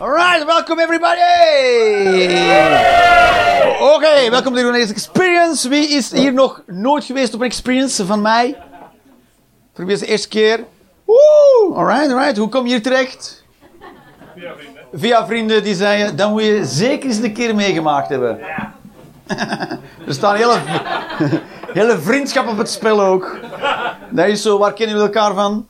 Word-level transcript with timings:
Alright, 0.00 0.46
welcome 0.46 0.82
everybody! 0.82 1.20
Oké, 3.94 4.30
welkom 4.30 4.52
bij 4.52 4.72
deze 4.72 4.92
experience. 4.92 5.68
Wie 5.68 5.88
is 5.88 6.12
hier 6.12 6.32
nog 6.32 6.62
nooit 6.66 7.04
geweest 7.04 7.34
op 7.34 7.40
een 7.40 7.46
experience 7.46 8.06
van 8.06 8.22
mij? 8.22 8.56
Voor 9.74 9.84
wie 9.84 9.94
is 9.94 10.00
de 10.00 10.06
eerste 10.06 10.28
keer? 10.28 10.64
Woe! 11.04 11.72
Alright, 11.74 12.12
alright. 12.12 12.36
Hoe 12.36 12.48
kom 12.48 12.64
je 12.66 12.70
hier 12.70 12.82
terecht? 12.82 13.44
Via 14.36 14.54
vrienden. 14.56 14.82
Via 14.92 15.26
vrienden 15.26 15.62
die 15.62 15.74
zeiden, 15.74 16.16
dan 16.16 16.30
moet 16.30 16.44
je 16.44 16.64
zeker 16.64 17.08
eens 17.08 17.18
een 17.18 17.32
keer 17.32 17.54
meegemaakt 17.54 18.08
hebben. 18.08 18.38
Ja. 18.38 18.74
er 20.06 20.14
staan 20.14 20.34
hele, 20.34 20.58
hele 21.72 21.98
vriendschap 21.98 22.48
op 22.48 22.58
het 22.58 22.70
spel 22.70 23.00
ook. 23.00 23.38
Dat 24.10 24.26
is 24.26 24.42
zo, 24.42 24.58
waar 24.58 24.72
kennen 24.72 24.96
we 24.96 25.02
elkaar 25.02 25.34
van? 25.34 25.66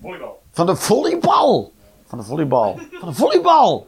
Volleybal. 0.00 0.42
Van 0.52 0.66
de 0.66 0.76
volleybal. 0.76 1.72
Van 2.10 2.18
de 2.18 2.24
volleybal. 2.24 2.80
Van 2.92 3.08
de 3.08 3.14
volleybal. 3.14 3.86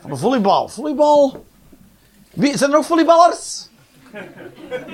Van 0.00 0.10
de 0.10 0.16
volleybal. 0.16 0.68
Volleybal. 0.68 1.44
Wie, 2.30 2.58
zijn 2.58 2.70
er 2.70 2.76
nog 2.76 2.86
volleyballers? 2.86 3.68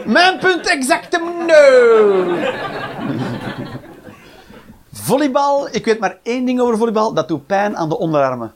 Mijn 0.07 0.39
punt 0.39 0.67
exactem 0.67 1.47
no. 1.47 2.37
Volleybal, 4.93 5.69
ik 5.71 5.85
weet 5.85 5.99
maar 5.99 6.19
één 6.23 6.45
ding 6.45 6.61
over 6.61 6.77
volleybal. 6.77 7.13
Dat 7.13 7.29
doet 7.29 7.47
pijn 7.47 7.77
aan 7.77 7.89
de 7.89 7.99
onderarmen. 7.99 8.55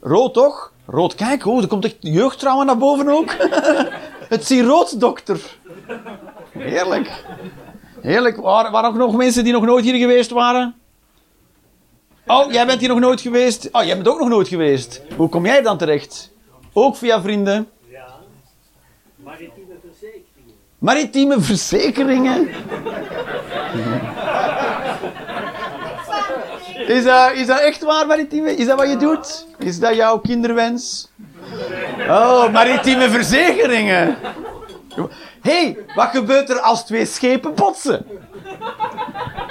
Rood 0.00 0.34
toch? 0.34 0.72
Rood, 0.86 1.14
kijk, 1.14 1.46
oh, 1.46 1.62
er 1.62 1.68
komt 1.68 1.84
echt 1.84 1.96
jeugdtrauma 2.00 2.62
naar 2.62 2.78
boven 2.78 3.08
ook. 3.08 3.34
Het 4.34 4.46
zie 4.46 4.62
rood, 4.62 5.00
dokter. 5.00 5.58
Heerlijk. 6.50 7.24
Heerlijk. 8.00 8.36
Waren 8.36 8.72
waar 8.72 8.86
ook 8.86 8.96
nog 8.96 9.16
mensen 9.16 9.44
die 9.44 9.52
nog 9.52 9.64
nooit 9.64 9.84
hier 9.84 9.98
geweest 9.98 10.30
waren? 10.30 10.74
Oh, 12.30 12.52
jij 12.52 12.66
bent 12.66 12.80
hier 12.80 12.88
nog 12.88 12.98
nooit 12.98 13.20
geweest? 13.20 13.68
Oh, 13.72 13.84
jij 13.84 13.94
bent 13.94 14.08
ook 14.08 14.18
nog 14.18 14.28
nooit 14.28 14.48
geweest. 14.48 15.02
Hoe 15.16 15.28
kom 15.28 15.46
jij 15.46 15.62
dan 15.62 15.78
terecht? 15.78 16.32
Ook 16.72 16.96
via 16.96 17.20
vrienden? 17.20 17.68
Ja. 17.90 18.06
Maritieme 19.16 19.74
verzekeringen. 19.80 20.54
Maritieme 20.78 21.40
verzekeringen? 21.40 22.48
Is 26.86 27.04
dat, 27.04 27.32
is 27.32 27.46
dat 27.46 27.60
echt 27.60 27.82
waar, 27.82 28.06
maritieme? 28.06 28.56
Is 28.56 28.66
dat 28.66 28.78
wat 28.78 28.88
je 28.88 28.96
doet? 28.96 29.46
Is 29.58 29.80
dat 29.80 29.94
jouw 29.94 30.18
kinderwens? 30.18 31.08
Oh, 32.08 32.52
maritieme 32.52 33.10
verzekeringen. 33.10 34.16
Hé, 35.42 35.62
hey, 35.62 35.78
wat 35.94 36.08
gebeurt 36.08 36.50
er 36.50 36.60
als 36.60 36.84
twee 36.84 37.06
schepen 37.06 37.54
botsen? 37.54 38.06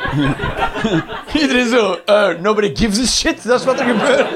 Iedereen 1.41 1.67
zo, 1.67 1.99
uh, 2.05 2.39
nobody 2.39 2.75
gives 2.75 2.99
a 2.99 3.05
shit, 3.05 3.43
dat 3.43 3.59
is 3.59 3.65
wat 3.65 3.79
er 3.79 3.85
gebeurt. 3.85 4.27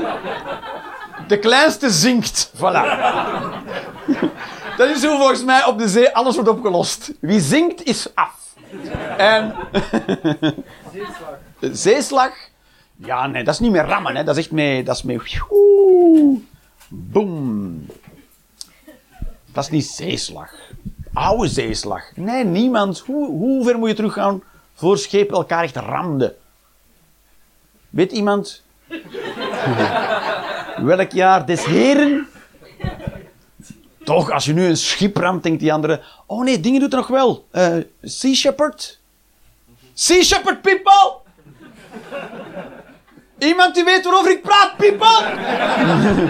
De 1.28 1.40
kleinste 1.40 1.90
zinkt, 1.90 2.52
voilà. 2.56 2.84
Dat 4.78 4.90
is 4.90 5.04
hoe 5.04 5.18
volgens 5.18 5.44
mij 5.44 5.66
op 5.66 5.78
de 5.78 5.90
zee 5.90 6.16
alles 6.16 6.36
wordt 6.36 6.50
opgelost. 6.50 7.14
Wie 7.20 7.40
zinkt 7.40 7.84
is 7.84 8.16
af. 8.16 8.56
En... 9.18 9.54
Zeeslag. 10.94 11.38
Zeeslag? 11.60 12.32
Ja, 12.96 13.28
nee, 13.28 13.44
dat 13.44 13.54
is 13.54 13.60
niet 13.60 13.72
meer 13.72 13.86
rammen, 13.86 14.16
hè. 14.16 14.24
dat 14.24 14.38
is 14.38 14.44
echt 14.44 14.52
mee... 14.52 14.84
Dat 14.84 14.96
is 14.96 15.04
mee... 15.04 15.20
Boom. 16.90 17.86
Dat 19.46 19.64
is 19.64 19.70
niet 19.70 19.86
zeeslag. 19.86 20.54
Oude 21.14 21.48
zeeslag. 21.48 22.04
Nee, 22.16 22.44
niemand. 22.44 23.00
Hoe, 23.00 23.28
hoe 23.28 23.64
ver 23.64 23.78
moet 23.78 23.90
je 23.90 23.96
teruggaan 23.96 24.42
voor 24.82 24.98
schepen 24.98 25.36
elkaar 25.36 25.64
echt 25.64 25.76
ramden? 25.76 26.36
Weet 27.90 28.12
iemand 28.12 28.62
welk 30.92 31.12
jaar 31.12 31.46
des 31.46 31.66
heren? 31.66 32.28
Toch, 34.04 34.32
als 34.32 34.46
je 34.46 34.54
nu 34.54 34.66
een 34.66 34.78
schip 34.78 35.18
ramt, 35.18 35.44
denkt 35.44 35.60
die 35.60 35.74
andere... 35.74 36.02
Oh 36.26 36.44
nee, 36.44 36.60
dingen 36.60 36.80
doet 36.80 36.92
er 36.92 36.98
nog 36.98 37.08
wel. 37.08 37.48
Eh, 37.52 37.78
sea 38.02 38.34
Shepherd? 38.34 39.00
Sea 39.94 40.24
Shepherd, 40.24 40.62
people! 40.62 41.14
Iemand 43.38 43.76
die 43.76 43.84
weet 43.84 44.04
waarover 44.04 44.32
ik 44.32 44.42
praat, 44.42 44.78
people? 44.78 45.24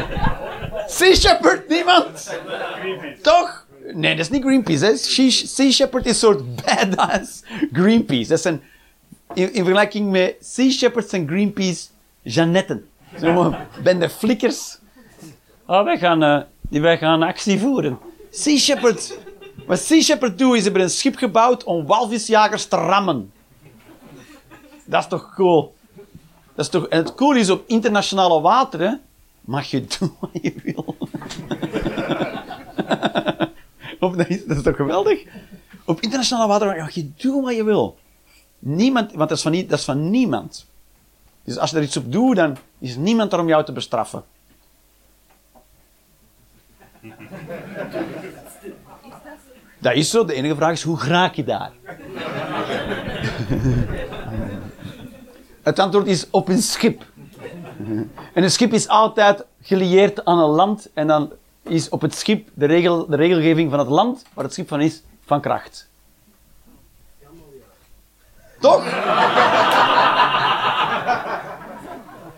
sea 0.98 1.16
Shepherd, 1.16 1.70
niemand? 1.70 2.38
Toch? 3.22 3.61
Nee, 3.94 4.16
dat 4.16 4.25
is 4.25 4.31
niet 4.31 4.42
Greenpeace. 4.44 4.86
Hè. 4.86 4.96
Sea, 4.97 5.69
Shepherd 5.72 6.06
is 6.06 6.12
een 6.12 6.18
soort 6.18 6.56
badass 6.56 7.42
Greenpeace. 7.74 8.28
Dat 8.30 8.42
zijn, 8.42 8.62
in, 9.34 9.53
in 9.53 9.64
vergelijking 9.64 10.12
met 10.12 10.36
Sea 10.42 10.69
Shepherds 10.69 11.12
en 11.14 11.28
Greenpeace, 11.28 11.86
Jeannetten. 12.22 12.86
Zo 13.19 13.56
ben 13.84 14.00
de 14.00 14.09
flikkers. 14.09 14.78
Oh, 15.66 15.84
wij 15.84 15.97
gaan, 15.97 16.46
die- 16.62 16.81
wij 16.81 16.97
gaan 16.97 17.24
actie 17.24 17.59
voeren. 17.59 17.97
Sea 18.31 18.58
Shepherd. 18.58 19.18
Wat 19.66 19.80
Sea 19.80 20.02
Shepherd 20.02 20.38
doet, 20.38 20.56
is 20.58 20.63
hebben 20.63 20.81
een 20.81 20.90
schip 20.90 21.16
gebouwd 21.16 21.63
om 21.63 21.86
walvisjagers 21.86 22.66
te 22.66 22.75
rammen. 22.75 23.31
Dat 24.86 25.03
is 25.03 25.09
toch 25.09 25.34
cool? 25.36 25.75
Dat 26.56 26.66
is 26.66 26.72
toch, 26.72 26.88
en 26.88 26.98
het 26.98 27.16
cool 27.16 27.36
is, 27.36 27.50
op 27.50 27.63
internationale 27.68 28.42
wateren 28.42 29.02
mag 29.42 29.66
je 29.66 29.86
doen 30.00 30.13
wat 30.19 30.30
je 30.42 30.53
wil. 30.63 30.96
Dat, 34.17 34.29
is, 34.29 34.62
toch 34.63 34.75
geweldig? 34.75 35.23
Op 35.85 36.00
internationale 36.00 36.47
wateren 36.47 36.78
mag 36.78 36.91
je 36.91 37.12
doen 37.16 37.44
wat 37.44 37.56
je 37.56 37.63
wil. 37.63 37.97
Niemand, 38.59 39.13
want 39.13 39.29
dat 39.29 39.38
is, 39.38 39.44
van, 39.44 39.51
dat 39.51 39.79
is 39.79 39.85
van 39.85 40.09
niemand. 40.09 40.69
Dus 41.44 41.57
als 41.57 41.69
je 41.69 41.78
er 41.78 41.84
iets 41.84 41.97
op 41.97 42.12
doet, 42.12 42.35
dan 42.35 42.57
is 42.79 42.95
niemand 42.95 43.34
er 43.34 43.39
om 43.39 43.47
jou 43.47 43.66
te 43.66 43.72
bestraffen. 43.72 44.23
Dat 49.79 49.94
is 49.94 50.09
zo. 50.09 50.25
De 50.25 50.33
enige 50.33 50.56
vraag 50.56 50.72
is, 50.72 50.83
hoe 50.83 51.00
raak 51.00 51.33
je 51.33 51.44
daar? 51.44 51.72
Het 55.63 55.79
antwoord 55.79 56.07
is 56.07 56.28
op 56.29 56.47
een 56.47 56.62
schip. 56.62 57.06
En 58.33 58.44
een 58.44 58.51
schip 58.51 58.73
is 58.73 58.88
altijd 58.88 59.45
gelieerd 59.62 60.25
aan 60.25 60.39
een 60.39 60.50
land. 60.50 60.89
En 60.94 61.07
dan 61.07 61.31
is 61.64 61.90
op 61.90 62.02
het 62.02 62.16
schip 62.16 62.50
de, 62.54 62.66
regel, 62.66 63.06
de 63.08 63.16
regelgeving 63.16 63.70
van 63.70 63.80
het 63.80 63.88
land 63.88 64.24
waar 64.34 64.44
het 64.44 64.54
schip 64.54 64.68
van 64.68 64.82
is, 64.82 65.04
van 65.26 65.42
kracht. 65.42 65.90
Toch? 68.60 68.86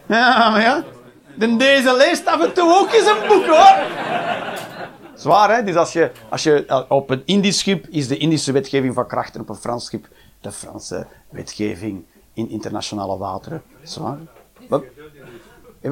Ja, 0.07 0.49
maar 0.49 0.61
ja. 0.61 0.83
De 1.35 1.55
deze 1.55 1.95
leest 1.95 2.25
af 2.25 2.41
en 2.41 2.53
toe 2.53 2.73
ook 2.73 2.91
eens 2.91 3.07
een 3.07 3.27
boek, 3.27 3.45
hoor. 3.45 3.77
Zwaar, 5.15 5.55
hè? 5.55 5.63
Dus 5.63 5.75
als 5.75 5.93
je, 5.93 6.11
als 6.29 6.43
je 6.43 6.65
eh, 6.65 6.81
op 6.87 7.09
een 7.09 7.21
Indisch 7.25 7.59
schip 7.59 7.87
is 7.87 8.07
de 8.07 8.17
Indische 8.17 8.51
wetgeving 8.51 8.93
van 8.93 9.07
kracht 9.07 9.35
en 9.35 9.41
op 9.41 9.49
een 9.49 9.55
Frans 9.55 9.85
schip 9.85 10.07
de 10.41 10.51
Franse 10.51 11.07
wetgeving 11.29 12.05
in 12.33 12.49
internationale 12.49 13.17
wateren. 13.17 13.63
Zwaar. 13.83 14.17
Wat? 14.69 14.83
Eh? 15.81 15.91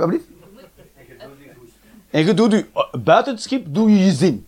En 2.12 2.26
je 2.26 2.34
doet 2.34 2.52
je, 2.52 2.66
buiten 3.04 3.34
het 3.34 3.42
schip 3.42 3.66
doe 3.70 3.92
je 3.92 4.06
je 4.06 4.12
zin. 4.12 4.48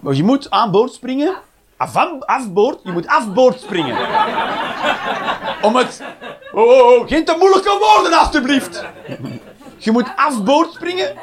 Maar 0.00 0.14
je 0.14 0.22
moet 0.22 0.50
aan 0.50 0.70
boord 0.70 0.92
springen. 0.92 1.36
Af, 1.76 1.96
afboord, 2.20 2.80
je 2.84 2.92
moet 2.92 3.06
afboord 3.06 3.60
springen. 3.60 3.96
Om 5.62 5.76
het... 5.76 6.02
Oh, 6.52 6.64
oh, 6.64 7.00
oh, 7.00 7.08
geen 7.08 7.24
te 7.24 7.36
moeilijke 7.38 7.78
woorden, 7.80 8.18
alstublieft. 8.18 8.84
Je 9.76 9.90
moet 9.90 10.12
afboord 10.16 10.72
springen. 10.72 11.16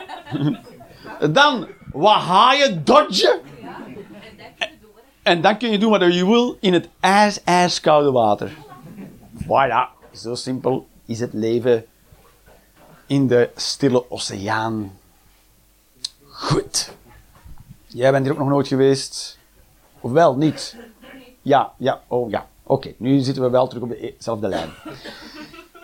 Dan 1.31 1.67
wat 1.91 2.21
haaien 2.21 2.85
dodgen. 2.85 3.39
En 5.23 5.41
dan 5.41 5.57
kun 5.57 5.71
je 5.71 5.77
doen 5.77 5.89
wat 5.89 6.13
je 6.13 6.25
wil 6.25 6.57
in 6.59 6.73
het 6.73 6.89
ijs, 6.99 7.43
ijskoude 7.43 8.11
water. 8.11 8.51
Voilà, 9.43 10.09
zo 10.13 10.35
simpel 10.35 10.87
is 11.05 11.19
het 11.19 11.33
leven 11.33 11.85
in 13.07 13.27
de 13.27 13.49
stille 13.55 14.11
oceaan. 14.11 14.97
Goed. 16.23 16.91
Jij 17.85 18.11
bent 18.11 18.23
hier 18.23 18.33
ook 18.33 18.39
nog 18.39 18.49
nooit 18.49 18.67
geweest. 18.67 19.37
Of 19.99 20.11
wel, 20.11 20.35
niet? 20.35 20.75
Ja, 21.41 21.73
ja, 21.77 22.01
oh 22.07 22.29
ja. 22.29 22.47
Oké, 22.63 22.93
nu 22.97 23.19
zitten 23.19 23.43
we 23.43 23.49
wel 23.49 23.67
terug 23.67 23.83
op 23.83 23.89
dezelfde 24.17 24.47
lijn. 24.47 24.69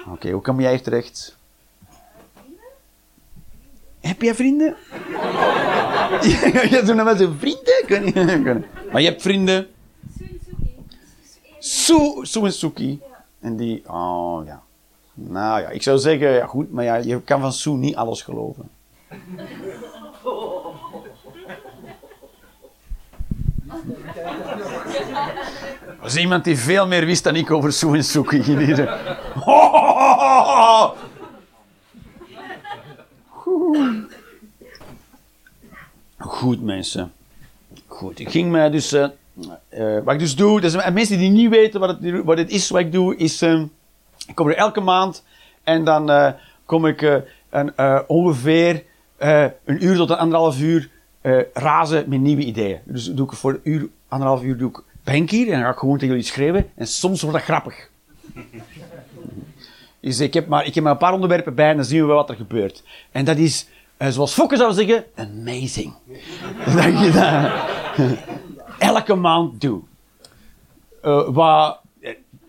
Oké, 0.07 0.29
hoe 0.31 0.41
kom 0.41 0.61
jij 0.61 0.69
hier 0.71 0.81
terecht? 0.81 1.37
Heb 3.99 4.21
jij 4.21 4.35
vrienden? 4.35 4.75
Je 6.69 6.81
doet 6.85 6.95
nou 6.95 7.03
met 7.03 7.17
zijn 7.17 7.37
vrienden? 7.37 7.81
Ik 7.81 7.85
weet 7.87 8.05
niet. 8.05 8.15
ik 8.39 8.43
weet 8.43 8.55
niet. 8.55 8.91
Maar 8.91 9.01
je 9.01 9.09
hebt 9.09 9.21
vrienden. 9.21 9.67
Sue, 11.59 12.25
Sue 12.25 12.45
en 12.45 12.53
Suki. 12.53 13.01
En 13.39 13.55
die, 13.55 13.89
oh 13.89 14.45
ja. 14.45 14.63
Nou 15.13 15.61
ja, 15.61 15.69
ik 15.69 15.83
zou 15.83 15.97
zeggen, 15.97 16.29
ja 16.29 16.45
goed, 16.45 16.71
maar 16.71 16.83
ja, 16.83 16.95
je 16.95 17.21
kan 17.21 17.39
van 17.39 17.53
Sue 17.53 17.77
niet 17.77 17.95
alles 17.95 18.21
geloven. 18.21 18.69
Er 25.85 26.07
was 26.07 26.15
iemand 26.15 26.43
die 26.43 26.57
veel 26.57 26.87
meer 26.87 27.05
wist 27.05 27.23
dan 27.23 27.35
ik 27.35 27.51
over 27.51 27.73
Sue 27.73 27.95
en 27.95 28.03
Suki. 28.03 28.43
Goed, 36.17 36.61
mensen. 36.61 37.11
Goed, 37.87 38.19
ik 38.19 38.29
ging 38.29 38.51
mij 38.51 38.69
dus... 38.69 38.91
Eh, 38.91 39.07
eh, 39.69 40.03
wat 40.03 40.13
ik 40.13 40.19
dus 40.19 40.35
doe, 40.35 40.61
dus, 40.61 40.91
mensen 40.91 41.17
die 41.17 41.29
niet 41.29 41.49
weten 41.49 41.79
wat 41.79 41.89
het, 41.89 42.23
wat 42.23 42.37
is 42.37 42.69
wat 42.69 42.81
ik 42.81 42.91
doe, 42.91 43.15
is... 43.15 43.41
Ehm, 43.41 43.65
ik 44.31 44.37
kom 44.37 44.47
er 44.47 44.55
elke 44.55 44.81
maand 44.81 45.23
en 45.63 45.83
dan 45.83 46.09
eh, 46.09 46.31
kom 46.65 46.85
ik 46.85 47.01
eh, 47.01 47.15
een, 47.49 47.75
eh, 47.75 47.99
ongeveer 48.07 48.83
een 49.17 49.85
uur 49.85 49.95
tot 49.95 50.09
een 50.09 50.17
anderhalf 50.17 50.59
uur 50.59 50.89
razen 51.53 52.09
met 52.09 52.19
nieuwe 52.19 52.43
ideeën. 52.43 52.79
Dus 52.83 53.05
doe 53.05 53.25
ik 53.25 53.33
voor 53.33 53.51
een 53.51 53.59
uur, 53.63 53.89
anderhalf 54.07 54.43
uur 54.43 54.57
doe 54.57 54.69
ik 54.69 54.83
bank 55.03 55.29
hier 55.29 55.45
en 55.45 55.53
dan 55.53 55.63
ga 55.63 55.69
ik 55.69 55.77
gewoon 55.77 55.97
tegen 55.97 56.07
jullie 56.07 56.29
schrijven. 56.29 56.69
En 56.75 56.87
soms 56.87 57.21
wordt 57.21 57.37
dat 57.37 57.45
grappig. 57.45 57.89
Dus 59.99 60.19
ik 60.19 60.33
heb, 60.33 60.47
maar, 60.47 60.65
ik 60.65 60.75
heb 60.75 60.83
maar 60.83 60.91
een 60.91 60.97
paar 60.97 61.13
onderwerpen 61.13 61.55
bij 61.55 61.69
en 61.69 61.75
dan 61.75 61.85
zien 61.85 62.01
we 62.01 62.05
wel 62.05 62.15
wat 62.15 62.29
er 62.29 62.35
gebeurt. 62.35 62.83
En 63.11 63.25
dat 63.25 63.37
is, 63.37 63.67
zoals 63.97 64.33
Fokker 64.33 64.57
zou 64.57 64.73
zeggen, 64.73 65.05
amazing. 65.15 65.93
dat 66.75 66.99
je 66.99 67.11
dat 67.13 67.51
elke 68.95 69.15
maand 69.15 69.61
doet. 69.61 69.83
Wat, 71.27 71.80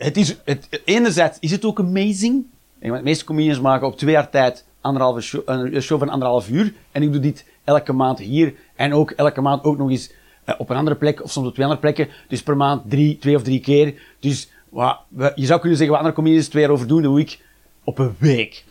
het 0.02 0.16
is, 0.16 0.36
het, 0.44 0.80
enerzijds 0.84 1.38
is 1.40 1.50
het 1.50 1.64
ook 1.64 1.78
amazing. 1.78 2.44
Want 2.80 2.94
De 2.94 3.02
meeste 3.02 3.24
comedians 3.24 3.60
maken 3.60 3.86
op 3.86 3.96
twee 3.96 4.12
jaar 4.12 4.30
tijd 4.30 4.64
anderhalve 4.80 5.42
een 5.44 5.82
show 5.82 5.98
van 5.98 6.08
anderhalf 6.08 6.48
uur. 6.48 6.72
En 6.92 7.02
ik 7.02 7.12
doe 7.12 7.20
dit 7.20 7.44
elke 7.64 7.92
maand 7.92 8.18
hier. 8.18 8.54
En 8.76 8.92
ook 8.94 9.10
elke 9.10 9.40
maand 9.40 9.64
ook 9.64 9.78
nog 9.78 9.90
eens 9.90 10.12
eh, 10.44 10.54
op 10.58 10.70
een 10.70 10.76
andere 10.76 10.96
plek. 10.96 11.22
Of 11.22 11.30
soms 11.30 11.46
op 11.46 11.52
twee 11.52 11.66
andere 11.66 11.82
plekken. 11.82 12.08
Dus 12.28 12.42
per 12.42 12.56
maand 12.56 12.90
drie, 12.90 13.18
twee 13.18 13.36
of 13.36 13.42
drie 13.42 13.60
keer. 13.60 13.94
Dus 14.20 14.50
wat, 14.68 15.00
je 15.34 15.46
zou 15.46 15.60
kunnen 15.60 15.78
zeggen 15.78 15.96
wat 15.96 15.98
andere 15.98 16.14
comedians 16.14 16.48
twee 16.48 16.62
jaar 16.62 16.72
over 16.72 16.86
doen. 16.86 17.02
Doe 17.02 17.20
ik 17.20 17.40
op 17.84 17.98
een 17.98 18.14
week. 18.18 18.64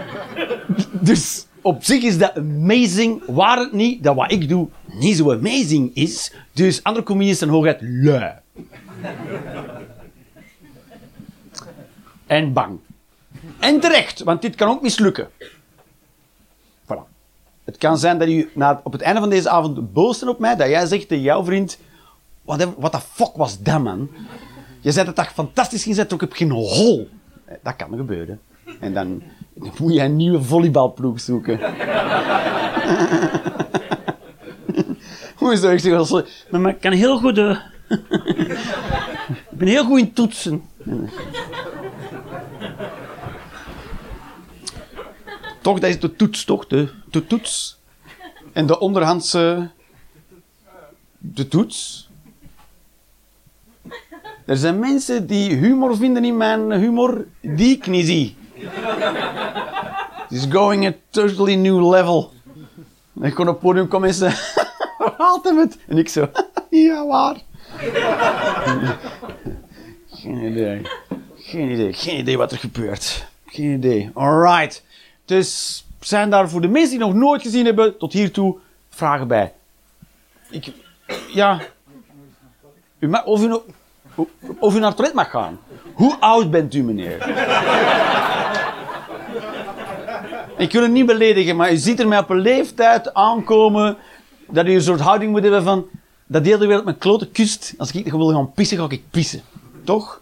dus 1.10 1.46
op 1.60 1.84
zich 1.84 2.02
is 2.02 2.18
dat 2.18 2.36
amazing. 2.36 3.22
Waar 3.26 3.58
het 3.58 3.72
niet 3.72 4.02
dat 4.02 4.14
wat 4.14 4.32
ik 4.32 4.48
doe 4.48 4.68
niet 4.86 5.16
zo 5.16 5.32
amazing 5.32 5.94
is. 5.94 6.32
Dus 6.52 6.82
andere 6.82 7.04
comedians 7.04 7.38
zijn 7.38 7.50
hooguit 7.50 7.78
lui. 7.82 8.32
En 12.30 12.52
bang. 12.52 12.78
En 13.58 13.80
terecht, 13.80 14.22
want 14.22 14.42
dit 14.42 14.54
kan 14.54 14.68
ook 14.68 14.82
mislukken. 14.82 15.28
Voilà. 16.84 17.02
Het 17.64 17.76
kan 17.78 17.98
zijn 17.98 18.18
dat 18.18 18.28
u 18.28 18.50
na, 18.54 18.80
op 18.84 18.92
het 18.92 19.00
einde 19.00 19.20
van 19.20 19.30
deze 19.30 19.48
avond 19.48 19.92
boos 19.92 20.22
op 20.22 20.38
mij, 20.38 20.56
dat 20.56 20.68
jij 20.68 20.86
zegt 20.86 21.08
tegen 21.08 21.24
jouw 21.24 21.44
vriend, 21.44 21.78
wat 22.44 22.92
de 22.92 23.00
fuck 23.00 23.32
was 23.34 23.62
dat, 23.62 23.82
man? 23.82 24.10
Je 24.80 24.92
zei 24.92 25.06
dat 25.06 25.16
dat 25.16 25.26
fantastisch 25.26 25.82
ging 25.82 25.94
zijn, 25.94 26.08
ik 26.10 26.20
heb 26.20 26.32
geen 26.32 26.50
hol. 26.50 27.08
Eh, 27.44 27.54
Dat 27.62 27.76
kan 27.76 27.96
gebeuren. 27.96 28.40
En 28.80 28.94
dan, 28.94 29.22
moet 29.78 29.94
je 29.94 30.00
een 30.00 30.16
nieuwe 30.16 30.42
volleybalploeg 30.42 31.20
zoeken. 31.20 31.58
Hoe 35.36 35.52
is 35.52 35.60
dat? 35.60 35.84
Ik 35.84 36.50
maar 36.50 36.70
ik 36.70 36.80
kan 36.80 36.92
heel 36.92 37.18
goed... 37.18 37.38
eh, 37.38 37.56
ik 39.50 39.58
ben 39.58 39.68
heel 39.68 39.84
goed 39.84 39.98
in 39.98 40.12
toetsen. 40.12 40.62
Toch, 45.60 45.78
dat 45.78 45.90
is 45.90 46.00
de 46.00 46.16
toets, 46.16 46.44
toch? 46.44 46.66
De, 46.66 47.26
toets. 47.26 47.78
En 48.52 48.66
de 48.66 48.78
onderhandse... 48.78 49.70
De 51.18 51.48
toets. 51.48 52.08
Er 54.46 54.56
zijn 54.56 54.78
mensen 54.78 55.26
die 55.26 55.54
humor 55.54 55.96
vinden 55.96 56.24
in 56.24 56.36
mijn 56.36 56.72
humor 56.72 57.26
die 57.40 57.76
ik 57.76 57.86
niet 57.86 58.06
zie. 58.06 58.36
It's 60.28 60.46
going 60.50 60.86
a 60.86 60.94
totally 61.10 61.54
new 61.54 61.90
level. 61.90 62.32
En 63.20 63.22
ik 63.22 63.34
kon 63.34 63.48
op 63.48 63.54
het 63.54 63.62
podium 63.62 63.88
komen 63.88 64.08
en 64.08 64.14
ze... 64.14 64.24
Hem 65.42 65.58
het? 65.58 65.78
En 65.86 65.98
ik 65.98 66.08
zo... 66.08 66.30
ja, 66.70 67.06
waar? 67.06 67.36
Geen 70.10 70.42
idee. 70.42 70.82
Geen 71.36 71.70
idee. 71.70 71.92
Geen 71.92 72.18
idee 72.18 72.38
wat 72.38 72.52
er 72.52 72.58
gebeurt. 72.58 73.26
Geen 73.46 73.72
idee. 73.72 74.10
Alright. 74.14 74.82
Dus 75.30 75.84
zijn 76.00 76.30
daar 76.30 76.48
voor 76.48 76.60
de 76.60 76.68
mensen 76.68 76.90
die 76.90 77.06
nog 77.06 77.14
nooit 77.14 77.42
gezien 77.42 77.64
hebben, 77.64 77.98
tot 77.98 78.12
hiertoe 78.12 78.56
vragen 78.88 79.28
bij. 79.28 79.52
Ik, 80.50 80.72
ja. 81.32 81.60
U 82.98 83.08
ma- 83.08 83.22
of, 83.24 83.42
u, 83.44 83.58
of 84.58 84.74
u 84.74 84.78
naar 84.78 84.88
het 84.88 84.96
toilet 84.96 85.14
mag 85.14 85.30
gaan. 85.30 85.60
Hoe 85.94 86.16
oud 86.20 86.50
bent 86.50 86.74
u, 86.74 86.82
meneer? 86.82 87.28
Ik 90.56 90.72
wil 90.72 90.82
het 90.82 90.90
niet 90.90 91.06
beledigen, 91.06 91.56
maar 91.56 91.72
u 91.72 91.76
ziet 91.76 92.00
er 92.00 92.08
mij 92.08 92.18
op 92.18 92.30
een 92.30 92.40
leeftijd 92.40 93.14
aankomen 93.14 93.96
dat 94.48 94.66
u 94.66 94.74
een 94.74 94.82
soort 94.82 95.00
houding 95.00 95.30
moet 95.30 95.42
hebben 95.42 95.62
van 95.62 95.86
dat 96.26 96.44
de 96.44 96.50
hele 96.50 96.66
wereld 96.66 96.84
mijn 96.84 96.98
klote 96.98 97.28
kust. 97.28 97.74
Als 97.78 97.92
ik 97.92 98.12
wil 98.12 98.32
gaan 98.32 98.52
pissen, 98.52 98.78
ga 98.78 98.86
ik 98.88 99.02
pissen. 99.10 99.42
Toch? 99.84 100.20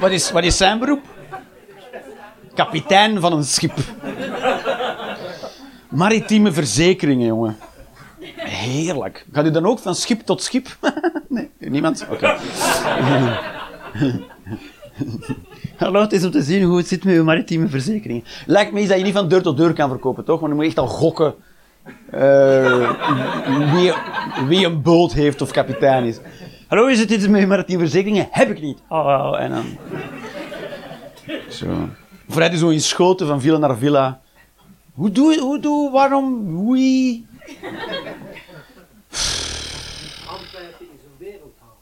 Wat 0.00 0.10
is, 0.10 0.30
wat 0.30 0.44
is 0.44 0.56
zijn 0.56 0.78
beroep? 0.78 1.00
Kapitein 2.54 3.20
van 3.20 3.32
een 3.32 3.44
schip. 3.44 3.72
Maritieme 5.88 6.52
verzekeringen, 6.52 7.26
jongen. 7.26 7.56
Heerlijk. 8.36 9.26
Gaat 9.32 9.46
u 9.46 9.50
dan 9.50 9.66
ook 9.66 9.78
van 9.78 9.94
schip 9.94 10.20
tot 10.20 10.42
schip? 10.42 10.76
nee, 11.28 11.50
niemand? 11.58 12.06
Oké. 12.10 12.36
Hallo, 15.76 16.00
het 16.00 16.12
is 16.12 16.24
om 16.24 16.30
te 16.30 16.42
zien 16.42 16.62
hoe 16.62 16.76
het 16.76 16.88
zit 16.88 17.04
met 17.04 17.14
uw 17.14 17.24
maritieme 17.24 17.68
verzekeringen. 17.68 18.24
Lijkt 18.46 18.72
me 18.72 18.80
eens 18.80 18.88
dat 18.88 18.98
je 18.98 19.04
niet 19.04 19.14
van 19.14 19.28
deur 19.28 19.42
tot 19.42 19.56
deur 19.56 19.72
kan 19.72 19.88
verkopen, 19.88 20.24
toch? 20.24 20.40
Want 20.40 20.52
dan 20.52 20.56
moet 20.56 20.62
je 20.62 20.68
echt 20.70 20.78
al 20.78 20.94
gokken 20.94 21.34
eh, 22.10 23.72
wie, 23.72 23.92
wie 24.46 24.66
een 24.66 24.82
boot 24.82 25.12
heeft 25.12 25.40
of 25.40 25.50
kapitein 25.50 26.04
is. 26.04 26.18
Hallo, 26.68 26.86
is 26.86 27.00
het 27.00 27.10
iets 27.10 27.28
met 27.28 27.48
maritieme 27.48 27.82
verzekeringen? 27.82 28.28
Heb 28.30 28.50
ik 28.50 28.60
niet. 28.60 28.78
Oh, 28.88 29.36
en 29.38 29.50
dan... 29.50 29.64
Zo. 31.48 31.88
Is 32.36 32.58
zo 32.58 32.68
in 32.68 32.80
schoten 32.80 33.26
van 33.26 33.40
villa 33.40 33.58
naar 33.58 33.76
villa. 33.76 34.20
Hoe 34.94 35.10
doe 35.10 35.32
je, 35.32 35.40
hoe 35.40 35.58
doe, 35.58 35.90
waarom, 35.90 36.70
wie... 36.70 37.26
Antwerpen 40.26 40.86
is 40.90 41.04
een 41.04 41.16
wereldhaven. 41.18 41.76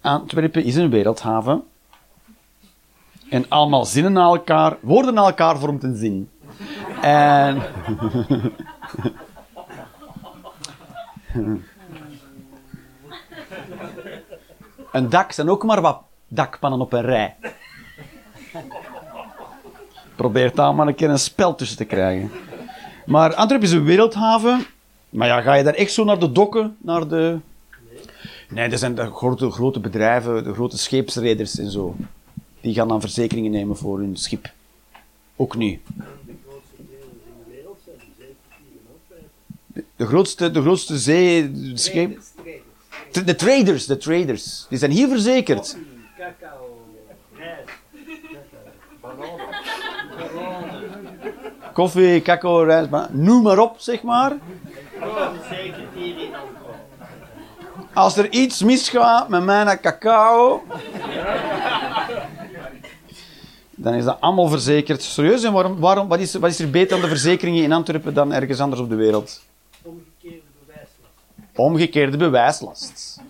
Antwerpen 0.00 0.64
is 0.64 0.76
een 0.76 0.90
wereldhaven. 0.90 1.62
En 3.30 3.44
allemaal 3.48 3.84
zinnen 3.84 4.12
naar 4.12 4.28
elkaar, 4.28 4.76
woorden 4.80 5.14
naar 5.14 5.24
elkaar 5.24 5.58
vormt 5.58 5.82
een 5.82 5.96
zin. 5.96 6.28
En... 7.00 7.62
een 14.92 15.08
dak 15.08 15.32
zijn 15.32 15.48
ook 15.48 15.64
maar 15.64 15.80
wat 15.80 16.00
dakpannen 16.28 16.80
op 16.80 16.92
een 16.92 17.02
rij. 17.02 17.36
Probeer 20.16 20.54
daar 20.54 20.74
maar 20.74 20.86
een 20.86 20.94
keer 20.94 21.10
een 21.10 21.18
spel 21.18 21.54
tussen 21.54 21.76
te 21.76 21.84
krijgen. 21.84 22.30
Maar 23.06 23.34
Antwerpen 23.34 23.68
is 23.68 23.74
een 23.74 23.84
wereldhaven. 23.84 24.66
Maar 25.10 25.28
ja, 25.28 25.40
ga 25.40 25.54
je 25.54 25.64
daar 25.64 25.74
echt 25.74 25.92
zo 25.92 26.04
naar 26.04 26.18
de 26.18 26.32
dokken, 26.32 26.76
naar 26.80 27.08
de... 27.08 27.38
Nee, 28.48 28.68
dat 28.68 28.78
zijn 28.78 28.94
de 28.94 29.10
grote, 29.10 29.50
grote 29.50 29.80
bedrijven, 29.80 30.44
de 30.44 30.52
grote 30.52 30.78
scheepsreders 30.78 31.58
en 31.58 31.70
zo. 31.70 31.96
Die 32.60 32.74
gaan 32.74 32.88
dan 32.88 33.00
verzekeringen 33.00 33.50
nemen 33.50 33.76
voor 33.76 33.98
hun 33.98 34.16
schip. 34.16 34.52
Ook 35.36 35.56
nu. 35.56 35.80
De 36.26 36.34
grootste 36.46 36.76
delen 36.76 37.08
in 37.24 37.44
de 37.44 37.50
wereld 37.50 37.78
zijn 37.84 37.96
die 37.98 38.14
zeker 38.18 38.34
hier 38.48 38.80
in 38.80 38.86
Antwerpen. 38.92 39.30
De, 39.96 40.06
grootste, 40.06 40.50
de 40.50 40.60
grootste 40.60 40.98
zee... 40.98 41.52
de 41.52 41.70
scheep- 41.74 42.18
Traders, 43.10 43.26
De 43.26 43.34
traders, 43.34 43.86
de 43.86 43.96
traders. 43.96 44.66
Die 44.68 44.78
zijn 44.78 44.90
hier 44.90 45.08
verzekerd. 45.08 45.76
Koffie, 45.76 45.92
cacao, 46.18 46.76
rijst, 47.36 47.70
Koffie, 51.72 52.22
cacao, 52.22 52.62
rijst, 52.62 52.88
noem 53.10 53.42
maar 53.42 53.58
op, 53.58 53.74
zeg 53.78 54.02
maar. 54.02 54.32
Als 57.94 58.16
er 58.16 58.30
iets 58.32 58.62
misgaat 58.62 59.28
met 59.28 59.44
mijn 59.44 59.80
cacao... 59.80 60.62
Dan 63.80 63.94
is 63.94 64.04
dat 64.04 64.20
allemaal 64.20 64.48
verzekerd. 64.48 65.02
Serieus, 65.02 65.42
en 65.44 65.52
waarom, 65.52 65.78
waarom, 65.78 66.08
wat, 66.08 66.18
is, 66.18 66.34
wat 66.34 66.50
is 66.50 66.58
er 66.58 66.70
beter 66.70 66.96
aan 66.96 67.02
de 67.02 67.08
verzekeringen 67.08 67.62
in 67.62 67.72
Antwerpen 67.72 68.14
dan 68.14 68.32
ergens 68.32 68.60
anders 68.60 68.80
op 68.80 68.88
de 68.88 68.94
wereld? 68.94 69.40
Omgekeerde 71.58 72.16
bewijslast. 72.16 73.20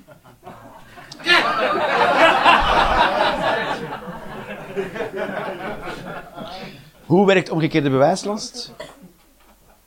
Hoe 7.06 7.26
werkt 7.26 7.50
omgekeerde 7.50 7.90
bewijslast? 7.90 8.72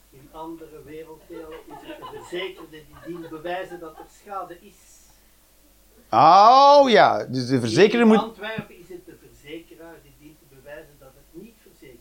In 0.10 0.30
andere 0.32 0.84
werelddelen 0.86 1.58
is 1.68 1.88
het 1.88 1.98
de 1.98 2.18
verzekerde 2.18 2.70
die 2.70 2.96
dient 3.06 3.30
bewijzen 3.30 3.80
dat 3.80 3.98
er 3.98 4.06
schade 4.24 4.58
is. 4.62 4.76
Oh 6.10 6.90
ja, 6.90 7.26
dus 7.26 7.48
de 7.48 7.60
verzekeraar 7.60 8.02
In 8.02 8.08
moet... 8.08 8.18
Antwerpen 8.18 8.80
is 8.80 8.90
het 8.90 9.06
de 9.06 9.18
verzekeraar 9.28 9.96
die 10.04 10.14
dient 10.20 10.38
te 10.40 10.56
bewijzen 10.56 10.96
dat 11.00 11.12
het 11.14 11.42
niet 11.42 11.56
verzekerd 11.62 12.00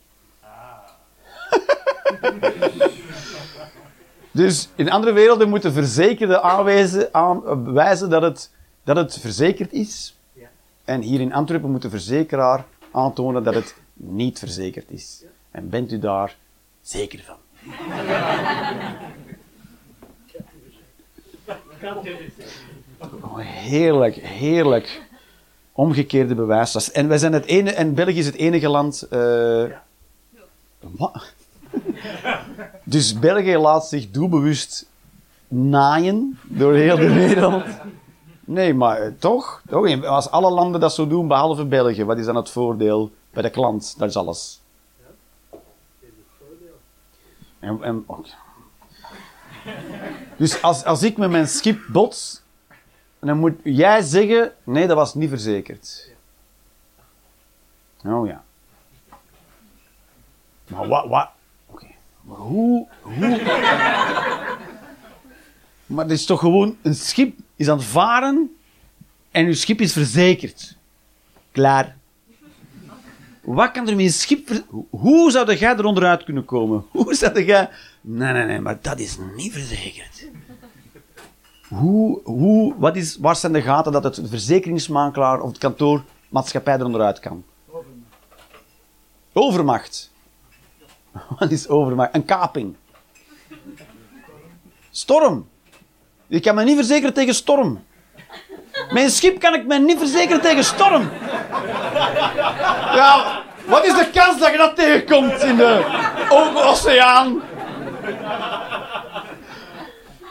is. 2.86 3.00
Dus 4.32 4.68
in 4.74 4.90
andere 4.90 5.12
werelden 5.12 5.48
moet 5.48 5.62
de 5.62 5.72
verzekerde 5.72 6.40
aanwijzen, 6.40 7.14
aan, 7.14 7.64
bewijzen 7.64 8.10
dat 8.10 8.22
het, 8.22 8.50
dat 8.84 8.96
het 8.96 9.18
verzekerd 9.18 9.72
is. 9.72 10.16
Ja. 10.32 10.48
En 10.84 11.00
hier 11.00 11.20
in 11.20 11.32
Antwerpen 11.32 11.70
moet 11.70 11.82
de 11.82 11.90
verzekeraar 11.90 12.64
aantonen 12.90 13.44
dat 13.44 13.54
het 13.54 13.74
niet 13.94 14.38
verzekerd 14.38 14.90
is. 14.90 15.22
En 15.50 15.68
bent 15.68 15.92
u 15.92 15.98
daar 15.98 16.36
zeker 16.82 17.20
van? 17.26 17.36
Oh, 23.20 23.38
heerlijk, 23.38 24.14
heerlijk. 24.14 25.02
Omgekeerde 25.72 26.34
bewijs. 26.34 26.90
En, 26.92 27.08
wij 27.08 27.18
zijn 27.18 27.32
het 27.32 27.44
ene, 27.44 27.70
en 27.70 27.94
België 27.94 28.18
is 28.18 28.26
het 28.26 28.34
enige 28.34 28.68
land. 28.68 29.02
eh, 29.02 29.64
Wat? 30.80 31.32
Dus 32.90 33.18
België 33.18 33.56
laat 33.56 33.86
zich 33.86 34.10
doelbewust 34.10 34.86
naaien 35.48 36.38
door 36.42 36.74
heel 36.74 36.96
de 36.96 37.12
wereld. 37.12 37.64
Nee, 38.44 38.74
maar 38.74 39.00
eh, 39.00 39.12
toch, 39.18 39.62
toch? 39.68 40.04
Als 40.04 40.30
alle 40.30 40.50
landen 40.50 40.80
dat 40.80 40.94
zo 40.94 41.06
doen, 41.06 41.28
behalve 41.28 41.64
België, 41.64 42.04
wat 42.04 42.18
is 42.18 42.24
dan 42.26 42.36
het 42.36 42.50
voordeel 42.50 43.12
bij 43.30 43.42
de 43.42 43.50
klant? 43.50 43.94
Dat 43.98 44.08
is 44.08 44.16
alles. 44.16 44.60
En, 47.58 47.82
en, 47.82 48.04
oh. 48.06 48.26
Dus 50.36 50.62
als, 50.62 50.84
als 50.84 51.02
ik 51.02 51.16
met 51.16 51.30
mijn 51.30 51.48
schip 51.48 51.80
bots, 51.88 52.42
dan 53.18 53.38
moet 53.38 53.54
jij 53.62 54.02
zeggen, 54.02 54.52
nee, 54.64 54.86
dat 54.86 54.96
was 54.96 55.14
niet 55.14 55.28
verzekerd. 55.28 56.10
Oh 58.04 58.26
ja. 58.26 58.42
Maar 60.66 60.88
wat, 60.88 61.08
wat? 61.08 61.28
Maar 62.30 62.38
hoe, 62.38 62.86
hoe? 63.02 63.40
maar 65.86 66.04
het 66.04 66.10
is 66.12 66.24
toch 66.24 66.40
gewoon, 66.40 66.76
een 66.82 66.94
schip 66.94 67.38
is 67.56 67.68
aan 67.68 67.76
het 67.76 67.86
varen 67.86 68.56
en 69.30 69.46
uw 69.46 69.54
schip 69.54 69.80
is 69.80 69.92
verzekerd. 69.92 70.76
Klaar. 71.52 71.96
Wat 73.40 73.70
kan 73.70 73.88
er 73.88 73.96
met 73.96 74.04
een 74.04 74.12
schip... 74.12 74.46
ver- 74.48 74.64
Hoe 74.90 75.30
zou 75.30 75.54
jij 75.54 75.76
er 75.76 75.84
onderuit 75.84 76.24
kunnen 76.24 76.44
komen? 76.44 76.84
Hoe 76.90 77.14
zou 77.14 77.44
jij... 77.44 77.70
Nee, 78.00 78.32
nee, 78.32 78.44
nee, 78.44 78.60
maar 78.60 78.78
dat 78.80 78.98
is 78.98 79.18
niet 79.36 79.52
verzekerd. 79.52 80.28
Hoe, 81.68 82.20
hoe, 82.24 82.74
wat 82.78 82.96
is, 82.96 83.16
waar 83.16 83.36
zijn 83.36 83.52
de 83.52 83.62
gaten 83.62 83.92
dat 83.92 84.04
het 84.04 84.20
verzekeringsmakelaar 84.24 85.40
of 85.40 85.48
het 85.48 85.58
kantoor 85.58 86.02
maatschappij 86.28 86.74
er 86.78 86.84
onderuit 86.84 87.20
kan? 87.20 87.44
Overmacht. 89.32 90.10
Wat 91.38 91.50
is 91.50 91.68
overmacht? 91.68 92.14
Een 92.14 92.24
kaping. 92.24 92.76
Storm. 94.90 95.48
Ik 96.28 96.42
kan 96.42 96.54
me 96.54 96.64
niet 96.64 96.76
verzekeren 96.76 97.14
tegen 97.14 97.34
storm. 97.34 97.84
Mijn 98.90 99.10
schip 99.10 99.40
kan 99.40 99.54
ik 99.54 99.66
me 99.66 99.78
niet 99.78 99.98
verzekeren 99.98 100.40
tegen 100.40 100.64
storm. 100.64 101.10
Ja, 102.94 103.42
wat 103.64 103.84
is 103.84 103.94
de 103.94 104.10
kans 104.12 104.38
dat 104.38 104.50
je 104.50 104.56
dat 104.56 104.76
tegenkomt 104.76 105.42
in 105.42 105.56
de 105.56 105.84
open 106.28 106.64
oceaan? 106.64 107.42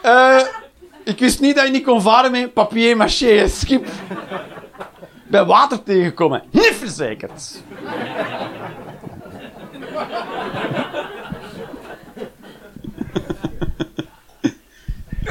Eh, 0.02 0.40
ik 1.04 1.18
wist 1.18 1.40
niet 1.40 1.56
dat 1.56 1.64
je 1.64 1.70
niet 1.70 1.84
kon 1.84 2.02
varen 2.02 2.30
met 2.30 2.52
papier 2.52 2.96
maché 2.96 3.48
schip. 3.48 3.88
Bij 5.26 5.44
water 5.44 5.82
tegenkomen. 5.82 6.42
Niet 6.50 6.74
verzekerd. 6.78 7.62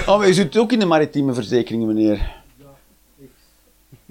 Oh, 0.05 0.27
u 0.27 0.33
zit 0.33 0.57
ook 0.57 0.71
in 0.71 0.79
de 0.79 0.85
maritieme 0.85 1.33
verzekeringen, 1.33 1.87
meneer. 1.87 2.31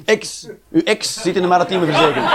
Ex. 0.05 0.49
Uw 0.71 0.81
ex 0.85 1.23
zit 1.23 1.37
in 1.37 1.43
de 1.43 1.49
maritieme 1.49 1.87
verzekering. 1.87 2.27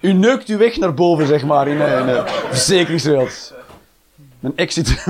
U 0.00 0.12
neukt 0.12 0.48
u 0.48 0.56
weg 0.56 0.76
naar 0.76 0.94
boven, 0.94 1.26
zeg 1.26 1.44
maar, 1.44 1.68
in 1.68 1.80
in 1.80 1.80
een 1.80 2.26
verzekeringswereld. 2.26 3.52
Mijn 4.40 4.56
ex 4.56 4.74
zit... 4.74 5.04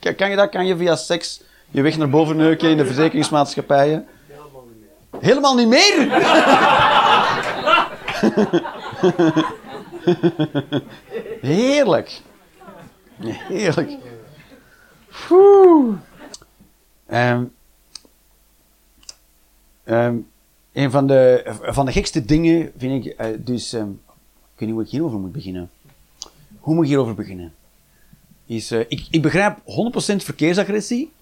Kan 0.16 0.30
je 0.30 0.36
dat? 0.36 0.50
Kan 0.50 0.66
je 0.66 0.76
via 0.76 0.96
seks 0.96 1.40
je 1.70 1.82
weg 1.82 1.96
naar 1.96 2.10
boven 2.10 2.36
neuken 2.36 2.70
in 2.70 2.76
de 2.76 2.86
verzekeringsmaatschappijen? 2.86 4.06
Helemaal 4.28 4.64
niet 4.66 4.76
meer. 4.80 4.90
Helemaal 5.20 5.54
niet 5.54 5.68
meer? 5.68 6.08
Heerlijk. 11.40 12.20
Heerlijk. 13.48 13.96
Ehm, 17.06 17.44
ehm, 19.84 20.16
een 20.72 20.90
van 20.90 21.06
de, 21.06 21.42
van 21.62 21.86
de 21.86 21.92
gekste 21.92 22.24
dingen 22.24 22.72
vind 22.76 23.04
ik 23.04 23.12
eh, 23.12 23.28
dus... 23.38 23.72
ehm, 23.72 23.90
ik 23.90 24.60
weet 24.60 24.68
niet 24.68 24.70
hoe 24.70 24.82
ik 24.82 24.90
hierover 24.90 25.18
moet 25.18 25.32
beginnen. 25.32 25.70
Hoe 26.58 26.74
moet 26.74 26.84
ik 26.84 26.90
hierover 26.90 27.14
beginnen? 27.14 27.54
Is, 28.46 28.70
eh, 28.70 28.80
ik, 28.80 29.06
ik 29.10 29.22
begrijp 29.22 29.58
100% 29.58 29.62
verkeersagressie. 30.16 31.12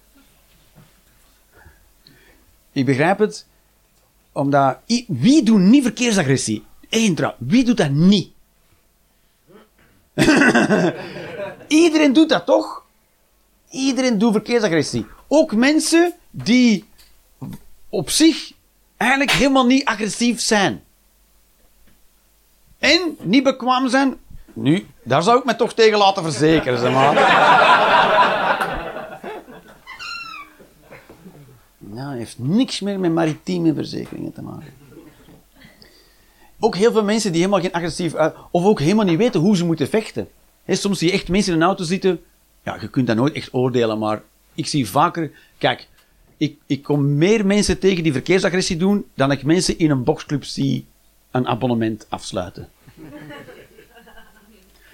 Ik 2.71 2.85
begrijp 2.85 3.19
het 3.19 3.45
omdat... 4.31 4.77
Wie 5.07 5.43
doet 5.43 5.59
niet 5.59 5.83
verkeersagressie? 5.83 6.63
Trouw. 7.15 7.35
Wie 7.37 7.63
doet 7.63 7.77
dat 7.77 7.89
niet? 7.89 8.31
Iedereen 11.67 12.13
doet 12.13 12.29
dat 12.29 12.45
toch? 12.45 12.83
Iedereen 13.69 14.17
doet 14.17 14.31
verkeersagressie. 14.31 15.05
Ook 15.27 15.55
mensen 15.55 16.13
die 16.31 16.85
op 17.89 18.09
zich 18.09 18.51
eigenlijk 18.97 19.31
helemaal 19.31 19.65
niet 19.65 19.85
agressief 19.85 20.41
zijn. 20.41 20.83
En 22.79 23.17
niet 23.21 23.43
bekwaam 23.43 23.89
zijn. 23.89 24.17
Nu, 24.53 24.87
daar 25.03 25.23
zou 25.23 25.39
ik 25.39 25.45
me 25.45 25.55
toch 25.55 25.73
tegen 25.73 25.97
laten 25.97 26.23
verzekeren, 26.23 26.79
zeg 26.79 26.91
maar. 26.91 27.11
Nou, 31.93 32.17
heeft 32.17 32.39
niks 32.39 32.79
meer 32.79 32.99
met 32.99 33.11
maritieme 33.11 33.73
verzekeringen 33.73 34.33
te 34.33 34.41
maken. 34.41 34.82
Ook 36.63 36.75
heel 36.75 36.91
veel 36.91 37.03
mensen 37.03 37.31
die 37.31 37.41
helemaal 37.41 37.61
geen 37.61 37.71
agressief... 37.71 38.15
uit- 38.15 38.35
of 38.51 38.65
ook 38.65 38.79
helemaal 38.79 39.05
niet 39.05 39.17
weten 39.17 39.39
hoe 39.39 39.57
ze 39.57 39.65
moeten 39.65 39.87
vechten. 39.87 40.29
Soms 40.67 40.99
zie 40.99 41.07
je 41.07 41.13
echt 41.13 41.29
mensen 41.29 41.53
in 41.53 41.61
een 41.61 41.67
auto 41.67 41.83
zitten... 41.83 42.23
Ja, 42.63 42.77
je 42.81 42.89
kunt 42.89 43.07
dat 43.07 43.15
nooit 43.15 43.33
echt 43.33 43.53
oordelen, 43.53 43.99
maar 43.99 44.21
ik 44.53 44.67
zie 44.67 44.89
vaker... 44.89 45.31
Kijk, 45.57 45.87
ik, 46.37 46.57
ik 46.65 46.83
kom 46.83 47.17
meer 47.17 47.45
mensen 47.45 47.79
tegen 47.79 48.03
die 48.03 48.11
verkeersagressie 48.11 48.77
doen... 48.77 49.05
dan 49.13 49.31
ik 49.31 49.43
mensen 49.43 49.77
in 49.77 49.89
een 49.89 50.03
boxclub 50.03 50.43
zie 50.43 50.85
een 51.31 51.47
abonnement 51.47 52.05
afsluiten. 52.09 52.69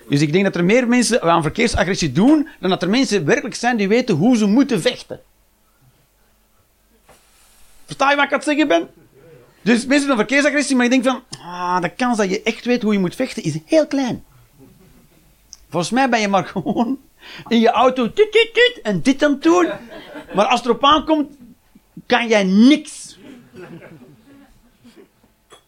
Dus 0.10 0.22
ik 0.22 0.32
denk 0.32 0.44
dat 0.44 0.56
er 0.56 0.66
meer 0.66 0.88
mensen 0.88 1.22
aan 1.22 1.42
verkeersagressie 1.42 2.12
doen... 2.12 2.48
dan 2.60 2.70
dat 2.70 2.82
er 2.82 2.90
mensen 2.90 3.26
werkelijk 3.26 3.56
zijn 3.56 3.78
die 3.78 3.88
weten 3.88 4.16
hoe 4.16 4.38
ze 4.38 4.46
moeten 4.46 4.82
vechten. 4.82 5.20
Versta 7.86 8.10
je 8.10 8.16
wat 8.16 8.26
ik 8.26 8.32
aan 8.32 8.38
het 8.38 8.48
zeggen 8.48 8.68
ben? 8.68 8.88
Dus 9.62 9.86
mensen 9.86 10.08
doen 10.08 10.18
verkeersagressie, 10.18 10.76
maar 10.76 10.86
ik 10.86 10.92
denk 10.92 11.04
van, 11.04 11.24
ah, 11.42 11.82
de 11.82 11.90
kans 11.90 12.18
dat 12.18 12.30
je 12.30 12.44
echt 12.44 12.66
weet 12.66 12.82
hoe 12.82 12.94
je 12.94 13.00
moet 13.00 13.16
vechten 13.16 13.44
is 13.44 13.58
heel 13.66 13.88
klein. 13.88 14.24
Volgens 15.70 15.92
mij 15.92 16.10
ben 16.10 16.20
je 16.20 16.28
maar 16.28 16.46
gewoon 16.54 17.00
in 17.48 17.60
je 17.60 17.70
auto 17.70 18.12
en 18.84 19.02
dit 19.02 19.24
aan 19.24 19.40
doen. 19.40 19.70
Maar 20.34 20.46
als 20.46 20.60
het 20.60 20.70
erop 20.70 20.84
aankomt, 20.84 21.38
kan 22.06 22.28
jij 22.28 22.44
niks. 22.44 23.18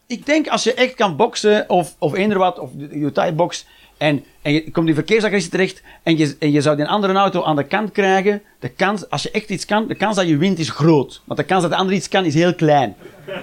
Ik 0.07 0.25
denk 0.25 0.47
als 0.47 0.63
je 0.63 0.73
echt 0.73 0.93
kan 0.93 1.15
boksen 1.15 1.69
of, 1.69 1.95
of 1.97 2.13
eender 2.13 2.37
wat, 2.37 2.59
of 2.59 2.69
je 2.91 3.11
thai 3.11 3.31
box 3.31 3.65
en, 4.01 4.23
en 4.41 4.53
je 4.53 4.71
komt 4.71 4.87
in 4.87 4.93
verkeersagressie 4.93 5.51
terecht 5.51 5.81
en 6.03 6.17
je, 6.17 6.35
en 6.39 6.51
je 6.51 6.61
zou 6.61 6.75
die 6.75 6.85
andere 6.85 7.13
auto 7.13 7.43
aan 7.43 7.55
de 7.55 7.63
kant 7.63 7.91
krijgen, 7.91 8.41
de 8.59 8.69
kans, 8.69 9.09
als 9.09 9.23
je 9.23 9.31
echt 9.31 9.49
iets 9.49 9.65
kan, 9.65 9.87
de 9.87 9.95
kans 9.95 10.15
dat 10.15 10.27
je 10.27 10.37
wint 10.37 10.59
is 10.59 10.69
groot. 10.69 11.21
Want 11.25 11.39
de 11.39 11.45
kans 11.45 11.61
dat 11.61 11.71
de 11.71 11.77
ander 11.77 11.95
iets 11.95 12.07
kan 12.07 12.25
is 12.25 12.33
heel 12.33 12.55
klein. 12.55 12.95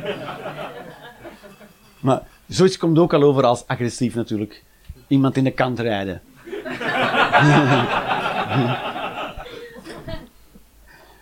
Maar 2.00 2.22
zoiets 2.48 2.78
komt 2.78 2.98
ook 2.98 3.12
al 3.12 3.22
over 3.22 3.44
als 3.44 3.66
agressief 3.66 4.14
natuurlijk. 4.14 4.62
Iemand 5.06 5.36
in 5.36 5.44
de 5.44 5.50
kant 5.50 5.78
rijden. 5.78 6.20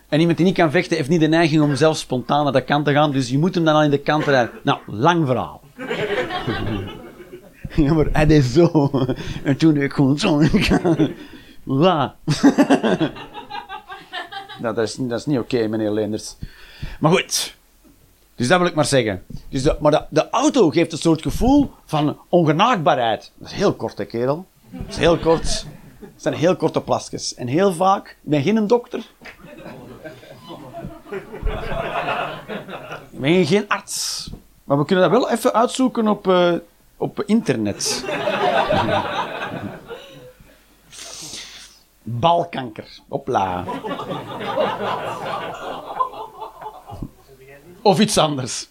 en 0.08 0.20
iemand 0.20 0.36
die 0.36 0.46
niet 0.46 0.54
kan 0.54 0.70
vechten 0.70 0.96
heeft 0.96 1.08
niet 1.08 1.20
de 1.20 1.26
neiging 1.26 1.62
om 1.62 1.76
zelf 1.76 1.96
spontaan 1.96 2.44
naar 2.44 2.52
de 2.52 2.64
kant 2.64 2.84
te 2.84 2.92
gaan, 2.92 3.12
dus 3.12 3.28
je 3.28 3.38
moet 3.38 3.54
hem 3.54 3.64
dan 3.64 3.74
al 3.74 3.82
in 3.82 3.90
de 3.90 3.98
kant 3.98 4.24
rijden. 4.24 4.50
Nou, 4.62 4.78
lang 4.86 5.26
verhaal. 5.26 5.60
Ja, 7.84 7.94
maar 7.94 8.06
hij 8.12 8.26
deed 8.26 8.44
zo. 8.44 8.90
En 9.44 9.56
toen 9.56 9.76
ik 9.76 9.92
gewoon 9.92 10.18
zo. 10.18 10.42
Wa. 11.62 12.14
Nou, 14.60 14.74
dat 14.74 14.84
is, 14.84 14.94
dat 14.94 15.18
is 15.18 15.26
niet 15.26 15.38
oké, 15.38 15.66
meneer 15.66 15.90
Leenders. 15.90 16.36
Maar 17.00 17.10
goed. 17.10 17.56
Dus 18.34 18.48
dat 18.48 18.58
wil 18.58 18.68
ik 18.68 18.74
maar 18.74 18.84
zeggen. 18.84 19.24
Dus 19.48 19.62
de, 19.62 19.76
maar 19.80 19.90
de, 19.90 20.04
de 20.08 20.30
auto 20.30 20.70
geeft 20.70 20.92
een 20.92 20.98
soort 20.98 21.22
gevoel 21.22 21.70
van 21.84 22.18
ongenaakbaarheid. 22.28 23.32
Dat 23.34 23.48
is 23.48 23.54
heel 23.54 23.74
kort, 23.74 23.98
hè, 23.98 24.04
kerel. 24.04 24.46
Dat 24.70 24.88
is 24.88 24.96
heel 24.96 25.18
kort. 25.18 25.66
Het 26.00 26.22
zijn 26.22 26.34
heel 26.34 26.56
korte 26.56 26.80
plasjes. 26.80 27.34
En 27.34 27.46
heel 27.46 27.72
vaak, 27.72 28.08
ik 28.08 28.30
ben 28.30 28.42
geen 28.42 28.66
dokter. 28.66 29.06
Ik 33.10 33.20
ben 33.20 33.46
geen 33.46 33.68
arts. 33.68 34.30
Maar 34.64 34.78
we 34.78 34.84
kunnen 34.84 35.10
dat 35.10 35.20
wel 35.20 35.30
even 35.30 35.52
uitzoeken 35.52 36.08
op, 36.08 36.28
eh, 36.28 36.54
op 36.96 37.22
internet. 37.22 38.04
Balkanker. 42.02 42.98
Hopla. 43.08 43.64
Of 47.82 48.00
iets 48.00 48.18
anders. 48.18 48.68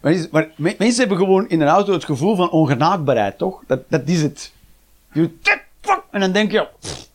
Maar, 0.00 0.50
mensen 0.56 0.98
hebben 0.98 1.16
gewoon 1.16 1.48
in 1.48 1.60
een 1.60 1.68
auto 1.68 1.92
het 1.92 2.04
gevoel 2.04 2.36
van 2.36 2.50
ongenaakbaarheid, 2.50 3.38
toch? 3.38 3.62
Dat, 3.66 3.90
dat 3.90 4.08
is 4.08 4.22
het. 4.22 4.52
Je 5.12 5.20
doet 5.20 5.60
en 6.12 6.20
dan 6.20 6.32
denk 6.32 6.50
je, 6.50 6.68
pff, 6.80 7.08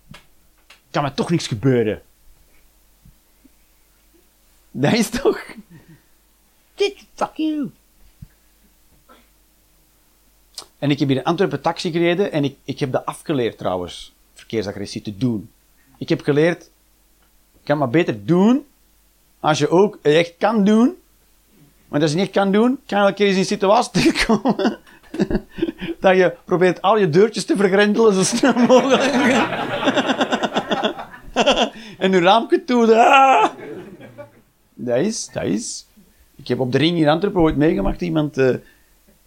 kan 0.91 1.03
me 1.03 1.13
toch 1.13 1.29
niks 1.29 1.47
gebeuren. 1.47 2.01
Dat 4.71 4.93
is 4.93 5.09
toch? 5.09 5.39
Tik, 6.77 7.05
fuck 7.13 7.31
you. 7.35 7.71
En 10.79 10.91
ik 10.91 10.99
heb 10.99 11.07
hier 11.07 11.17
in 11.17 11.23
Antwerpen 11.23 11.61
taxi 11.61 11.91
gereden 11.91 12.31
en 12.31 12.43
ik, 12.43 12.57
ik 12.63 12.79
heb 12.79 12.91
dat 12.91 13.05
afgeleerd 13.05 13.57
trouwens, 13.57 14.13
verkeersagressie 14.33 15.01
te 15.01 15.17
doen. 15.17 15.49
Ik 15.97 16.09
heb 16.09 16.21
geleerd, 16.21 16.69
je 17.51 17.59
kan 17.63 17.77
maar 17.77 17.89
beter 17.89 18.25
doen 18.25 18.65
als 19.39 19.57
je 19.57 19.69
ook 19.69 19.99
echt 20.01 20.33
kan 20.37 20.63
doen. 20.63 20.95
Want 21.87 22.01
als 22.01 22.11
je 22.11 22.17
niet 22.17 22.31
kan 22.31 22.51
doen, 22.51 22.79
kan 22.85 22.99
je 22.99 23.05
elke 23.05 23.15
keer 23.15 23.25
eens 23.25 23.35
in 23.35 23.41
een 23.41 23.47
situatie 23.47 23.91
terechtkomen 23.91 24.79
dat 25.99 26.15
je 26.15 26.35
probeert 26.45 26.81
al 26.81 26.97
je 26.97 27.09
deurtjes 27.09 27.45
te 27.45 27.55
vergrendelen 27.55 28.13
zo 28.13 28.23
snel 28.23 28.53
mogelijk. 28.53 29.03
en 32.03 32.11
je 32.11 32.19
raampje 32.19 32.63
toe. 32.63 32.95
Ah! 32.95 33.49
Dat 34.73 34.97
is, 34.97 35.29
dat 35.33 35.43
is. 35.43 35.86
Ik 36.47 36.53
heb 36.53 36.61
op 36.61 36.71
de 36.71 36.77
ring 36.77 36.97
in 36.97 37.07
Antwerpen 37.07 37.41
ooit 37.41 37.55
meegemaakt, 37.57 38.01
iemand 38.01 38.37
eh, 38.37 38.47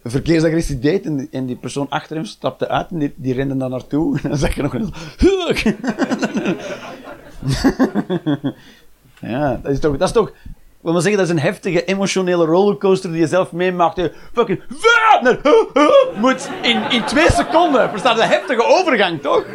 een 0.01 0.11
verkeersagressie 0.11 0.79
deed 0.79 1.05
en, 1.05 1.27
en 1.31 1.45
die 1.45 1.55
persoon 1.55 1.89
achter 1.89 2.15
hem 2.15 2.25
stapte 2.25 2.67
uit 2.67 2.89
en 2.89 2.99
die, 2.99 3.13
die 3.15 3.33
rende 3.33 3.57
daar 3.57 3.69
naartoe. 3.69 4.19
En 4.23 4.29
dan 4.29 4.37
zag 4.37 4.55
je 4.55 4.61
nog 4.61 4.73
een... 4.73 4.93
ja, 9.31 9.59
dat 9.63 9.71
is 9.71 9.79
toch... 9.79 9.97
Dat 9.97 10.07
is 10.07 10.13
toch 10.13 10.31
wil 10.81 10.93
maar 10.93 11.01
zeggen, 11.01 11.19
dat 11.19 11.29
is 11.29 11.35
een 11.35 11.47
heftige 11.47 11.85
emotionele 11.85 12.45
rollercoaster 12.45 13.11
die 13.11 13.19
je 13.19 13.27
zelf 13.27 13.51
meemaakt. 13.51 13.95
Je 13.95 14.13
fucking... 14.33 14.61
naar- 15.21 15.39
Moet 16.15 16.49
in, 16.61 16.91
in 16.91 17.03
twee 17.03 17.31
seconden. 17.31 17.89
Verstaat 17.89 18.19
een 18.19 18.27
heftige 18.27 18.63
overgang, 18.63 19.21
toch? 19.21 19.45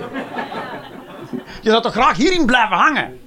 Je 1.63 1.71
zou 1.71 1.83
toch 1.83 1.93
graag 1.93 2.17
hierin 2.17 2.47
blijven 2.47 2.77
hangen? 2.77 3.26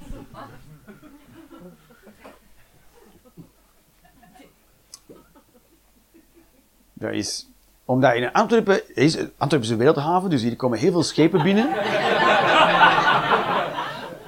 Dat 7.00 7.12
is... 7.12 7.48
Omdat 7.86 8.14
in 8.14 8.32
Antwerpen... 8.32 8.96
Is, 8.96 9.18
Antwerpen 9.18 9.62
is 9.62 9.70
een 9.70 9.78
wereldhaven, 9.78 10.30
dus 10.30 10.42
hier 10.42 10.56
komen 10.56 10.80
heel 10.80 10.92
veel 10.92 11.04
schepen 11.04 11.44
binnen. 11.44 11.70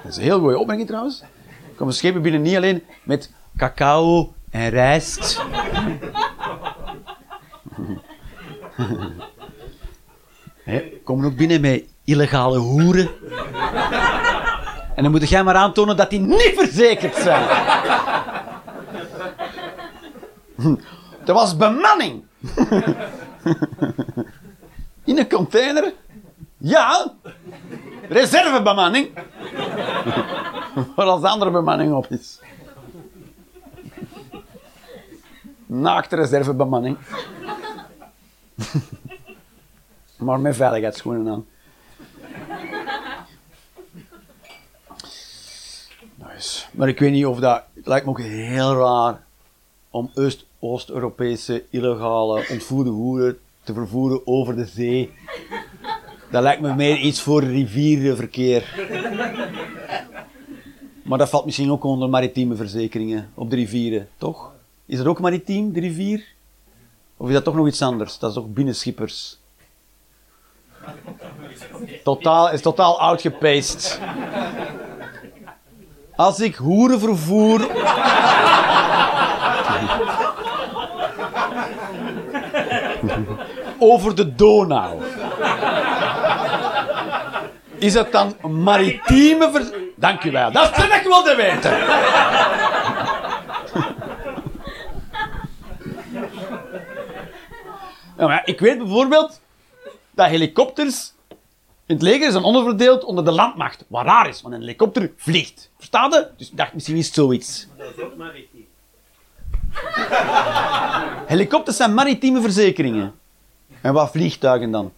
Dat 0.02 0.12
is 0.12 0.18
een 0.18 0.24
heel 0.24 0.40
goede 0.40 0.58
opmerking 0.58 0.88
trouwens. 0.88 1.22
Er 1.22 1.76
komen 1.76 1.94
schepen 1.94 2.22
binnen 2.22 2.42
niet 2.42 2.56
alleen 2.56 2.84
met 3.04 3.32
cacao 3.58 4.34
en 4.52 4.70
rijst. 4.70 5.42
Hè, 10.64 10.92
komen 11.04 11.26
ook 11.26 11.36
binnen 11.36 11.62
met 11.62 11.84
illegale 12.04 12.58
hoeren. 12.58 13.10
En 14.96 15.04
dan 15.04 15.12
moet 15.12 15.30
jij 15.30 15.44
maar 15.44 15.56
aantonen 15.56 15.98
dat 15.98 16.10
die 16.10 16.20
niet 16.20 16.54
verzekerd 16.56 17.16
zijn. 17.16 17.48
Er 21.26 21.34
was 21.34 21.58
bemanning. 21.58 22.24
In 25.04 25.18
een 25.18 25.30
container? 25.30 25.94
Ja. 26.58 27.14
Reservebemanning. 28.10 29.10
Waar 30.96 31.06
als 31.06 31.22
de 31.22 31.28
andere 31.28 31.52
bemanning 31.52 31.94
op 31.94 32.08
is. 32.08 32.40
Naakte 35.66 36.16
reservebemanning. 36.16 36.98
maar 40.18 40.40
met 40.40 40.56
veiligheidsschoenen 40.56 41.34
aan. 41.34 41.46
Nice. 46.16 46.66
Maar 46.72 46.88
ik 46.88 47.00
weet 47.00 47.12
niet 47.12 47.26
of 47.26 47.40
dat... 47.40 47.64
Het 47.74 47.86
lijkt 47.88 48.06
me 48.06 48.12
ook 48.12 48.20
heel 48.20 48.76
raar 48.76 49.24
om 49.90 50.12
Oost- 50.14 50.46
Oost-Europese 50.64 51.64
illegale 51.70 52.46
ontvoerde 52.50 52.90
hoeren 52.90 53.38
te 53.64 53.74
vervoeren 53.74 54.28
over 54.28 54.56
de 54.56 54.66
zee. 54.66 55.12
Dat 56.32 56.42
lijkt 56.42 56.62
me 56.62 56.76
meer 56.76 56.98
iets 56.98 57.22
voor 57.22 57.44
rivierenverkeer. 57.44 58.90
Maar 61.04 61.18
dat 61.18 61.30
valt 61.30 61.46
misschien 61.46 61.72
ook 61.72 61.84
onder 61.84 62.10
maritieme 62.10 62.56
verzekeringen 62.56 63.32
op 63.34 63.50
de 63.50 63.56
rivieren, 63.56 64.08
toch? 64.18 64.52
Is 64.86 64.98
dat 64.98 65.08
ook 65.08 65.20
maritiem, 65.20 65.74
de 65.74 65.80
rivier? 65.80 66.26
Of 67.18 67.28
is 67.28 67.34
dat 67.34 67.44
toch 67.44 67.56
nog 67.56 67.68
iets 67.68 67.82
anders? 67.82 68.20
Dat 68.20 68.32
is 68.32 68.38
ook 68.38 68.54
binnenschippers. 68.54 69.40
Totaal, 72.04 72.52
is 72.52 72.62
totaal 72.62 73.00
outgepaced. 73.00 74.00
Als 76.16 76.40
ik 76.40 76.56
hoeren 76.56 77.00
vervoer 77.00 77.60
over 83.82 84.16
de 84.16 84.36
Donau. 84.36 85.02
Is 87.78 87.94
dat 87.94 88.12
dan 88.12 88.36
maritieme 88.42 89.52
ver... 89.52 89.74
Dank 89.96 90.24
u 90.24 90.32
wel. 90.32 90.52
Dat 90.52 90.70
vind 90.74 90.94
ik 90.94 91.04
wel 91.04 91.24
te 91.24 91.36
weten. 91.36 91.78
Ja, 98.18 98.28
maar 98.28 98.42
ik 98.46 98.60
weet 98.60 98.78
bijvoorbeeld 98.78 99.42
dat 100.12 100.28
helikopters 100.28 101.14
in 101.86 101.96
het 101.96 102.02
leger 102.02 102.32
zijn 102.32 102.44
onderverdeeld 102.44 103.04
onder 103.04 103.26
de 103.26 103.32
landmacht. 103.32 103.86
Wat 103.88 104.06
raar 104.06 104.30
is, 104.30 104.42
want 104.42 104.54
een 104.54 104.60
helikopter 104.60 105.12
vliegt. 105.18 105.72
Versta 105.78 106.08
je? 106.12 106.28
Dus 106.38 106.50
ik 106.52 106.58
dacht, 106.58 106.74
misschien 106.74 106.98
is 106.98 107.06
het 107.06 107.16
zoiets. 107.16 107.68
Dat 107.78 107.88
is 107.98 108.04
ook 108.04 108.16
maritiem. 108.18 108.68
Helikopters 111.28 111.78
zijn 111.78 111.94
maritieme 111.94 112.42
verzekeringen. 112.42 113.20
En 113.82 113.94
wat 113.94 114.12
vliegtuigen 114.12 114.72
dan? 114.72 114.94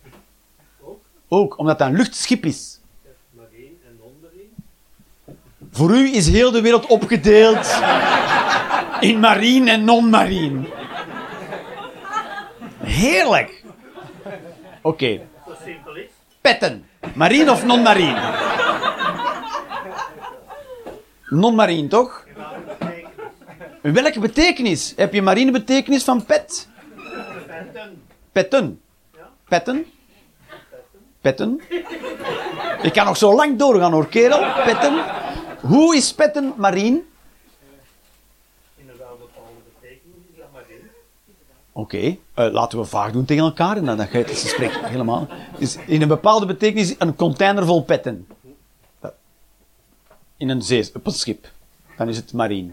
Ook, 1.28 1.58
omdat 1.58 1.80
dat 1.80 1.88
een 1.88 1.96
luchtschip 1.96 2.46
is. 2.46 2.80
Marine 3.32 3.76
en 3.88 3.98
non-marine. 4.00 4.50
Voor 5.72 5.92
u 5.92 6.16
is 6.16 6.28
heel 6.30 6.52
de 6.52 6.62
wereld 6.62 6.86
opgedeeld 6.86 7.80
in 9.10 9.20
marine 9.20 9.72
en 9.72 9.84
non-marine. 9.84 10.68
Heerlijk. 12.84 13.64
Oké, 14.82 15.22
Zo 15.48 15.54
simpel 15.66 15.96
is. 15.96 16.10
petten. 16.42 16.86
Marine 17.16 17.52
of 17.52 17.66
non-marine? 17.66 18.32
Non-marine, 21.30 21.88
toch? 21.88 22.26
Welke 23.82 24.20
betekenis? 24.20 24.94
Heb 24.96 25.14
je 25.14 25.22
marine 25.22 25.52
betekenis 25.52 26.04
van 26.04 26.26
pet? 26.26 26.68
Petten. 28.34 28.82
Petten. 28.82 28.82
Ja. 29.14 29.30
Petten. 29.48 29.86
Petten. 31.22 31.62
Ik 32.82 32.94
kan 32.94 33.06
nog 33.06 33.18
zo 33.18 33.36
lang 33.36 33.60
doorgaan 33.60 33.92
hoor, 33.92 34.08
kerel. 34.08 34.64
Petten. 34.66 35.04
Hoe 35.62 35.96
is 35.96 36.14
petten 36.14 36.54
marine? 36.58 37.02
In 38.76 38.90
een 38.90 38.96
betekenis 39.66 40.16
is 40.32 40.38
dat 40.38 40.48
marine. 40.54 40.90
Oké, 41.72 42.18
eh, 42.34 42.52
laten 42.52 42.80
we 42.80 42.86
vaag 42.86 43.12
doen 43.12 43.26
tegen 43.26 43.44
elkaar 43.44 43.78
en 43.78 43.86
dan 43.86 43.98
ga 43.98 44.18
je 44.18 44.24
het 44.24 44.40
gesprek 44.40 44.72
helemaal. 44.82 45.28
Dus 45.60 45.78
in 45.88 46.02
een 46.02 46.08
bepaalde 46.08 46.46
betekenis 46.46 46.96
een 46.98 47.16
container 47.16 47.66
vol 47.66 47.84
petten. 47.84 48.28
In 50.38 50.50
een 50.50 50.62
zee, 50.62 50.90
op 50.94 51.06
een 51.06 51.12
schip. 51.12 51.48
Dan 51.98 52.10
is 52.10 52.18
het 52.18 52.34
marine. 52.34 52.72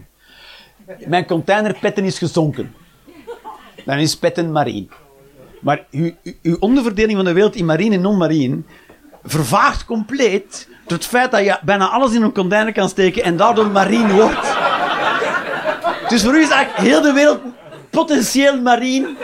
mijn 1.05 1.25
containerpetten 1.25 2.03
is 2.03 2.17
gezonken. 2.17 2.75
Dan 3.85 3.97
is 3.97 4.17
petten 4.17 4.51
marine. 4.51 4.87
Maar 5.61 5.85
uw, 5.91 6.11
onderverdeling 6.59 7.15
van 7.15 7.25
de 7.25 7.33
wereld 7.33 7.55
in 7.55 7.65
marine 7.65 7.95
en 7.95 8.01
non-marine 8.01 8.61
vervaagt 9.23 9.85
compleet 9.85 10.67
door 10.87 10.97
het 10.97 11.07
feit 11.07 11.31
dat 11.31 11.43
je 11.43 11.57
bijna 11.63 11.89
alles 11.89 12.13
in 12.13 12.21
een 12.21 12.33
container 12.33 12.73
kan 12.73 12.89
steken 12.89 13.23
en 13.23 13.37
daardoor 13.37 13.67
marine 13.67 14.13
wordt. 14.13 14.55
Dus 16.07 16.23
voor 16.23 16.35
u 16.35 16.41
is 16.41 16.49
eigenlijk 16.49 16.87
heel 16.87 17.01
de 17.01 17.13
wereld 17.13 17.39
potentieel 17.89 18.61
marine. 18.61 19.15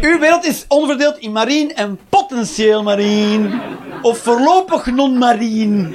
Uw 0.00 0.18
wereld 0.18 0.44
is 0.44 0.64
onderverdeeld 0.68 1.18
in 1.18 1.32
marine 1.32 1.74
en 1.74 1.98
potentieel 2.08 2.82
marine. 2.82 3.60
Of 4.02 4.18
voorlopig 4.18 4.86
non-marine. 4.86 5.94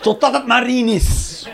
Totdat 0.00 0.32
het 0.32 0.46
marine 0.46 0.92
is. 0.92 1.46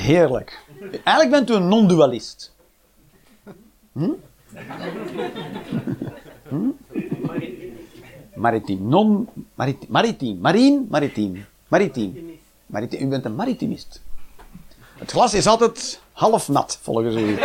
Heerlijk. 0.00 0.64
Eigenlijk 1.04 1.30
bent 1.30 1.50
u 1.50 1.54
een 1.54 1.68
non-dualist. 1.68 2.54
Hm? 3.92 4.10
Hm? 6.48 6.68
Maritiem. 8.34 8.88
Non... 8.88 9.28
Maritiem. 9.54 9.90
Maritiem. 9.90 10.38
Marien. 10.40 10.86
Maritiem. 10.90 11.46
Maritiem. 11.68 12.38
Maritiem. 12.66 13.02
U 13.02 13.08
bent 13.08 13.24
een 13.24 13.34
maritimist. 13.34 14.02
Het 14.98 15.10
glas 15.10 15.34
is 15.34 15.46
altijd 15.46 16.00
half 16.12 16.48
nat, 16.48 16.78
volgens 16.82 17.14
u. 17.14 17.38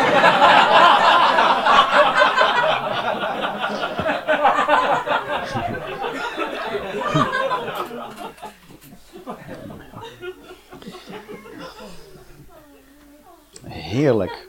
Heerlijk. 13.95 14.47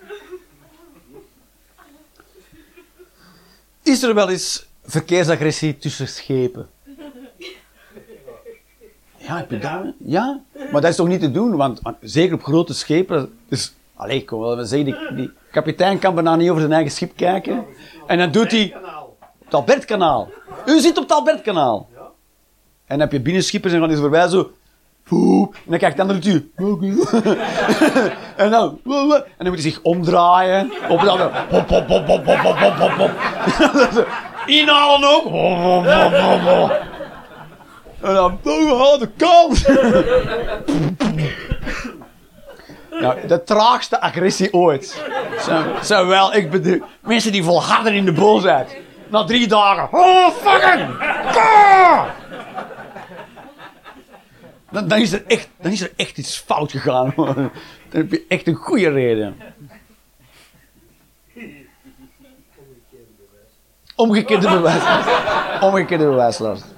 Is 3.83 4.03
er 4.03 4.15
wel 4.15 4.31
eens 4.31 4.67
verkeersagressie 4.85 5.79
tussen 5.79 6.09
schepen? 6.09 6.69
Ja, 9.17 9.37
heb 9.37 9.51
je 9.51 9.59
dat? 9.59 9.83
Ja, 9.99 10.41
maar 10.73 10.81
dat 10.81 10.91
is 10.91 10.97
toch 10.97 11.09
niet 11.09 11.21
te 11.21 11.31
doen, 11.31 11.57
want 11.57 11.81
want 11.81 11.97
zeker 12.01 12.35
op 12.35 12.43
grote 12.43 12.75
schepen. 12.75 13.39
Dus, 13.49 13.75
allee, 13.95 14.21
ik 14.21 14.31
wel 14.31 14.65
zeggen, 14.65 14.85
die, 14.85 15.15
die 15.15 15.31
kapitein 15.51 15.99
kan 15.99 16.15
bijna 16.15 16.37
niet 16.37 16.49
over 16.49 16.61
zijn 16.61 16.73
eigen 16.73 16.93
schip 16.93 17.17
kijken. 17.17 17.65
En 18.07 18.19
dan 18.19 18.31
doet 18.31 18.51
hij 18.51 18.77
het 19.45 19.55
Albertkanaal. 19.55 20.29
U 20.67 20.81
zit 20.81 20.97
op 20.97 21.03
het 21.03 21.13
Albertkanaal. 21.13 21.89
En 21.95 22.05
dan 22.87 23.01
heb 23.01 23.13
je 23.13 23.21
binnenschippers 23.21 23.73
en 23.73 23.81
dan 23.81 23.91
is 23.91 23.99
voorbij 23.99 24.29
zo. 24.29 24.51
En 25.11 25.51
dan 25.65 25.79
kijkt 25.79 25.97
de 25.97 26.03
andere 26.03 26.19
toe. 26.19 26.43
en 28.37 28.51
dan... 28.51 28.81
En 28.85 29.25
dan 29.39 29.47
moet 29.47 29.63
hij 29.63 29.71
zich 29.71 29.81
omdraaien. 29.83 30.73
Op 30.89 31.01
het 31.01 31.09
andere... 31.09 31.31
Inhalen 34.47 35.09
ook. 35.09 35.25
En 38.01 38.15
dan... 38.15 38.39
Oh, 38.45 38.99
de 38.99 39.09
kans. 39.17 39.65
Nou, 43.01 43.27
de 43.27 43.43
traagste 43.43 44.01
agressie 44.01 44.53
ooit. 44.53 45.03
Zowel 45.83 46.35
ik 46.35 46.51
bedoel... 46.51 46.81
Mensen 47.01 47.33
die 47.33 47.45
volharden 47.45 47.95
in 47.95 48.05
de 48.05 48.13
bol 48.13 48.33
boosheid. 48.33 48.77
Na 49.09 49.25
drie 49.25 49.47
dagen... 49.47 49.89
Oh, 49.93 50.29
fucking... 50.31 50.89
Dan, 54.71 54.89
dan, 54.89 54.99
is 54.99 55.13
er 55.13 55.23
echt, 55.27 55.49
dan 55.61 55.73
is 55.73 55.81
er 55.81 55.93
echt 55.97 56.19
iets 56.19 56.39
fout 56.47 56.71
gegaan. 56.71 57.15
Dan 57.97 58.05
heb 58.05 58.13
je 58.13 58.25
echt 58.29 58.47
een 58.47 58.55
goede 58.55 58.89
reden. 58.89 59.37
Omgekeerde 63.95 64.49
bewijs. 64.49 64.83
Omgekeerde 65.61 66.05
bewijslast. 66.05 66.75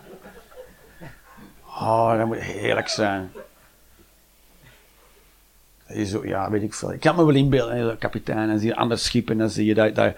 Oh, 1.64 2.18
dat 2.18 2.26
moet 2.26 2.38
heerlijk 2.38 2.88
zijn. 2.88 3.31
Zo, 6.04 6.26
ja, 6.26 6.50
weet 6.50 6.62
ik 6.62 6.74
veel. 6.74 6.92
Ik 6.92 7.00
kan 7.00 7.16
me 7.16 7.24
wel 7.24 7.35
inbeelden, 7.35 7.98
kapitein, 7.98 8.50
en 8.50 8.59
zie 8.59 8.68
je 8.68 8.76
ander 8.76 8.98
schip 8.98 9.31
en 9.31 9.38
dan 9.38 9.50
zie 9.50 9.64
je 9.66 9.74
dat, 9.74 9.94
dat, 9.94 10.14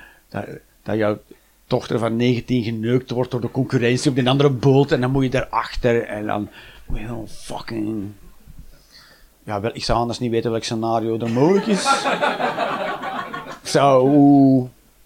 dat, 0.83 0.97
jouw 0.97 1.19
dochter 1.67 1.99
van 1.99 2.17
19 2.17 2.63
geneukt 2.63 3.11
wordt 3.11 3.31
door 3.31 3.41
de 3.41 3.51
concurrentie 3.51 4.11
op 4.11 4.17
een 4.17 4.29
andere 4.29 4.51
boot 4.51 4.93
en 4.93 5.01
dan 5.01 5.11
moet 5.11 5.23
je 5.23 5.31
daarachter 5.31 6.05
en 6.05 6.27
dan 6.27 6.49
gewoon 6.93 7.29
fucking... 7.29 8.13
Ja, 9.45 9.61
wel, 9.61 9.71
ik 9.75 9.85
zou 9.85 9.99
anders 9.99 10.19
niet 10.19 10.31
weten 10.31 10.51
welk 10.51 10.65
scenario 10.65 11.19
er 11.19 11.31
mogelijk 11.31 11.67
is. 11.67 11.85
Ik 13.63 13.69
zou... 13.69 14.11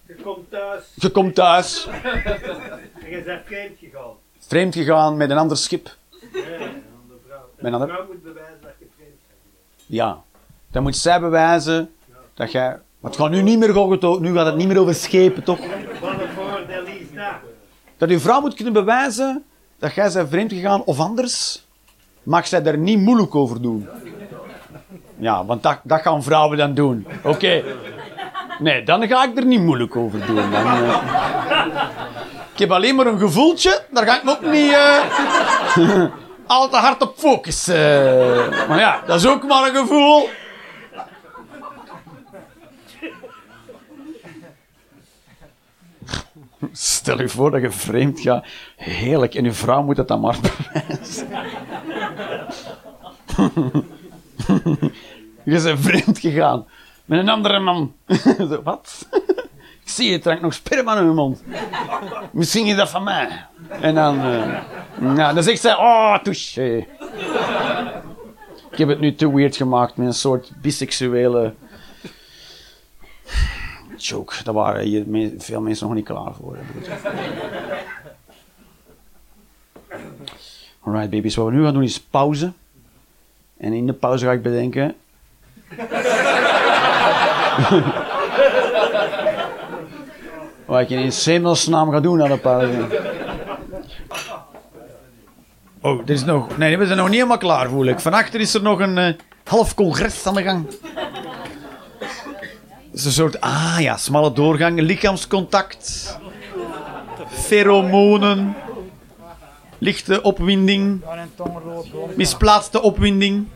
Je 0.06 0.14
komt 0.22 0.50
thuis 0.50 0.82
Je 0.94 1.10
komt 1.10 1.34
thuis, 1.34 1.86
en 1.86 3.10
je 3.10 3.22
bent 3.24 3.40
vreemd 3.46 3.78
gegaan. 3.78 4.10
vreemd 4.38 4.74
gegaan 4.74 5.16
met 5.16 5.30
een 5.30 5.36
ander 5.38 5.56
schip. 5.56 5.96
Ja, 6.32 6.38
een 6.38 6.60
andere 7.02 7.18
vrouw. 7.26 7.38
Met 7.56 7.64
een 7.66 7.72
ander- 7.74 7.88
vrouw 7.88 8.06
moet 8.06 8.22
bewijzen 8.22 8.58
dat 8.62 8.70
je 8.78 8.86
vreemd 8.96 9.10
bent. 9.26 9.86
Ja. 9.86 10.22
Dan 10.70 10.82
moet 10.82 10.96
zij 10.96 11.20
bewijzen 11.20 11.90
dat 12.34 12.52
jij... 12.52 12.68
Maar 13.00 13.10
het 13.12 13.20
gaat 13.20 13.30
nu 13.30 13.42
niet 13.42 13.58
meer 13.58 13.78
over, 13.78 14.20
nu 14.20 14.32
gaat 14.34 14.46
het 14.46 14.56
niet 14.56 14.68
meer 14.68 14.78
over 14.80 14.94
schepen, 14.94 15.42
toch? 15.44 15.58
Wat 15.58 15.68
een 16.20 16.28
voordeel 16.36 16.84
is 16.86 17.12
dat? 17.14 17.24
Dat 17.96 18.08
uw 18.08 18.18
vrouw 18.18 18.40
moet 18.40 18.54
kunnen 18.54 18.72
bewijzen 18.72 19.44
dat 19.78 19.94
jij 19.94 20.12
bent 20.12 20.28
vreemd 20.28 20.52
gegaan 20.52 20.84
of 20.84 20.98
anders 21.00 21.64
mag 22.22 22.46
zij 22.46 22.62
daar 22.62 22.78
niet 22.78 22.98
moeilijk 22.98 23.34
over 23.34 23.62
doen. 23.62 23.88
Ja, 25.16 25.44
want 25.44 25.62
dat, 25.62 25.78
dat 25.82 26.00
gaan 26.00 26.22
vrouwen 26.22 26.58
dan 26.58 26.74
doen. 26.74 27.06
Oké. 27.22 27.62
Nee, 28.58 28.82
dan 28.82 29.06
ga 29.06 29.24
ik 29.24 29.36
er 29.38 29.46
niet 29.46 29.60
moeilijk 29.60 29.96
over 29.96 30.26
doen. 30.26 30.54
Eh. 30.54 30.96
Ik 32.52 32.58
heb 32.58 32.70
alleen 32.70 32.94
maar 32.94 33.06
een 33.06 33.18
gevoeltje, 33.18 33.84
daar 33.90 34.06
ga 34.06 34.16
ik 34.16 34.24
me 34.24 34.30
ook 34.30 34.50
niet 34.52 34.72
eh, 34.72 36.04
al 36.46 36.68
te 36.68 36.76
hard 36.76 37.02
op 37.02 37.14
focussen. 37.16 37.74
Maar 38.68 38.78
ja, 38.78 39.00
dat 39.06 39.16
is 39.16 39.26
ook 39.26 39.46
maar 39.46 39.68
een 39.68 39.74
gevoel. 39.74 40.28
Stel 46.72 47.20
je 47.20 47.28
voor 47.28 47.50
dat 47.50 47.60
je 47.60 47.70
vreemd 47.70 48.20
gaat. 48.20 48.46
Heerlijk. 48.76 49.34
En 49.34 49.44
je 49.44 49.52
vrouw 49.52 49.82
moet 49.82 49.96
het 49.96 50.08
dan 50.08 50.20
maar 50.20 50.36
bewijzen. 50.72 51.28
Je 55.44 55.62
bent 55.62 55.80
vreemd 55.80 56.18
gegaan. 56.18 56.66
Met 57.04 57.18
een 57.18 57.28
andere 57.28 57.58
man. 57.58 57.94
Zo, 58.48 58.62
Wat? 58.62 59.08
Ik 59.82 59.90
zie 59.90 60.10
je, 60.10 60.18
trekt 60.18 60.40
nog 60.42 60.54
sperma 60.54 60.98
in 60.98 61.04
je 61.04 61.10
mond. 61.10 61.42
Misschien 62.32 62.66
is 62.66 62.76
dat 62.76 62.90
van 62.90 63.04
mij. 63.04 63.46
En 63.80 63.94
dan... 63.94 64.20
eh, 64.20 64.62
nou, 64.98 65.34
dan 65.34 65.42
zegt 65.42 65.60
zij... 65.60 65.74
Oh, 65.76 66.18
touché. 66.18 66.86
Ik 68.70 68.78
heb 68.78 68.88
het 68.88 69.00
nu 69.00 69.14
te 69.14 69.34
weird 69.34 69.56
gemaakt 69.56 69.96
met 69.96 70.06
een 70.06 70.14
soort 70.14 70.52
biseksuele... 70.60 71.54
Joke, 73.96 74.34
daar 74.44 74.54
waren 74.54 74.84
hier 74.84 75.32
veel 75.38 75.60
mensen 75.60 75.86
nog 75.86 75.96
niet 75.96 76.04
klaar 76.04 76.34
voor. 76.34 76.58
Alright 80.80 81.10
baby's, 81.10 81.34
wat 81.34 81.46
we 81.46 81.52
nu 81.52 81.64
gaan 81.64 81.72
doen 81.74 81.82
is 81.82 82.00
pauze. 82.00 82.52
En 83.56 83.72
in 83.72 83.86
de 83.86 83.92
pauze 83.92 84.24
ga 84.24 84.32
ik 84.32 84.42
bedenken... 84.42 84.94
wat 90.66 90.80
ik 90.80 90.90
in 90.90 91.12
hemelsnaam 91.24 91.90
ga 91.90 92.00
doen 92.00 92.18
na 92.18 92.26
de 92.26 92.38
pauze. 92.38 92.86
Oh, 95.80 96.00
er 96.00 96.10
is 96.10 96.24
nog... 96.24 96.56
Nee, 96.56 96.78
we 96.78 96.86
zijn 96.86 96.98
nog 96.98 97.06
niet 97.06 97.16
helemaal 97.16 97.38
klaar, 97.38 97.68
voel 97.68 97.86
ik. 97.86 98.00
Van 98.00 98.14
achter 98.14 98.40
is 98.40 98.54
er 98.54 98.62
nog 98.62 98.78
een 98.78 98.98
eh, 98.98 99.14
half 99.44 99.74
congres 99.74 100.26
aan 100.26 100.34
de 100.34 100.42
gang. 100.42 100.66
Het 102.90 102.92
is 102.92 103.04
een 103.04 103.12
soort, 103.12 103.40
ah 103.40 103.76
ja, 103.78 103.96
smalle 103.96 104.32
doorgang, 104.32 104.80
lichaamscontact, 104.80 106.18
pheromonen, 107.28 108.56
lichte 109.78 110.22
opwinding, 110.22 111.02
misplaatste 112.16 112.82
opwinding. 112.82 113.46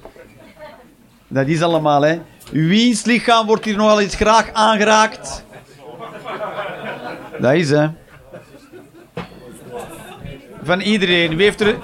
Dat 1.29 1.47
is 1.47 1.63
allemaal, 1.63 2.03
hè. 2.03 2.21
Wiens 2.53 3.05
lichaam 3.05 3.47
wordt 3.47 3.65
hier 3.65 3.77
nogal 3.77 4.01
eens 4.01 4.15
graag 4.15 4.53
aangeraakt? 4.53 5.45
Dat 7.41 7.55
is, 7.55 7.71
hè. 7.71 7.89
Van 10.63 10.81
iedereen. 10.81 11.37
Wie 11.37 11.45
heeft 11.45 11.61
er... 11.61 11.79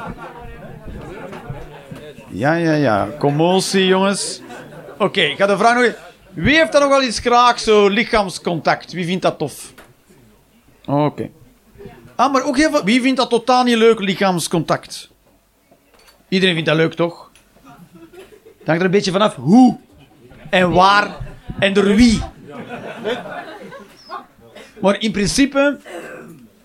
Ja, 2.28 2.54
ja, 2.54 2.72
ja. 2.72 3.08
Commotie, 3.18 3.86
jongens. 3.86 4.40
Oké, 4.98 5.20
ik 5.20 5.36
ga 5.36 5.46
de 5.46 5.56
vraag 5.56 5.74
nog... 5.74 5.94
Wie 6.30 6.56
heeft 6.56 6.74
er 6.74 6.80
nog 6.80 6.88
wel 6.88 7.02
eens 7.02 7.18
graag 7.18 7.60
zo 7.60 7.88
lichaamscontact? 7.88 8.92
Wie 8.92 9.04
vindt 9.04 9.22
dat 9.22 9.38
tof? 9.38 9.72
Oké. 10.86 11.30
Ah, 12.14 12.32
maar 12.32 12.44
ook. 12.44 12.82
Wie 12.84 13.00
vindt 13.00 13.16
dat 13.16 13.30
totaal 13.30 13.64
niet 13.64 13.76
leuk, 13.76 14.00
lichaamscontact? 14.00 15.10
Iedereen 16.28 16.54
vindt 16.54 16.68
dat 16.68 16.78
leuk, 16.78 16.94
toch? 16.94 17.30
Het 18.64 18.72
hangt 18.72 18.80
er 18.80 18.84
een 18.88 18.96
beetje 18.96 19.12
vanaf 19.12 19.34
hoe 19.34 19.76
en 20.50 20.70
waar 20.72 21.16
en 21.58 21.72
door 21.72 21.94
wie. 21.94 22.22
Maar 24.80 25.00
in 25.00 25.12
principe 25.12 25.78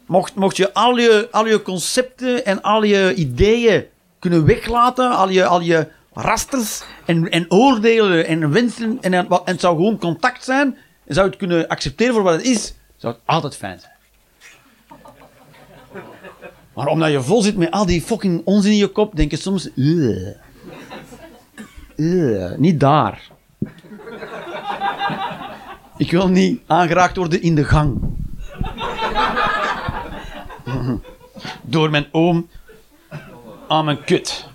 mocht, 0.05 0.35
mocht 0.35 0.57
je, 0.57 0.73
al 0.73 0.97
je 0.97 1.27
al 1.31 1.47
je 1.47 1.61
concepten 1.61 2.45
en 2.45 2.61
al 2.61 2.83
je 2.83 3.13
ideeën 3.13 3.85
kunnen 4.19 4.45
weglaten, 4.45 5.11
al 5.11 5.29
je, 5.29 5.45
al 5.45 5.61
je 5.61 5.87
rasters 6.13 6.81
en, 7.05 7.29
en 7.29 7.45
oordelen 7.51 8.25
en 8.25 8.51
wensen, 8.51 8.97
en, 9.01 9.13
en 9.13 9.27
het 9.45 9.59
zou 9.59 9.75
gewoon 9.75 9.97
contact 9.97 10.43
zijn, 10.43 10.77
en 11.05 11.13
zou 11.13 11.27
het 11.27 11.37
kunnen 11.37 11.67
accepteren 11.67 12.13
voor 12.13 12.23
wat 12.23 12.33
het 12.33 12.45
is, 12.45 12.73
zou 12.97 13.13
het 13.13 13.21
altijd 13.25 13.55
fijn 13.55 13.79
zijn. 13.79 13.93
Maar 16.73 16.87
omdat 16.87 17.11
je 17.11 17.21
vol 17.21 17.41
zit 17.41 17.57
met 17.57 17.71
al 17.71 17.85
die 17.85 18.01
fucking 18.01 18.41
onzin 18.45 18.71
in 18.71 18.77
je 18.77 18.87
kop, 18.87 19.15
denk 19.15 19.31
je 19.31 19.37
soms... 19.37 19.69
"Ugh. 19.75 20.35
Ugh, 21.99 22.57
niet 22.57 22.79
daar. 22.79 23.21
Ik 25.97 26.11
wil 26.11 26.27
niet 26.27 26.61
aangeraakt 26.67 27.15
worden 27.15 27.41
in 27.41 27.55
de 27.55 27.63
gang. 27.63 28.01
Door 31.61 31.89
mijn 31.89 32.07
oom 32.11 32.49
aan 33.67 33.85
mijn 33.85 34.03
kut. 34.03 34.47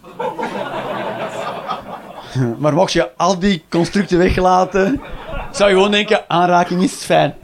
Maar 2.59 2.75
mocht 2.75 2.93
je 2.93 3.17
al 3.17 3.39
die 3.39 3.65
constructen 3.69 4.19
weglaten, 4.19 5.01
zou 5.53 5.71
je 5.71 5.77
gewoon 5.77 5.91
denken, 5.91 6.31
aanraking 6.31 6.83
is 6.83 6.93
fijn. 6.93 7.35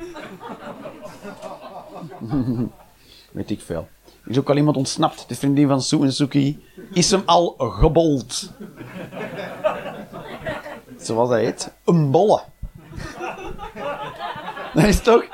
Weet 3.31 3.51
ik 3.51 3.61
veel. 3.61 3.89
Is 4.31 4.39
ook 4.39 4.49
al 4.51 4.57
iemand 4.57 4.77
ontsnapt. 4.77 5.29
De 5.29 5.35
vriendin 5.35 5.69
van 5.69 5.83
Sue 5.83 6.03
en 6.03 6.13
Suki 6.13 6.65
is 6.93 7.11
hem 7.11 7.23
al 7.25 7.55
gebold. 7.59 8.51
Zoals 10.99 11.29
hij 11.29 11.45
heet. 11.45 11.73
Een 11.85 12.11
bolle. 12.11 12.43
Dat 14.75 14.85
is 14.85 15.01
toch... 15.01 15.25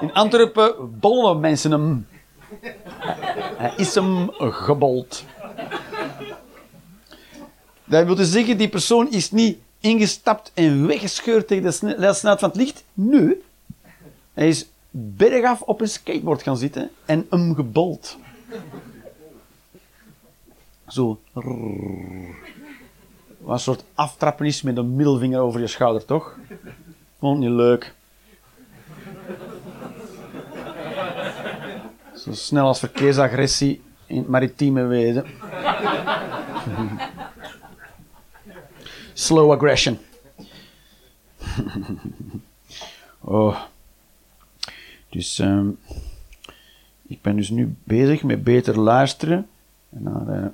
In 0.00 0.12
Antwerpen 0.12 0.98
bollen 1.00 1.40
mensen 1.40 1.70
hem. 1.70 2.06
Hij 3.56 3.72
is 3.76 3.94
hem 3.94 4.30
gebold. 4.38 5.24
Dat 7.84 8.06
wil 8.06 8.16
zeggen, 8.16 8.58
die 8.58 8.68
persoon 8.68 9.10
is 9.10 9.30
niet 9.30 9.58
ingestapt 9.80 10.50
en 10.54 10.86
weggescheurd 10.86 11.46
tegen 11.48 11.64
de 11.64 11.70
sne- 11.70 12.14
snelheid 12.14 12.40
van 12.40 12.48
het 12.48 12.56
licht. 12.58 12.84
Nee. 12.92 13.42
Hij 14.34 14.48
is 14.48 14.66
bergaf 14.90 15.60
op 15.62 15.80
een 15.80 15.88
skateboard 15.88 16.42
gaan 16.42 16.56
zitten 16.56 16.90
en 17.04 17.26
hem 17.30 17.54
gebold. 17.54 18.16
Zo. 20.88 21.20
Een 23.46 23.58
soort 23.58 23.84
aftrappen 23.94 24.46
is 24.46 24.62
met 24.62 24.76
een 24.76 24.96
middelvinger 24.96 25.40
over 25.40 25.60
je 25.60 25.66
schouder, 25.66 26.04
toch? 26.04 26.38
Vond 27.18 27.38
niet 27.38 27.50
leuk. 27.50 27.94
Zo 32.16 32.32
snel 32.32 32.66
als 32.66 32.78
verkeersagressie 32.78 33.82
in 34.06 34.16
het 34.16 34.28
maritieme 34.28 34.82
wezen. 34.82 35.26
Slow 39.12 39.52
aggression. 39.52 39.98
oh. 43.20 43.60
Dus 45.10 45.38
ehm, 45.38 45.68
ik 47.08 47.22
ben 47.22 47.36
dus 47.36 47.50
nu 47.50 47.74
bezig 47.84 48.22
met 48.22 48.44
beter 48.44 48.78
luisteren. 48.80 49.48
En 49.90 50.02
naar, 50.02 50.28
eh, 50.28 50.48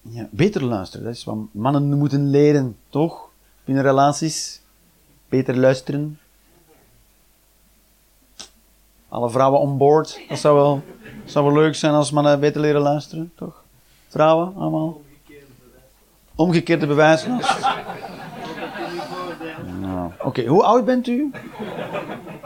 ja, 0.00 0.28
beter 0.30 0.64
luisteren, 0.64 1.06
dat 1.06 1.14
is 1.14 1.24
wat 1.24 1.36
mannen 1.50 1.98
moeten 1.98 2.30
leren, 2.30 2.76
toch? 2.88 3.28
Binnen 3.64 3.84
relaties. 3.84 4.60
Beter 5.28 5.56
luisteren. 5.56 6.18
Alle 9.08 9.30
vrouwen 9.30 9.60
on 9.60 9.76
board. 9.76 10.20
Dat 10.28 10.38
zou 10.38 10.56
wel, 10.56 10.82
zou 11.24 11.44
wel 11.44 11.54
leuk 11.62 11.74
zijn 11.74 11.94
als 11.94 12.10
mannen 12.10 12.40
beter 12.40 12.60
leren 12.60 12.80
luisteren, 12.80 13.32
toch? 13.34 13.64
Vrouwen, 14.08 14.54
allemaal. 14.56 15.00
Omgekeerde 16.34 16.86
bewijslast. 16.86 17.58
Nou, 19.80 20.12
Oké, 20.18 20.46
hoe 20.46 20.62
oud 20.62 20.84
bent 20.84 21.06
u? 21.06 21.30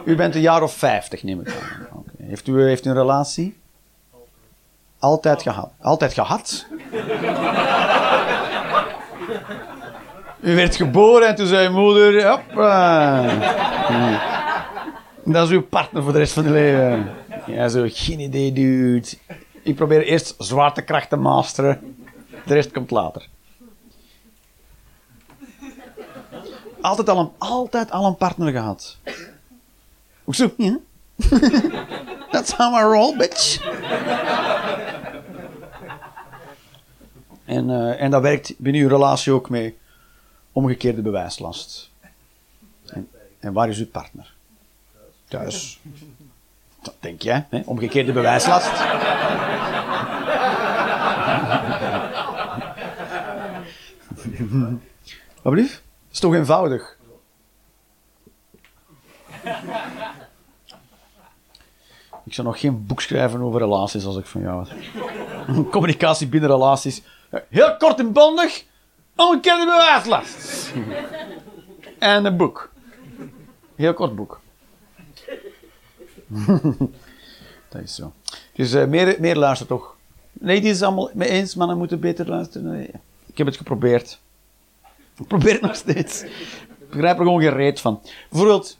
U 0.05 0.17
bent 0.17 0.35
een 0.35 0.41
jaar 0.41 0.63
of 0.63 0.73
50, 0.73 1.23
neem 1.23 1.41
ik 1.41 1.49
aan. 1.49 2.05
Heeft, 2.29 2.47
u, 2.47 2.63
heeft 2.63 2.87
u 2.87 2.91
een 2.91 2.97
relatie? 2.97 3.57
Altijd 4.99 5.43
gehad. 5.43 5.71
Altijd 5.81 6.13
gehad? 6.13 6.67
U 10.41 10.55
werd 10.55 10.77
geboren 10.77 11.29
en 11.29 11.35
toen 11.35 11.47
zei 11.47 11.69
uw 11.69 11.73
moeder... 11.73 12.29
Hoppa. 12.29 13.23
Dat 15.25 15.47
is 15.47 15.53
uw 15.53 15.63
partner 15.63 16.03
voor 16.03 16.13
de 16.13 16.19
rest 16.19 16.33
van 16.33 16.45
je 16.45 16.51
leven. 16.51 17.11
Ja, 17.47 17.69
zo, 17.69 17.87
geen 17.89 18.21
idee, 18.21 18.53
dude. 18.53 19.09
Ik 19.63 19.77
probeer 19.77 20.03
eerst 20.03 20.35
zwaartekracht 20.39 21.09
te 21.09 21.17
masteren. 21.17 21.97
De 22.47 22.55
rest 22.55 22.73
komt 22.73 22.91
later. 22.91 23.29
Altijd 26.81 27.09
al 27.09 27.19
een, 27.19 27.31
altijd 27.39 27.91
al 27.91 28.07
een 28.07 28.17
partner 28.17 28.53
gehad. 28.53 28.97
Ook 30.25 30.35
zo, 30.35 30.51
ja. 30.57 30.79
That's 32.31 32.53
how 32.53 32.75
I 32.75 32.83
roll, 32.83 33.17
bitch. 33.17 33.61
En, 37.45 37.71
eh, 37.71 38.03
en 38.03 38.11
dat 38.11 38.23
werkt 38.23 38.55
binnen 38.59 38.83
uw 38.83 38.89
relatie 38.89 39.33
ook 39.33 39.51
mee 39.51 39.79
omgekeerde 40.53 41.03
bewijslast. 41.03 41.91
En, 42.87 43.09
en 43.41 43.53
waar 43.53 43.69
is 43.69 43.79
uw 43.79 43.87
partner? 43.87 44.35
Thuis. 45.29 45.81
Dat 46.83 46.95
denk 47.01 47.23
jij, 47.23 47.47
hè? 47.51 47.63
omgekeerde 47.65 48.13
bewijslast. 48.13 48.71
Wat? 55.43 55.57
Dat 55.57 55.69
is 56.13 56.19
toch 56.19 56.35
eenvoudig? 56.35 56.97
Ik 62.27 62.35
zou 62.35 62.47
nog 62.47 62.61
geen 62.61 62.87
boek 62.87 63.01
schrijven 63.01 63.41
over 63.41 63.61
relaties 63.61 64.05
als 64.05 64.17
ik 64.17 64.27
van 64.27 64.41
jou 64.41 64.57
was. 64.57 64.71
Communicatie 65.71 66.27
binnen 66.27 66.51
relaties. 66.51 67.03
Heel 67.49 67.77
kort 67.77 67.99
en 67.99 68.13
bondig. 68.13 68.65
Omgekeerde 69.17 69.65
bewijslast. 69.65 70.73
En 71.99 72.25
een 72.25 72.37
boek. 72.37 72.71
Heel 73.75 73.95
kort 73.95 74.17
boek. 74.17 74.41
Dat 77.69 77.83
is 77.83 77.95
zo. 77.95 78.13
Dus 78.53 78.73
eh, 78.73 78.87
meer, 78.87 79.17
meer 79.21 79.37
luisteren 79.37 79.77
toch. 79.77 79.97
Nee, 80.33 80.61
die 80.61 80.71
is 80.71 80.83
allemaal 80.83 81.11
mee 81.15 81.29
eens. 81.29 81.55
Mannen 81.55 81.79
moeten 81.79 82.01
beter 82.01 82.29
luisteren. 82.29 82.87
Ik 83.27 83.39
heb 83.39 83.47
het 83.47 83.57
geprobeerd. 83.57 84.19
Ik 85.19 85.27
probeer 85.27 85.53
het 85.53 85.61
nog 85.61 85.75
steeds. 85.75 86.23
Ik 86.23 86.91
begrijp 86.91 87.19
er 87.19 87.25
gewoon 87.25 87.41
geen 87.41 87.53
reet 87.53 87.81
van. 87.81 88.01
Bijvoorbeeld, 88.31 88.79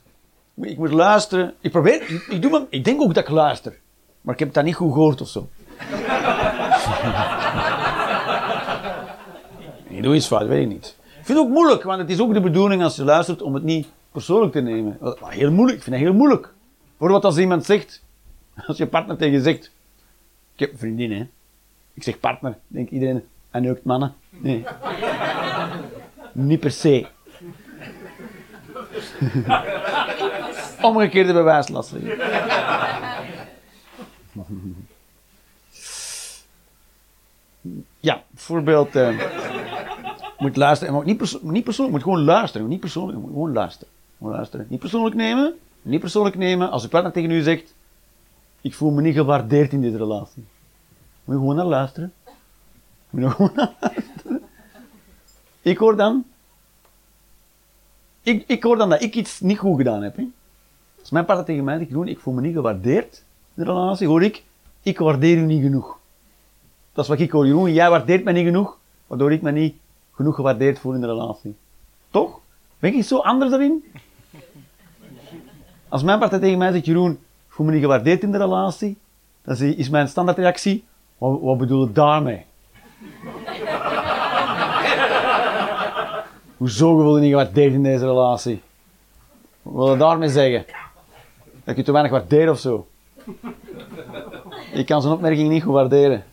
ik 0.61 0.79
moet 0.79 0.93
luisteren. 0.93 1.55
Ik 1.61 1.71
probeer, 1.71 2.23
ik, 2.31 2.43
doe 2.43 2.67
ik 2.71 2.85
denk 2.85 3.01
ook 3.03 3.15
dat 3.15 3.25
ik 3.25 3.31
luister. 3.31 3.79
Maar 4.21 4.35
ik 4.35 4.41
heb 4.41 4.53
dan 4.53 4.65
niet 4.65 4.75
goed 4.75 4.93
gehoord 4.93 5.21
of 5.21 5.29
zo. 5.29 5.49
ik 9.89 10.03
doe 10.03 10.15
iets 10.15 10.27
fout, 10.27 10.47
weet 10.47 10.63
ik 10.63 10.69
niet. 10.69 10.97
Ik 11.19 11.25
vind 11.33 11.39
het 11.39 11.47
ook 11.47 11.53
moeilijk, 11.55 11.83
want 11.83 12.01
het 12.01 12.11
is 12.11 12.21
ook 12.21 12.33
de 12.35 12.41
bedoeling 12.41 12.83
als 12.83 12.97
je 12.97 13.05
luistert 13.05 13.43
om 13.43 13.55
het 13.55 13.63
niet 13.63 13.87
persoonlijk 14.13 14.53
te 14.53 14.61
nemen. 14.61 14.97
Wat- 15.01 15.19
wat 15.19 15.31
Heel 15.31 15.51
moeilijk, 15.51 15.79
ik 15.79 15.85
vind 15.85 15.97
het 15.97 16.05
heel 16.05 16.15
moeilijk. 16.15 16.53
Bijvoorbeeld 16.89 17.25
als 17.25 17.39
iemand 17.39 17.65
zegt, 17.65 18.03
als 18.67 18.77
je 18.77 18.87
partner 18.87 19.17
tegen 19.17 19.33
je 19.35 19.43
zegt, 19.43 19.71
ik 20.55 20.61
heb 20.61 20.73
een 20.73 20.79
vriendin 20.79 21.13
hè. 21.13 21.27
Ik 21.95 22.03
zeg 22.03 22.21
partner, 22.21 22.59
denkt 22.67 22.91
iedereen, 22.91 23.25
en 23.51 23.63
neukt 23.63 23.85
mannen. 23.85 24.15
Nee. 24.31 24.65
niet 26.33 26.61
per 26.61 26.71
se. 26.71 27.07
Omgekeerde 30.83 31.33
bewijslast. 31.33 31.93
Ja, 38.01 38.23
bijvoorbeeld. 38.31 38.97
eh 38.97 39.19
moet 40.39 40.57
luisteren. 40.57 40.95
Maar 40.95 41.05
niet, 41.05 41.43
niet 41.43 41.65
persoonlijk, 41.65 41.97
moet 41.97 42.03
gewoon 42.03 42.25
luisteren. 42.25 42.69
Niet 42.69 42.81
persoonlijk, 42.81 43.19
gewoon 43.25 43.53
luisteren. 43.53 43.93
Gewoon 44.19 44.33
luisteren. 44.33 44.67
Niet 44.69 44.81
persoonlijk 44.81 45.15
nemen. 45.15 45.55
Niet 45.83 46.01
persoonlijk 46.01 46.37
nemen. 46.37 46.71
Als 46.71 46.83
je 46.83 46.89
partner 46.89 47.13
tegen 47.13 47.31
u 47.31 47.43
zegt: 47.43 47.75
Ik 48.61 48.75
voel 48.75 48.91
me 48.91 49.01
niet 49.01 49.15
gewaardeerd 49.15 49.73
in 49.73 49.81
deze 49.81 49.97
relatie. 49.97 50.45
Moet 51.25 51.35
je 51.35 51.41
gewoon 51.41 51.57
luisteren. 51.67 52.13
Moet 53.11 53.23
je 53.23 53.31
gewoon 53.31 53.51
naar 53.55 53.75
luisteren. 53.81 54.43
Ik 55.63 55.79
hoor 55.79 55.97
dan. 55.97 56.25
Ik, 58.27 58.45
ik 58.47 58.63
hoor 58.63 58.77
dan 58.77 58.89
dat 58.89 59.03
ik 59.03 59.15
iets 59.15 59.41
niet 59.41 59.59
goed 59.59 59.77
gedaan 59.77 60.03
heb. 60.03 60.17
Hè. 60.17 60.25
Als 61.01 61.11
mijn 61.11 61.25
partner 61.25 61.47
tegen 61.47 61.65
mij 61.65 61.77
zegt: 61.79 61.89
Jeroen, 61.91 62.09
ik 62.09 62.19
voel 62.19 62.35
me 62.35 62.41
niet 62.41 62.55
gewaardeerd 62.55 63.25
in 63.55 63.65
de 63.65 63.71
relatie, 63.73 64.07
hoor 64.07 64.23
ik: 64.23 64.45
Ik 64.83 64.99
waardeer 64.99 65.37
u 65.37 65.41
niet 65.41 65.63
genoeg. 65.63 65.99
Dat 66.93 67.05
is 67.05 67.11
wat 67.11 67.21
ik 67.21 67.31
hoor. 67.31 67.47
Jeroen, 67.47 67.73
jij 67.73 67.91
waardeert 67.91 68.25
mij 68.25 68.33
niet 68.33 68.45
genoeg. 68.45 68.79
waardoor 69.07 69.33
ik 69.33 69.43
me 69.43 69.51
niet 69.53 69.75
genoeg 70.13 70.35
gewaardeerd 70.35 70.79
voel 70.79 70.93
in 70.95 71.01
de 71.01 71.07
relatie. 71.07 71.55
Toch? 72.11 72.41
Ben 72.79 72.95
ik 72.95 73.05
zo 73.05 73.19
anders 73.19 73.53
erin? 73.53 73.85
Als 75.89 76.03
mijn 76.03 76.19
partij 76.19 76.39
tegen 76.39 76.59
mij 76.59 76.73
zegt, 76.73 76.85
Jeroen, 76.85 77.11
ik 77.13 77.19
voel 77.53 77.67
me 77.67 77.73
niet 77.73 77.81
gewaardeerd 77.83 78.23
in 78.23 78.33
de 78.33 78.39
relatie, 78.39 78.97
dan 79.43 79.55
is- 79.55 79.75
is 79.77 79.89
mijn 79.89 80.09
standaardreactie, 80.09 80.85
wat, 81.19 81.41
wat 81.41 81.59
bedoel 81.59 81.87
je 81.87 81.93
daarmee? 81.93 82.45
Hoezo 86.57 86.97
wil 86.97 87.17
je 87.17 87.21
niet 87.23 87.31
gewaardeerd 87.31 87.73
in 87.73 87.83
deze 87.83 88.05
relatie? 88.05 88.63
Wat 89.63 89.75
wil 89.75 89.93
je 89.93 89.99
daarmee 89.99 90.29
zeggen? 90.29 90.65
Dat 91.65 91.77
je 91.77 91.83
te 91.83 91.93
weinig 91.93 92.13
waardeer 92.13 92.51
of 92.51 92.59
zo? 92.59 92.87
Ik 94.73 94.87
kan 94.87 95.03
zijn 95.03 95.15
opmerking 95.15 95.49
niet 95.49 95.63
goed 95.63 95.73
waarderen. 95.73 96.25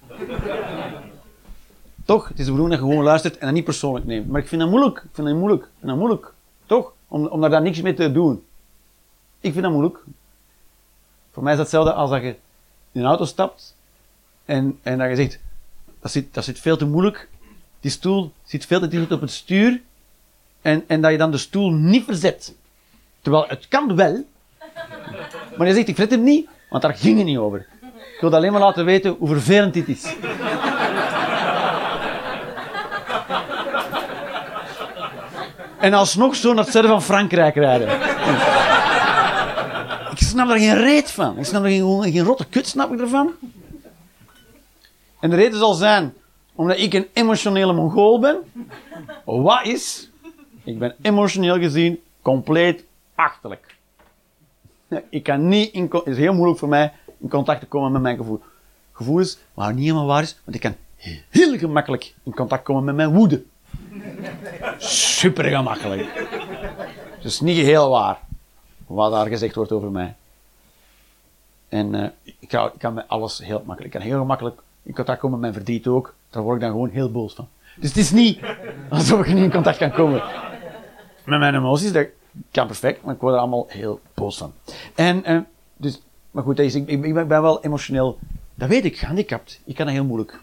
Toch? 2.05 2.27
Het 2.27 2.39
is 2.39 2.45
de 2.45 2.51
bedoeling 2.51 2.79
dat 2.79 2.86
je 2.86 2.91
gewoon 2.91 3.09
luistert 3.09 3.38
en 3.38 3.45
dat 3.45 3.55
niet 3.55 3.63
persoonlijk 3.63 4.05
neemt. 4.05 4.27
Maar 4.29 4.41
ik 4.41 4.47
vind 4.47 4.62
dat 4.62 4.69
moeilijk. 4.69 4.97
Ik 4.97 5.09
vind 5.13 5.27
dat 5.27 5.36
moeilijk. 5.36 5.69
Dat 5.79 5.97
moeilijk. 5.97 6.33
Toch? 6.65 6.93
Om, 7.07 7.25
om 7.25 7.41
daar 7.41 7.49
dan 7.49 7.63
niks 7.63 7.81
mee 7.81 7.93
te 7.93 8.12
doen. 8.12 8.43
Ik 9.39 9.51
vind 9.51 9.63
dat 9.63 9.71
moeilijk. 9.71 9.99
Voor 11.31 11.43
mij 11.43 11.51
is 11.51 11.57
dat 11.57 11.71
hetzelfde 11.71 11.93
als 11.93 12.09
dat 12.09 12.21
je 12.21 12.36
in 12.91 13.01
een 13.01 13.07
auto 13.07 13.25
stapt 13.25 13.75
en, 14.45 14.79
en 14.81 14.97
dat 14.97 15.09
je 15.09 15.15
zegt, 15.15 15.39
dat 15.99 16.12
zit, 16.12 16.33
dat 16.33 16.43
zit 16.43 16.59
veel 16.59 16.77
te 16.77 16.86
moeilijk. 16.86 17.29
Die 17.79 17.91
stoel 17.91 18.31
zit 18.43 18.65
veel 18.65 18.79
te 18.79 18.88
dicht 18.88 19.12
op 19.12 19.21
het 19.21 19.31
stuur. 19.31 19.81
En, 20.63 20.84
en 20.88 21.02
dat 21.02 21.12
je 21.12 21.17
dan 21.17 21.32
de 21.32 21.38
stoel 21.38 21.71
niet 21.71 22.06
verzet. 22.06 22.54
Terwijl 23.21 23.45
het 23.47 23.67
kan 23.67 23.95
wel. 23.95 24.23
Maar 25.58 25.67
je 25.67 25.73
zegt, 25.73 25.88
ik 25.88 25.95
verzet 25.95 26.12
hem 26.12 26.23
niet, 26.23 26.47
want 26.69 26.82
daar 26.84 26.95
ging 26.95 27.17
het 27.17 27.26
niet 27.26 27.38
over. 27.38 27.67
Ik 28.15 28.17
wil 28.19 28.36
alleen 28.36 28.52
maar 28.52 28.62
laten 28.62 28.86
weten 28.86 29.15
hoe 29.19 29.28
vervelend 29.28 29.73
dit 29.73 29.88
is. 29.88 30.15
En 35.80 35.93
alsnog 35.93 36.36
zo 36.36 36.54
naar 36.54 36.63
het 36.63 36.71
zuiden 36.71 36.91
van 36.91 37.04
Frankrijk 37.04 37.56
rijden. 37.56 37.88
Ik 40.12 40.19
snap 40.19 40.47
daar 40.47 40.58
geen 40.58 40.78
reet 40.78 41.12
van. 41.12 41.38
Ik 41.38 41.45
snap 41.45 41.63
er 41.63 41.69
geen, 41.69 42.04
geen 42.04 42.23
rotte 42.23 42.45
kut 42.45 42.67
snap 42.67 42.93
ik 42.93 42.99
ervan. 42.99 43.32
En 45.19 45.30
de 45.30 45.36
reden 45.36 45.60
zal 45.60 45.73
zijn, 45.73 46.13
omdat 46.56 46.78
ik 46.78 46.93
een 46.93 47.08
emotionele 47.13 47.73
Mongool 47.73 48.19
ben. 48.19 48.38
Wat 49.26 49.65
is? 49.65 50.10
Ik 50.63 50.80
ben 50.80 50.95
emotioneel 51.02 51.60
gezien 51.60 52.02
compleet 52.21 52.84
achterlijk. 53.15 53.76
Ik 55.10 55.23
kan 55.23 55.47
niet 55.47 55.89
het 55.91 56.06
is 56.06 56.17
heel 56.17 56.34
moeilijk 56.34 56.60
voor 56.60 56.69
mij 56.69 56.91
in 57.19 57.30
contact 57.30 57.60
te 57.60 57.65
komen 57.65 57.91
met 57.91 58.02
mijn 58.02 58.17
gevoel. 58.17 58.41
Gevoelens, 58.91 59.38
waar 59.54 59.73
niet 59.73 59.84
helemaal 59.84 60.06
waar 60.06 60.21
is, 60.21 60.39
want 60.43 60.56
ik 60.56 60.62
kan 60.62 60.76
heel 61.30 61.58
gemakkelijk 61.58 62.13
in 62.23 62.34
contact 62.34 62.63
komen 62.63 62.84
met 62.84 62.95
mijn 62.95 63.13
woede. 63.13 63.43
Super 64.78 65.43
gemakkelijk. 65.43 66.28
Dus 67.21 67.39
niet 67.39 67.58
heel 67.58 67.89
waar, 67.89 68.19
wat 68.86 69.12
daar 69.12 69.28
gezegd 69.28 69.56
wordt 69.56 69.71
over 69.71 69.91
mij. 69.91 70.15
En 71.69 71.95
eh, 71.95 72.10
ik, 72.39 72.47
kan, 72.47 72.65
ik 72.65 72.80
kan 72.80 72.93
met 72.93 73.08
alles 73.08 73.38
heel 73.38 73.63
makkelijk. 73.65 73.93
Ik 73.93 73.99
kan 73.99 74.10
heel 74.10 74.19
gemakkelijk 74.19 74.62
in 74.84 74.93
contact 74.93 75.19
komen 75.19 75.39
met 75.39 75.52
mijn 75.52 75.63
verdriet 75.63 75.88
ook. 75.88 76.13
Daar 76.30 76.43
word 76.43 76.56
ik 76.56 76.62
dan 76.62 76.71
gewoon 76.71 76.89
heel 76.89 77.12
boos 77.12 77.34
van. 77.34 77.47
Dus 77.76 77.89
het 77.89 77.97
is 77.97 78.12
niet 78.12 78.39
alsof 78.89 79.19
ik 79.19 79.34
niet 79.34 79.43
in 79.43 79.52
contact 79.52 79.78
kan 79.78 79.91
komen 79.91 80.23
met 81.25 81.39
mijn 81.39 81.55
emoties. 81.55 81.91
Dat 81.91 82.07
kan 82.51 82.67
perfect, 82.67 83.03
maar 83.03 83.13
ik 83.13 83.21
word 83.21 83.33
er 83.33 83.39
allemaal 83.39 83.65
heel 83.69 83.99
boos 84.13 84.38
van. 84.38 84.53
En, 84.95 85.23
eh, 85.23 85.39
dus, 85.77 86.01
maar 86.31 86.43
goed, 86.43 86.59
ik, 86.59 86.73
ik, 86.88 87.13
ben 87.13 87.27
wel 87.27 87.63
emotioneel, 87.63 88.19
dat 88.55 88.69
weet 88.69 88.86
ik, 88.86 88.97
gehandicapt. 88.97 89.62
Ik 89.63 89.75
kan 89.75 89.86
dat 89.86 89.95
heel 89.95 90.05
moeilijk. 90.05 90.39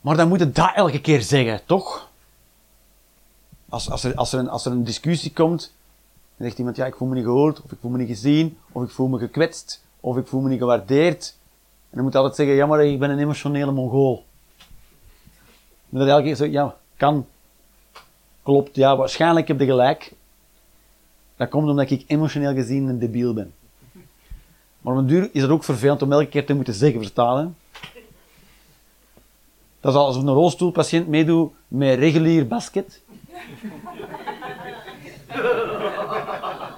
Maar 0.00 0.16
dan 0.16 0.28
moet 0.28 0.38
je 0.38 0.50
dat 0.50 0.72
elke 0.74 1.00
keer 1.00 1.22
zeggen, 1.22 1.60
toch? 1.66 2.08
Als, 3.68 3.90
als, 3.90 4.04
er, 4.04 4.14
als, 4.14 4.32
er 4.32 4.38
een, 4.38 4.48
als 4.48 4.66
er 4.66 4.72
een 4.72 4.84
discussie 4.84 5.32
komt, 5.32 5.72
dan 6.36 6.46
zegt 6.46 6.58
iemand, 6.58 6.76
ja, 6.76 6.86
ik 6.86 6.94
voel 6.94 7.08
me 7.08 7.14
niet 7.14 7.24
gehoord, 7.24 7.62
of 7.62 7.72
ik 7.72 7.78
voel 7.80 7.90
me 7.90 7.98
niet 7.98 8.08
gezien, 8.08 8.58
of 8.72 8.82
ik 8.82 8.90
voel 8.90 9.08
me 9.08 9.18
gekwetst, 9.18 9.84
of 10.00 10.16
ik 10.16 10.26
voel 10.26 10.40
me 10.40 10.48
niet 10.48 10.58
gewaardeerd. 10.58 11.34
En 11.90 11.90
dan 11.90 12.02
moet 12.02 12.12
je 12.12 12.18
altijd 12.18 12.36
zeggen, 12.36 12.56
ja, 12.56 12.66
maar 12.66 12.84
ik 12.84 12.98
ben 12.98 13.10
een 13.10 13.18
emotionele 13.18 13.72
mongool. 13.72 14.24
En 15.90 15.98
dat 15.98 16.08
elke 16.08 16.22
keer 16.22 16.34
zo, 16.34 16.44
ja, 16.44 16.76
kan, 16.96 17.26
klopt, 18.44 18.76
ja, 18.76 18.96
waarschijnlijk 18.96 19.48
heb 19.48 19.60
je 19.60 19.66
gelijk. 19.66 20.12
Dat 21.36 21.48
komt 21.48 21.68
omdat 21.68 21.90
ik 21.90 22.04
emotioneel 22.06 22.54
gezien 22.54 22.88
een 22.88 22.98
debiel 22.98 23.34
ben. 23.34 23.54
Maar 24.80 24.92
op 24.92 24.98
een 24.98 25.06
duur 25.06 25.28
is 25.32 25.42
het 25.42 25.50
ook 25.50 25.64
vervelend 25.64 26.02
om 26.02 26.12
elke 26.12 26.26
keer 26.26 26.46
te 26.46 26.54
moeten 26.54 26.74
zeggen, 26.74 27.02
vertalen. 27.02 27.56
Dat 29.80 29.92
is 29.92 29.98
alsof 29.98 30.22
een 30.22 30.28
rolstoelpatiënt 30.28 31.08
meedoet 31.08 31.52
met 31.68 31.98
regulier 31.98 32.46
basket. 32.46 33.02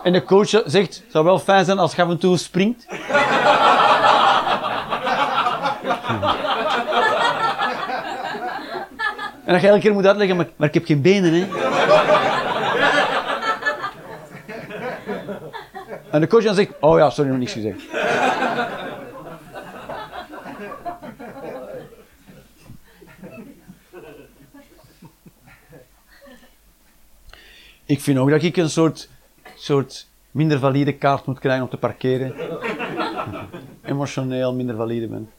En 0.03 0.13
de 0.13 0.23
coach 0.23 0.49
zegt, 0.49 0.97
het 0.97 1.05
zou 1.09 1.25
wel 1.25 1.39
fijn 1.39 1.65
zijn 1.65 1.79
als 1.79 1.95
je 1.95 2.03
af 2.03 2.09
en 2.09 2.19
toe 2.19 2.37
springt. 2.37 2.87
En 9.47 9.53
dat 9.53 9.61
je 9.61 9.69
elke 9.69 9.81
keer 9.81 9.93
moet 9.93 10.07
uitleggen, 10.07 10.37
maar, 10.37 10.49
maar 10.57 10.69
ik 10.69 10.75
heb 10.75 10.85
geen 10.85 11.01
benen, 11.01 11.33
hè. 11.33 11.47
En 16.11 16.21
de 16.21 16.27
coach 16.27 16.45
dan 16.45 16.55
zegt, 16.55 16.71
oh 16.81 16.99
ja, 16.99 17.11
sorry, 17.11 17.31
nog 17.31 17.39
niks 17.39 17.53
gezegd. 17.53 17.81
Ik 27.85 28.01
vind 28.01 28.19
ook 28.19 28.31
dat 28.31 28.43
ik 28.43 28.57
een 28.57 28.71
soort, 28.71 29.09
soort 29.55 30.09
minder 30.31 30.59
valide 30.59 30.93
kaart 30.93 31.27
moet 31.27 31.39
krijgen 31.39 31.65
om 31.65 31.71
te 31.71 31.77
parkeren. 31.77 32.35
Emotioneel 33.83 34.55
minder 34.55 34.77
valide 34.77 35.09
ben. 35.09 35.31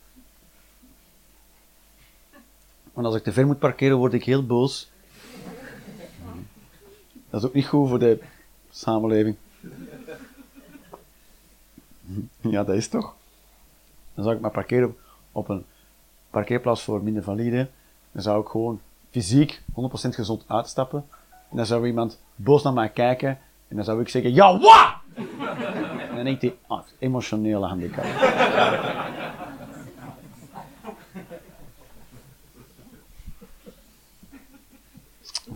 Want 2.98 3.10
als 3.10 3.18
ik 3.18 3.24
te 3.24 3.32
ver 3.32 3.46
moet 3.46 3.60
parkeren, 3.60 3.98
word 3.98 4.14
ik 4.14 4.24
heel 4.24 4.46
boos. 4.46 4.90
Dat 7.30 7.42
is 7.42 7.48
ook 7.48 7.54
niet 7.54 7.68
goed 7.68 7.90
voor 7.90 8.00
de 8.00 8.20
samenleving. 8.70 9.36
Ja, 12.42 12.64
dat 12.64 12.76
is 12.76 12.88
toch? 12.88 13.16
Dan 14.14 14.24
zou 14.24 14.36
ik 14.36 14.42
maar 14.42 14.52
parkeren 14.52 14.96
op 15.32 15.50
een 15.50 15.66
parkeerplaats 16.30 16.84
voor 16.84 17.04
minder 17.04 17.24
valide. 17.24 17.70
Dan 18.12 18.22
zou 18.22 18.42
ik 18.42 18.48
gewoon 18.48 18.82
fysiek 19.12 19.62
100% 19.62 19.64
gezond 20.10 20.44
uitstappen. 20.48 21.06
En 21.50 21.58
dan 21.58 21.66
zou 21.66 21.88
iemand 21.88 22.20
boos 22.36 22.64
naar 22.64 22.74
mij 22.74 22.90
kijken. 22.90 23.40
En 23.68 23.76
dan 23.76 23.86
zou 23.86 24.02
ik 24.02 24.10
zeggen, 24.10 24.34
ja, 24.34 24.60
wat? 24.60 24.94
En 26.10 26.16
dan 26.16 26.24
denkt 26.24 26.42
hij, 26.42 26.56
ah, 26.68 26.82
emotionele 27.00 27.66
handicap. 27.66 28.06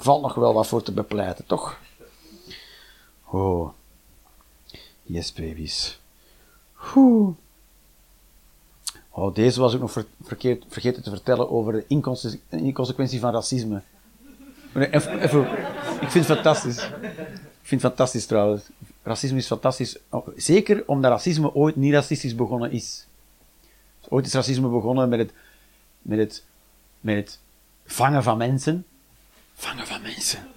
Valt 0.04 0.22
nog 0.22 0.34
wel 0.36 0.54
wat 0.54 0.68
voor 0.68 0.84
te 0.84 0.92
bepleiten, 0.92 1.46
toch? 1.46 1.80
Oh. 3.26 3.70
Yes, 5.04 5.34
babies. 5.34 6.00
Oeh. 6.96 7.36
Oh, 9.10 9.34
deze 9.36 9.60
was 9.60 9.74
ook 9.74 9.80
nog 9.82 9.92
ver- 9.92 10.06
verkeerd, 10.22 10.64
vergeten 10.68 11.04
te 11.04 11.10
vertellen 11.10 11.50
over 11.50 11.74
de 11.74 11.86
inconse- 11.88 12.40
inconsequentie 12.50 13.20
van 13.20 13.34
racisme. 13.34 13.82
Nee, 14.74 14.94
even- 14.94 15.20
even- 15.20 15.52
ik 16.02 16.10
vind 16.10 16.28
het 16.28 16.36
fantastisch. 16.38 16.78
Ik 16.84 17.68
vind 17.68 17.82
het 17.82 17.92
fantastisch 17.92 18.26
trouwens. 18.26 18.64
Racisme 19.04 19.38
is 19.38 19.48
fantastisch. 19.48 19.98
Zeker 20.36 20.84
omdat 20.88 21.12
racisme 21.12 21.54
ooit 21.54 21.76
niet 21.76 21.94
racistisch 21.94 22.36
begonnen 22.36 22.72
is. 22.72 23.06
Ooit 24.10 24.26
is 24.26 24.34
racisme 24.34 24.68
begonnen 24.68 25.10
met 25.10 25.20
het, 25.20 25.32
met 26.02 26.18
het, 26.20 26.44
met 27.00 27.16
het 27.16 27.40
vangen 27.86 28.24
van 28.24 28.38
mensen. 28.38 28.86
Vangen 29.54 29.88
van 29.88 30.02
mensen. 30.02 30.48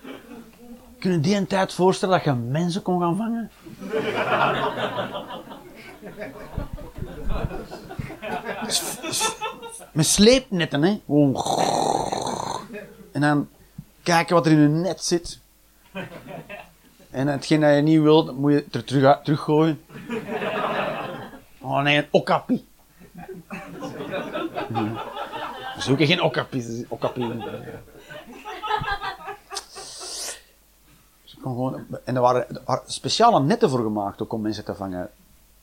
Kunnen 0.99 1.21
die 1.21 1.37
een 1.37 1.47
tijd 1.47 1.73
voorstellen 1.73 2.15
dat 2.17 2.25
je 2.25 2.33
mensen 2.33 2.83
kon 2.83 3.01
gaan 3.01 3.17
vangen? 3.17 3.51
Met 9.93 10.07
sleepnetten, 10.07 10.83
hè? 10.83 11.01
En 13.13 13.21
dan 13.21 13.49
kijken 14.03 14.35
wat 14.35 14.47
er 14.47 14.53
in 14.53 14.59
een 14.59 14.81
net 14.81 15.05
zit. 15.05 15.41
En 17.11 17.27
hetgeen 17.27 17.61
dat 17.61 17.75
je 17.75 17.81
niet 17.83 18.01
wilt, 18.01 18.37
moet 18.37 18.53
je 18.53 18.65
er 18.71 18.85
terug, 18.85 19.21
teruggooien. 19.23 19.85
Oh 21.61 21.83
nee, 21.83 21.97
een 21.97 22.07
okapi. 22.11 22.67
Zoek 25.79 25.99
je 25.99 26.07
geen 26.07 26.23
okapi. 26.23 26.87
okapi. 26.89 27.43
Ze 31.25 31.34
kon 31.34 31.34
gewoon, 31.53 31.87
en 32.05 32.15
er 32.15 32.21
waren, 32.21 32.49
er 32.49 32.63
waren 32.65 32.93
speciale 32.93 33.41
netten 33.43 33.71
voor 33.71 33.83
gemaakt 33.83 34.23
ook 34.23 34.33
om 34.33 34.41
mensen 34.41 34.65
te 34.65 34.75
vangen. 34.75 35.11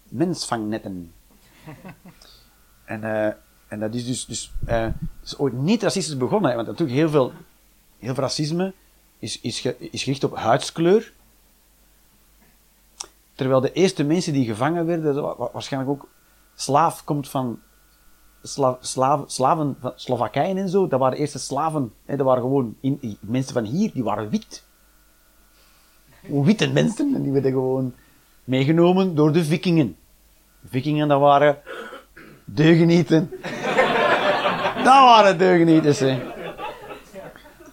Mensvangnetten. 0.03 1.13
En, 2.85 3.03
eh, 3.03 3.33
en 3.67 3.79
dat 3.79 3.93
is 3.93 4.05
dus, 4.05 4.25
dus 4.25 4.51
eh, 4.65 4.87
is 5.23 5.37
ooit 5.37 5.53
niet 5.53 5.83
racistisch 5.83 6.17
begonnen, 6.17 6.55
want 6.55 6.67
natuurlijk 6.67 6.97
heel 6.97 7.09
veel, 7.09 7.31
heel 7.99 8.13
veel 8.13 8.23
racisme 8.23 8.73
is, 9.19 9.41
is, 9.41 9.59
ge- 9.59 9.75
is 9.91 10.03
gericht 10.03 10.23
op 10.23 10.35
huidskleur. 10.35 11.13
Terwijl 13.35 13.61
de 13.61 13.71
eerste 13.73 14.03
mensen 14.03 14.33
die 14.33 14.45
gevangen 14.45 14.85
werden, 14.85 15.35
waarschijnlijk 15.51 15.91
ook 15.91 16.07
slaaf 16.55 17.03
komt 17.03 17.29
van 17.29 17.59
sla, 18.43 18.77
slaven, 18.81 19.29
slaven 19.31 19.75
van 19.79 19.91
Slowakije 19.95 20.55
en 20.59 20.69
zo, 20.69 20.87
dat 20.87 20.99
waren 20.99 21.15
de 21.15 21.21
eerste 21.21 21.39
slaven. 21.39 21.93
Hè, 22.05 22.15
dat 22.17 22.25
waren 22.25 22.41
gewoon 22.41 22.75
in- 22.79 23.17
mensen 23.19 23.53
van 23.53 23.63
hier, 23.63 23.91
die 23.93 24.03
waren 24.03 24.29
wit. 24.29 24.63
Witte 26.21 26.69
mensen, 26.71 27.15
en 27.15 27.21
die 27.23 27.31
werden 27.31 27.51
gewoon 27.51 27.93
meegenomen 28.43 29.15
door 29.15 29.31
de 29.31 29.43
vikingen. 29.43 29.95
Vikingen, 30.69 31.07
dat 31.07 31.19
waren 31.19 31.57
deugenieten. 32.45 33.29
dat 34.85 35.01
waren 35.03 35.37
deugenieters, 35.37 35.99
hè. 35.99 36.19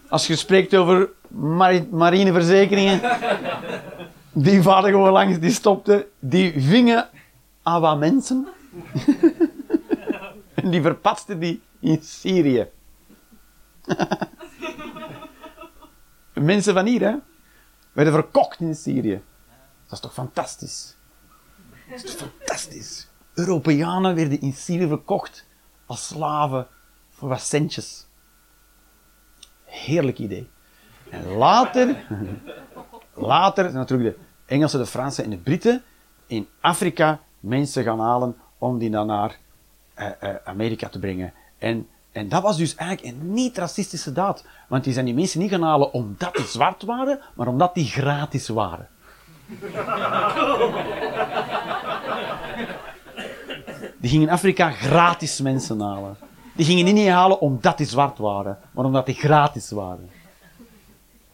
Als 0.09 0.27
je 0.27 0.37
spreekt 0.37 0.75
over 0.75 1.09
mari- 1.29 1.89
marineverzekeringen, 1.91 3.01
die 4.33 4.63
varen 4.63 4.91
gewoon 4.91 5.13
langs, 5.13 5.39
die 5.39 5.51
stopten, 5.51 6.05
die 6.19 6.55
vingen 6.57 7.09
aan 7.63 7.81
wat 7.81 7.99
mensen. 7.99 8.49
en 10.55 10.71
die 10.71 10.83
verpatsten 10.83 11.39
die 11.39 11.61
in 11.81 11.99
Syrië. 12.03 12.67
mensen 16.35 16.75
van 16.75 16.87
hier, 16.87 17.01
hè, 17.01 17.15
werden 17.99 18.23
verkocht 18.23 18.61
in 18.61 18.75
Syrië. 18.75 19.23
Dat 19.85 19.93
is 19.93 20.01
toch 20.01 20.13
fantastisch? 20.13 20.97
Dat 21.91 22.05
is 22.05 22.17
toch 22.17 22.31
fantastisch? 22.39 23.09
Europeanen 23.35 24.15
werden 24.15 24.41
in 24.41 24.53
Syrië 24.53 24.87
verkocht 24.87 25.47
als 25.87 26.07
slaven 26.07 26.67
voor 27.11 27.29
wat 27.29 27.41
centjes. 27.41 28.07
Heerlijk 29.65 30.19
idee. 30.19 30.51
En 31.11 31.27
later, 31.27 32.07
later 33.15 33.73
natuurlijk 33.73 34.17
de 34.17 34.25
Engelsen, 34.47 34.79
de 34.79 34.87
Fransen 34.87 35.25
en 35.25 35.31
de 35.31 35.37
Britten 35.37 35.83
in 36.27 36.49
Afrika 36.61 37.21
mensen 37.41 37.85
gaan 37.85 38.01
halen 38.01 38.37
om 38.59 38.79
die 38.79 38.91
dan 38.91 39.07
naar 39.07 39.39
eh, 39.95 40.11
eh, 40.21 40.37
Amerika 40.45 40.89
te 40.89 40.99
brengen. 40.99 41.33
En, 41.59 41.89
en 42.19 42.29
dat 42.29 42.43
was 42.43 42.57
dus 42.57 42.75
eigenlijk 42.75 43.17
een 43.17 43.33
niet-racistische 43.33 44.13
daad. 44.13 44.45
Want 44.69 44.85
die 44.85 44.93
zijn 44.93 45.05
die 45.05 45.15
mensen 45.15 45.41
niet 45.41 45.51
gaan 45.51 45.63
halen 45.63 45.93
omdat 45.93 46.35
die 46.35 46.45
zwart 46.47 46.83
waren, 46.83 47.21
maar 47.35 47.47
omdat 47.47 47.75
die 47.75 47.85
gratis 47.85 48.49
waren. 48.49 48.89
Die 54.01 54.11
gingen 54.11 54.27
in 54.27 54.33
Afrika 54.33 54.71
gratis 54.71 55.41
mensen 55.41 55.81
halen. 55.81 56.17
Die 56.53 56.67
gingen 56.67 56.95
niet 56.95 57.09
halen 57.09 57.41
omdat 57.41 57.79
die 57.79 57.87
zwart 57.87 58.19
waren, 58.19 58.59
maar 58.71 58.85
omdat 58.85 59.07
die 59.07 59.15
gratis 59.15 59.71
waren. 59.71 60.11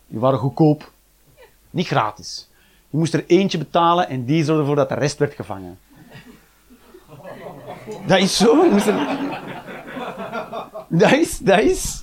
Die 0.07 0.18
waren 0.18 0.39
goedkoop. 0.39 0.93
Niet 1.70 1.87
gratis. 1.87 2.49
Je 2.91 2.99
moest 2.99 3.14
er 3.14 3.24
eentje 3.26 3.59
betalen 3.59 4.09
en 4.09 4.24
die 4.24 4.45
zorgde 4.45 4.61
ervoor 4.61 4.76
dat 4.76 4.89
de 4.89 4.95
rest 4.95 5.18
werd 5.18 5.35
gevangen. 5.35 5.78
Dat 8.07 8.18
is 8.18 8.37
zo. 8.37 8.68
Dat 10.99 11.13
is, 11.13 11.39
dat 11.39 11.61
is. 11.61 12.03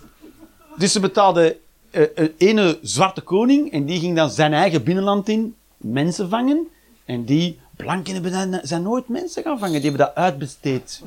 Dus 0.78 0.92
ze 0.92 1.00
betaalden 1.00 1.56
eh, 1.92 2.04
een 2.16 2.34
ene 2.38 2.80
zwarte 2.82 3.22
koning 3.22 3.72
en 3.72 3.86
die 3.86 4.00
ging 4.00 4.16
dan 4.16 4.30
zijn 4.30 4.54
eigen 4.54 4.84
binnenland 4.84 5.30
in 5.30 5.56
mensen 5.78 6.30
vangen. 6.30 6.68
En 7.06 7.24
die 7.26 7.60
blanken 7.76 8.60
zijn 8.68 8.84
nooit 8.84 9.08
mensen 9.08 9.44
gaan 9.44 9.60
vangen. 9.60 9.82
Die 9.82 9.90
hebben 9.90 10.08
dat 10.08 10.16
uitbesteed. 10.16 11.02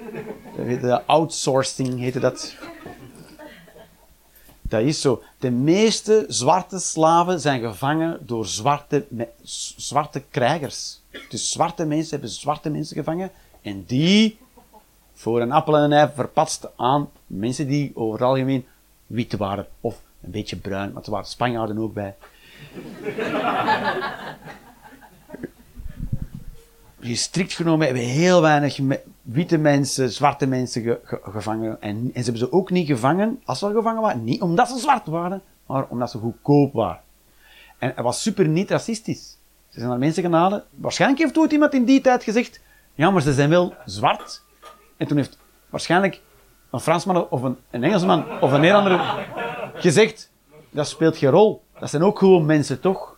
Dat 0.57 0.67
heette 0.67 0.87
dat 0.87 1.03
outsourcing 1.07 1.99
heette 1.99 2.21
dat. 2.21 2.57
Dat 4.63 4.83
is 4.83 5.01
zo. 5.01 5.23
De 5.39 5.51
meeste 5.51 6.25
zwarte 6.29 6.79
slaven 6.79 7.41
zijn 7.41 7.61
gevangen 7.61 8.19
door 8.27 8.47
zwarte, 8.47 9.07
zwarte 9.77 10.23
krijgers. 10.31 11.01
Dus 11.29 11.51
zwarte 11.51 11.85
mensen 11.85 12.11
hebben 12.11 12.31
zwarte 12.31 12.71
mensen 12.71 12.97
gevangen. 12.97 13.31
En 13.63 13.85
die 13.87 14.39
voor 15.15 15.41
een 15.41 15.53
appel 15.53 15.77
en 15.77 15.83
een 15.83 15.93
ei 15.93 16.11
verpatst 16.15 16.69
aan 16.77 17.09
mensen 17.27 17.67
die 17.67 17.93
over 17.95 18.13
het 18.19 18.29
algemeen 18.29 18.67
wit 19.07 19.37
waren. 19.37 19.67
Of 19.81 20.03
een 20.23 20.31
beetje 20.31 20.57
bruin, 20.57 20.93
maar 20.93 21.03
er 21.05 21.11
waren 21.11 21.27
Spanjaarden 21.27 21.79
ook 21.79 21.95
bij. 21.95 22.15
Je 27.01 27.17
strikt 27.17 27.53
genomen 27.53 27.87
hebben 27.87 28.05
heel 28.05 28.41
weinig 28.41 28.79
witte 29.23 29.59
mensen, 29.59 30.11
zwarte 30.13 30.47
mensen 30.47 30.83
ge- 30.83 31.01
ge- 31.05 31.21
gevangen. 31.23 31.83
En, 31.83 31.97
en 31.97 32.11
ze 32.15 32.31
hebben 32.31 32.39
ze 32.39 32.53
ook 32.53 32.71
niet 32.71 32.87
gevangen, 32.87 33.41
als 33.45 33.59
ze 33.59 33.71
gevangen 33.75 34.03
waren, 34.03 34.25
niet 34.25 34.41
omdat 34.41 34.69
ze 34.69 34.79
zwart 34.79 35.07
waren, 35.07 35.43
maar 35.67 35.87
omdat 35.89 36.11
ze 36.11 36.19
goedkoop 36.19 36.73
waren. 36.73 37.01
En 37.79 37.89
het 37.95 38.05
was 38.05 38.23
super 38.23 38.49
niet 38.49 38.71
racistisch. 38.71 39.39
Ze 39.69 39.79
zijn 39.79 39.89
naar 39.89 39.99
mensen 39.99 40.23
gaan 40.23 40.33
halen. 40.33 40.65
Waarschijnlijk 40.71 41.21
heeft 41.21 41.39
ooit 41.39 41.53
iemand 41.53 41.75
in 41.75 41.85
die 41.85 42.01
tijd 42.01 42.23
gezegd, 42.23 42.61
ja, 42.95 43.11
maar 43.11 43.23
ze 43.23 43.33
zijn 43.33 43.49
wel 43.51 43.75
zwart. 43.85 44.43
En 44.97 45.07
toen 45.07 45.17
heeft 45.17 45.39
waarschijnlijk 45.71 46.21
een 46.75 46.81
Fransman 46.81 47.29
of 47.29 47.43
een, 47.43 47.57
een 47.71 47.85
Engelsman 47.85 48.41
of 48.41 48.53
een 48.53 48.61
Nederlander 48.61 49.01
gezegd, 49.75 50.31
dat 50.71 50.89
speelt 50.89 51.17
geen 51.17 51.31
rol. 51.31 51.65
Dat 51.79 51.91
zijn 51.91 52.03
ook 52.03 52.19
gewoon 52.19 52.47
mensen, 52.47 52.81
toch? 52.81 53.17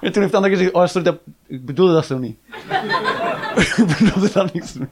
En 0.00 0.12
toen 0.12 0.22
heeft 0.22 0.32
de 0.42 0.48
gezegd, 0.48 0.72
oh 0.72 0.86
sorry, 0.86 1.02
dat, 1.02 1.18
ik 1.46 1.64
bedoelde 1.64 1.92
dat 1.92 2.06
zo 2.06 2.18
niet. 2.18 2.38
ik 3.76 3.96
bedoelde 3.98 4.30
daar 4.32 4.50
niks 4.52 4.72
mee. 4.72 4.88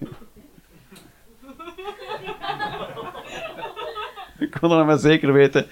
ik 4.38 4.56
wilde 4.56 4.76
nog 4.76 4.86
maar 4.86 4.98
zeker 4.98 5.32
weten 5.32 5.66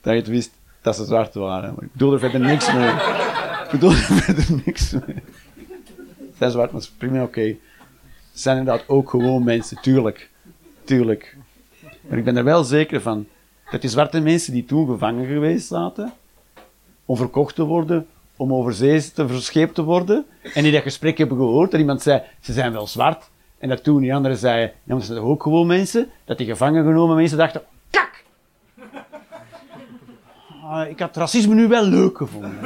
dat 0.00 0.12
je 0.12 0.18
het 0.18 0.28
wist 0.28 0.50
dat 0.80 0.96
ze 0.96 1.04
zwart 1.04 1.34
waren. 1.34 1.74
Maar 1.74 1.84
ik 1.84 1.92
bedoelde 1.92 2.14
er 2.14 2.20
verder 2.20 2.40
niks 2.40 2.72
mee. 2.72 2.90
Ik 3.68 3.74
bedoelde 3.74 3.96
er 4.26 4.60
niks 4.64 4.92
mee. 4.92 5.16
Zijn 6.38 6.50
zwart, 6.50 6.72
maar 6.72 6.80
is 6.80 6.88
prima 6.88 7.22
oké. 7.22 7.56
Ze 8.32 8.38
zijn 8.44 8.58
inderdaad 8.58 8.88
ook 8.88 9.10
gewoon 9.10 9.44
mensen, 9.44 9.78
tuurlijk. 9.80 10.30
Tuurlijk. 10.84 11.36
Maar 12.08 12.18
ik 12.18 12.24
ben 12.24 12.36
er 12.36 12.44
wel 12.44 12.64
zeker 12.64 13.00
van 13.00 13.26
dat 13.70 13.80
die 13.80 13.90
zwarte 13.90 14.20
mensen 14.20 14.52
die 14.52 14.64
toen 14.64 14.86
gevangen 14.86 15.26
geweest 15.26 15.66
zaten, 15.66 16.12
om 17.04 17.16
verkocht 17.16 17.54
te 17.54 17.64
worden, 17.64 18.06
om 18.36 18.54
over 18.54 18.72
zee 18.72 19.12
te 19.12 19.28
verscheept 19.28 19.74
te 19.74 19.82
worden, 19.82 20.26
en 20.54 20.62
die 20.62 20.72
dat 20.72 20.82
gesprek 20.82 21.18
hebben 21.18 21.36
gehoord, 21.36 21.70
dat 21.70 21.80
iemand 21.80 22.02
zei, 22.02 22.22
ze 22.40 22.52
zijn 22.52 22.72
wel 22.72 22.86
zwart, 22.86 23.30
en 23.58 23.68
dat 23.68 23.82
toen 23.82 24.00
die 24.00 24.14
anderen 24.14 24.36
zeiden, 24.36 24.72
ja, 24.84 24.94
maar 24.94 25.00
ze 25.00 25.12
zijn 25.12 25.24
ook 25.24 25.42
gewoon 25.42 25.66
mensen, 25.66 26.08
dat 26.24 26.38
die 26.38 26.46
gevangen 26.46 26.84
genomen 26.84 27.16
mensen 27.16 27.38
dachten, 27.38 27.62
kak! 27.90 28.24
Ah, 30.62 30.88
ik 30.88 30.98
had 30.98 31.16
racisme 31.16 31.54
nu 31.54 31.68
wel 31.68 31.84
leuk 31.84 32.16
gevonden. 32.16 32.58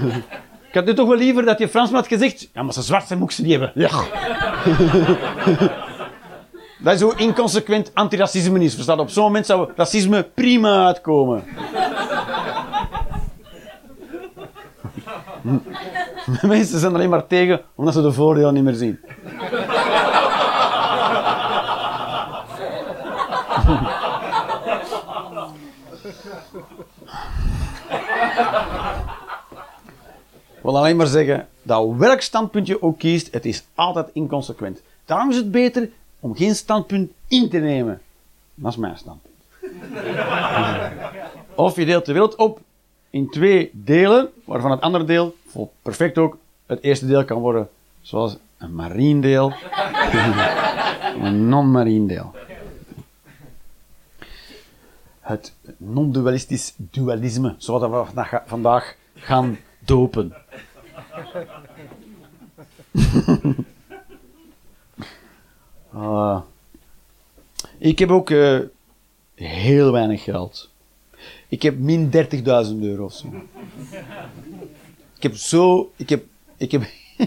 ik 0.68 0.74
had 0.74 0.84
nu 0.84 0.94
toch 0.94 1.08
wel 1.08 1.16
liever 1.16 1.44
dat 1.44 1.58
je 1.58 1.68
Fransman 1.68 2.00
had 2.00 2.08
gezegd, 2.08 2.48
ja, 2.54 2.62
maar 2.62 2.72
ze 2.72 2.82
zwart 2.82 3.06
zijn, 3.06 3.18
moet 3.18 3.28
ik 3.30 3.34
ze 3.34 3.42
niet 3.42 3.50
hebben. 3.50 3.72
Ja. 3.74 3.90
Dat 6.82 6.94
is 6.94 7.00
hoe 7.00 7.16
inconsequent 7.16 7.90
antiracisme 7.94 8.60
is. 8.64 8.74
Verstaat? 8.74 8.98
Op 8.98 9.10
zo'n 9.10 9.24
moment 9.24 9.46
zou 9.46 9.68
racisme 9.76 10.22
prima 10.22 10.86
uitkomen. 10.86 11.44
De 16.40 16.46
mensen 16.46 16.78
zijn 16.78 16.94
alleen 16.94 17.10
maar 17.10 17.26
tegen 17.26 17.60
omdat 17.74 17.94
ze 17.94 18.02
de 18.02 18.12
voordelen 18.12 18.54
niet 18.54 18.62
meer 18.62 18.74
zien. 18.74 19.00
Wil 30.62 30.76
alleen 30.76 30.96
maar 30.96 31.06
zeggen 31.06 31.48
dat 31.62 31.96
welk 31.96 32.20
standpunt 32.20 32.66
je 32.66 32.82
ook 32.82 32.98
kiest, 32.98 33.32
het 33.32 33.44
is 33.44 33.64
altijd 33.74 34.08
inconsequent. 34.12 34.82
Daarom 35.04 35.30
is 35.30 35.36
het 35.36 35.50
beter 35.50 35.90
om 36.20 36.36
geen 36.36 36.54
standpunt 36.54 37.10
in 37.28 37.48
te 37.48 37.58
nemen. 37.58 38.00
Dat 38.54 38.72
is 38.72 38.78
mijn 38.78 38.96
standpunt. 38.96 39.34
of 41.54 41.76
je 41.76 41.84
deelt 41.84 42.06
de 42.06 42.12
wereld 42.12 42.36
op 42.36 42.60
in 43.10 43.30
twee 43.30 43.70
delen, 43.72 44.28
waarvan 44.44 44.70
het 44.70 44.80
andere 44.80 45.04
deel 45.04 45.36
perfect 45.82 46.18
ook 46.18 46.36
het 46.66 46.82
eerste 46.82 47.06
deel 47.06 47.24
kan 47.24 47.40
worden, 47.40 47.68
zoals 48.00 48.36
een 48.58 48.74
marien 48.74 49.20
deel, 49.20 49.52
een 51.22 51.48
non-marien 51.48 52.06
deel. 52.06 52.34
Het 55.20 55.54
non-dualistisch 55.76 56.74
dualisme, 56.76 57.54
zoals 57.58 57.82
we 58.14 58.22
vandaag 58.46 58.94
gaan 59.14 59.58
dopen. 59.84 60.32
Ah. 65.94 66.40
ik 67.78 67.98
heb 67.98 68.10
ook 68.10 68.30
eh, 68.30 68.58
heel 69.34 69.92
weinig 69.92 70.22
geld. 70.22 70.70
Ik 71.48 71.62
heb 71.62 71.78
min 71.78 72.10
30.000 72.12 72.12
euro 72.80 73.04
of 73.04 73.12
zo. 73.12 73.26
Ik 75.16 75.22
heb 75.22 75.36
zo, 75.36 75.92
ik 75.96 76.08
heb, 76.08 76.24
ik 76.56 76.72
heb, 76.72 76.82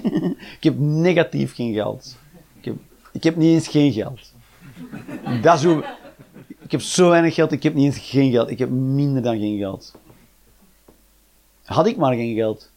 ik 0.58 0.64
heb 0.64 0.80
negatief 0.80 1.56
geen 1.56 1.74
geld. 1.74 2.18
Ik 2.60 2.66
heb, 2.66 2.76
ik 3.12 3.24
heb 3.24 3.36
niet 3.36 3.54
eens 3.54 3.68
geen 3.68 3.94
geld. 3.94 4.34
Dat 5.42 5.64
is 5.64 5.66
ik 6.66 6.72
heb 6.72 6.82
zo 6.82 7.10
weinig 7.10 7.34
geld, 7.34 7.52
ik 7.52 7.64
heb 7.64 7.74
niet 7.74 7.86
eens 7.86 8.10
geen 8.10 8.32
geld. 8.32 8.50
Ik 8.50 8.60
heb 8.60 8.70
minder 8.70 9.22
dan 9.22 9.38
geen 9.40 9.58
geld. 9.58 9.94
Had 11.66 11.86
ik 11.86 11.98
maar 11.98 12.14
geen 12.14 12.36
geld. 12.36 12.72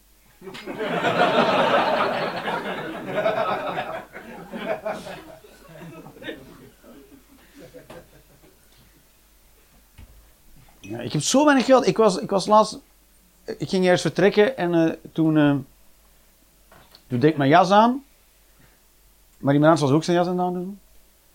Ja, 10.79 10.99
ik 10.99 11.11
heb 11.11 11.21
zo 11.21 11.45
weinig 11.45 11.65
geld. 11.65 11.87
Ik 11.87 11.97
was, 11.97 12.17
ik 12.17 12.29
was 12.29 12.45
laatst... 12.45 12.79
Ik 13.57 13.69
ging 13.69 13.85
eerst 13.85 14.01
vertrekken 14.01 14.57
en 14.57 14.73
eh, 14.73 14.93
toen... 15.11 15.37
eh, 15.37 15.55
toen 17.07 17.19
deed 17.19 17.31
ik 17.31 17.37
mijn 17.37 17.49
jas 17.49 17.71
aan. 17.71 18.03
Maar 19.37 19.53
die 19.53 19.61
man 19.61 19.77
was 19.77 19.91
ook 19.91 20.03
zijn 20.03 20.17
jas 20.17 20.27
aan 20.27 20.53
doen. 20.53 20.79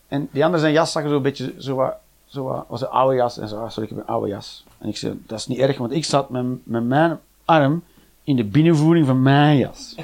En 0.07 0.29
die 0.31 0.43
andere 0.43 0.61
zijn 0.61 0.73
jas 0.73 0.91
zag 0.91 1.03
er 1.03 1.09
zo 1.09 1.15
een 1.15 1.21
beetje... 1.21 1.53
Zo 1.57 1.75
wat, 1.75 1.95
zo 2.25 2.43
wat, 2.43 2.65
was 2.67 2.81
een 2.81 2.87
oude 2.87 3.15
jas. 3.15 3.37
En 3.37 3.47
zo, 3.47 3.55
sorry, 3.69 3.89
ik 3.89 3.95
heb 3.95 3.97
een 3.97 4.13
oude 4.13 4.27
jas. 4.27 4.65
En 4.77 4.89
ik 4.89 4.97
zei, 4.97 5.23
dat 5.25 5.39
is 5.39 5.47
niet 5.47 5.59
erg, 5.59 5.77
want 5.77 5.91
ik 5.91 6.05
zat 6.05 6.29
met, 6.29 6.45
met 6.65 6.83
mijn 6.83 7.19
arm 7.45 7.83
in 8.23 8.35
de 8.35 8.43
binnenvoering 8.43 9.05
van 9.05 9.21
mijn 9.21 9.57
jas. 9.57 9.95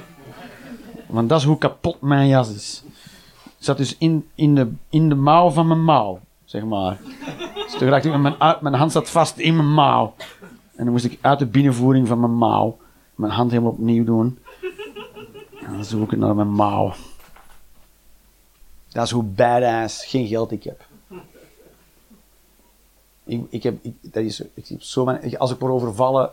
Want 1.07 1.29
dat 1.29 1.39
is 1.39 1.45
hoe 1.45 1.57
kapot 1.57 2.01
mijn 2.01 2.27
jas 2.27 2.53
is. 2.53 2.83
Ik 3.43 3.67
zat 3.67 3.77
dus 3.77 3.97
in, 3.97 4.27
in, 4.35 4.55
de, 4.55 4.71
in 4.89 5.09
de 5.09 5.15
mouw 5.15 5.49
van 5.49 5.67
mijn 5.67 5.83
mouw, 5.83 6.19
zeg 6.45 6.63
maar. 6.63 6.99
Dus 7.53 7.77
toen 7.77 7.89
raakte 7.89 8.09
ik 8.09 8.17
mijn, 8.17 8.35
mijn 8.61 8.75
hand 8.75 8.91
zat 8.91 9.09
vast 9.09 9.37
in 9.37 9.55
mijn 9.55 9.73
mouw. 9.73 10.13
En 10.75 10.83
dan 10.83 10.93
moest 10.93 11.05
ik 11.05 11.17
uit 11.21 11.39
de 11.39 11.45
binnenvoering 11.45 12.07
van 12.07 12.19
mijn 12.19 12.35
mouw 12.35 12.77
mijn 13.21 13.33
hand 13.33 13.51
helemaal 13.51 13.71
opnieuw 13.71 14.03
doen. 14.03 14.39
En 15.65 15.73
dan 15.73 15.85
zoek 15.85 16.11
ik 16.11 16.19
naar 16.19 16.35
mijn 16.35 16.51
mouw. 16.51 16.93
Dat 18.91 19.05
is 19.05 19.11
hoe 19.11 19.23
badass 19.23 20.05
geen 20.05 20.27
geld 20.27 20.51
ik 20.51 20.63
heb. 20.63 20.85
Ik, 23.23 23.41
ik 23.49 23.63
heb, 23.63 23.77
dat 24.01 24.23
is, 24.23 24.41
ik 24.53 24.67
heb 24.67 24.81
zo 24.81 25.05
als 25.37 25.51
ik 25.51 25.59
word 25.59 25.73
overvallen, 25.73 26.31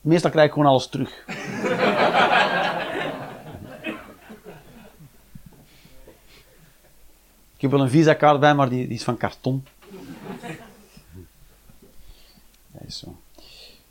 meestal 0.00 0.30
krijg 0.30 0.46
ik 0.46 0.52
gewoon 0.52 0.68
alles 0.68 0.88
terug. 0.88 1.10
ik 7.54 7.60
heb 7.60 7.70
wel 7.70 7.80
een 7.80 7.90
visa-kaart 7.90 8.40
bij, 8.40 8.54
maar 8.54 8.68
die, 8.68 8.86
die 8.86 8.96
is 8.96 9.04
van 9.04 9.16
karton. 9.16 9.64
Is 12.86 12.98
zo. 12.98 13.16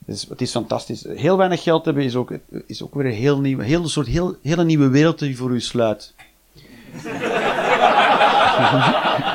Dus 0.09 0.25
het 0.29 0.41
is 0.41 0.51
fantastisch. 0.51 1.03
Heel 1.03 1.37
weinig 1.37 1.63
geld 1.63 1.85
hebben 1.85 2.03
is 2.03 2.15
ook, 2.15 2.33
is 2.65 2.83
ook 2.83 2.93
weer 2.93 3.05
een 3.05 3.11
heel 3.11 3.39
nieuw, 3.39 3.59
heel, 3.59 3.81
een 3.81 3.89
soort 3.89 4.07
heel, 4.07 4.35
hele 4.41 4.63
nieuwe 4.63 4.87
wereld 4.87 5.19
die 5.19 5.37
voor 5.37 5.51
u 5.51 5.61
sluit. 5.61 6.13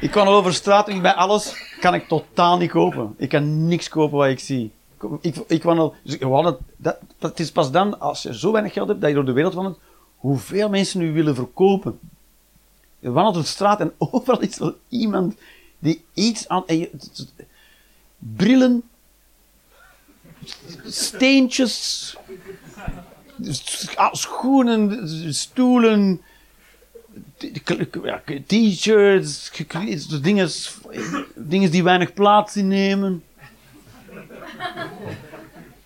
Ik 0.00 0.10
kan 0.10 0.26
al 0.26 0.34
over 0.34 0.54
straat 0.54 0.88
en 0.88 1.02
bij 1.02 1.14
alles 1.14 1.54
kan 1.80 1.94
ik 1.94 2.08
totaal 2.08 2.58
niet 2.58 2.70
kopen. 2.70 3.14
Ik 3.16 3.28
kan 3.28 3.66
niks 3.66 3.88
kopen 3.88 4.18
wat 4.18 4.28
ik 4.28 4.38
zie. 4.38 4.72
Ik, 5.20 5.36
ik 5.46 5.64
al, 5.64 5.94
dus 6.02 6.20
hadden- 6.20 6.58
dat, 6.76 6.98
het 7.18 7.40
is 7.40 7.52
pas 7.52 7.70
dan, 7.70 8.00
als 8.00 8.22
je 8.22 8.38
zo 8.38 8.52
weinig 8.52 8.72
geld 8.72 8.88
hebt, 8.88 9.00
dat 9.00 9.08
je 9.08 9.14
door 9.14 9.24
de 9.24 9.32
wereld 9.32 9.54
wandelt, 9.54 9.78
hoeveel 10.16 10.68
mensen 10.68 11.00
nu 11.00 11.12
willen 11.12 11.34
verkopen. 11.34 11.98
Je 12.98 13.10
wandelt 13.10 13.36
op 13.36 13.42
de 13.42 13.48
straat 13.48 13.80
en 13.80 13.92
overal 14.10 14.40
is 14.40 14.58
wel 14.58 14.74
iemand 14.88 15.34
die 15.78 16.04
iets 16.14 16.48
aan... 16.48 16.64
Brillen, 18.18 18.82
steentjes, 20.84 22.16
schoenen, 24.12 25.08
stoelen, 25.34 26.20
ja, 28.02 28.22
t-shirts, 28.46 29.50
dingen, 30.22 30.48
dingen 31.34 31.70
die 31.70 31.82
weinig 31.82 32.14
plaats 32.14 32.56
innemen. 32.56 33.24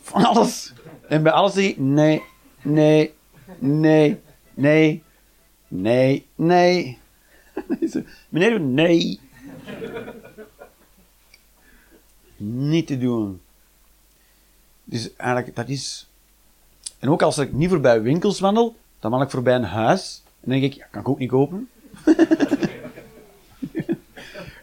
Van 0.01 0.25
alles. 0.25 0.73
En 1.09 1.23
bij 1.23 1.33
alles 1.33 1.53
zeg 1.53 1.65
ik 1.65 1.79
nee, 1.79 2.23
nee, 2.63 3.15
nee, 3.59 4.21
nee, 4.55 5.03
nee, 5.69 6.27
nee. 6.35 6.99
Meneer, 8.29 8.61
nee. 8.61 9.21
Niet 12.37 12.87
te 12.87 12.99
doen. 12.99 13.41
Dus 14.85 15.17
eigenlijk, 15.17 15.57
dat 15.57 15.69
is... 15.69 16.09
En 16.99 17.11
ook 17.11 17.23
als 17.23 17.39
ik 17.39 17.53
niet 17.53 17.69
voorbij 17.69 18.03
winkels 18.03 18.41
wandel, 18.41 18.77
dan 18.99 19.11
wandel 19.11 19.23
ik 19.23 19.31
voorbij 19.31 19.55
een 19.55 19.65
huis. 19.65 20.23
Dan 20.45 20.61
denk 20.61 20.75
ik, 20.75 20.87
kan 20.91 21.01
ik 21.01 21.09
ook 21.09 21.19
niet 21.19 21.31
kopen. 21.31 21.69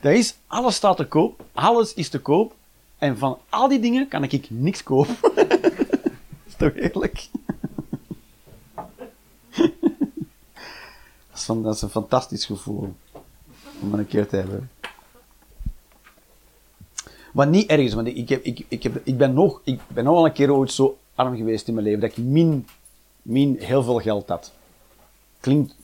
dat 0.01 0.13
is, 0.13 0.35
alles 0.47 0.75
staat 0.75 0.97
te 0.97 1.07
koop. 1.07 1.43
Alles 1.53 1.93
is 1.93 2.09
te 2.09 2.19
koop. 2.19 2.53
En 2.97 3.17
van 3.17 3.37
al 3.49 3.67
die 3.67 3.79
dingen 3.79 4.07
kan 4.07 4.23
ik 4.23 4.49
niks 4.49 4.83
kopen. 4.83 5.15
is 6.47 6.55
toch 6.57 6.75
eerlijk? 6.75 7.27
dat, 11.47 11.65
is 11.65 11.75
is 11.75 11.81
een 11.81 11.89
fantastisch 11.89 12.45
gevoel. 12.45 12.93
Om 13.79 13.93
een 13.93 14.07
keer 14.07 14.27
te 14.27 14.35
hebben. 14.35 14.69
Maar 17.33 17.47
niet 17.47 17.69
ergens, 17.69 17.93
want 17.93 18.07
ik, 18.07 18.29
heb, 18.29 18.43
ik, 18.43 18.65
ik, 18.67 18.83
heb, 18.83 19.01
ik, 19.03 19.17
ben 19.17 19.33
nog, 19.33 19.61
ik 19.63 19.79
ben 19.87 20.03
nog 20.03 20.13
wel 20.13 20.25
een 20.25 20.31
keer 20.31 20.53
ooit 20.53 20.71
zo 20.71 20.97
arm 21.15 21.35
geweest 21.35 21.67
in 21.67 21.73
mijn 21.73 21.85
leven 21.85 22.01
dat 22.01 22.09
ik 22.09 22.17
min, 22.17 22.67
min 23.21 23.55
heel 23.59 23.83
veel 23.83 23.99
geld 23.99 24.27
had. 24.27 24.51
Klinkt 25.41 25.75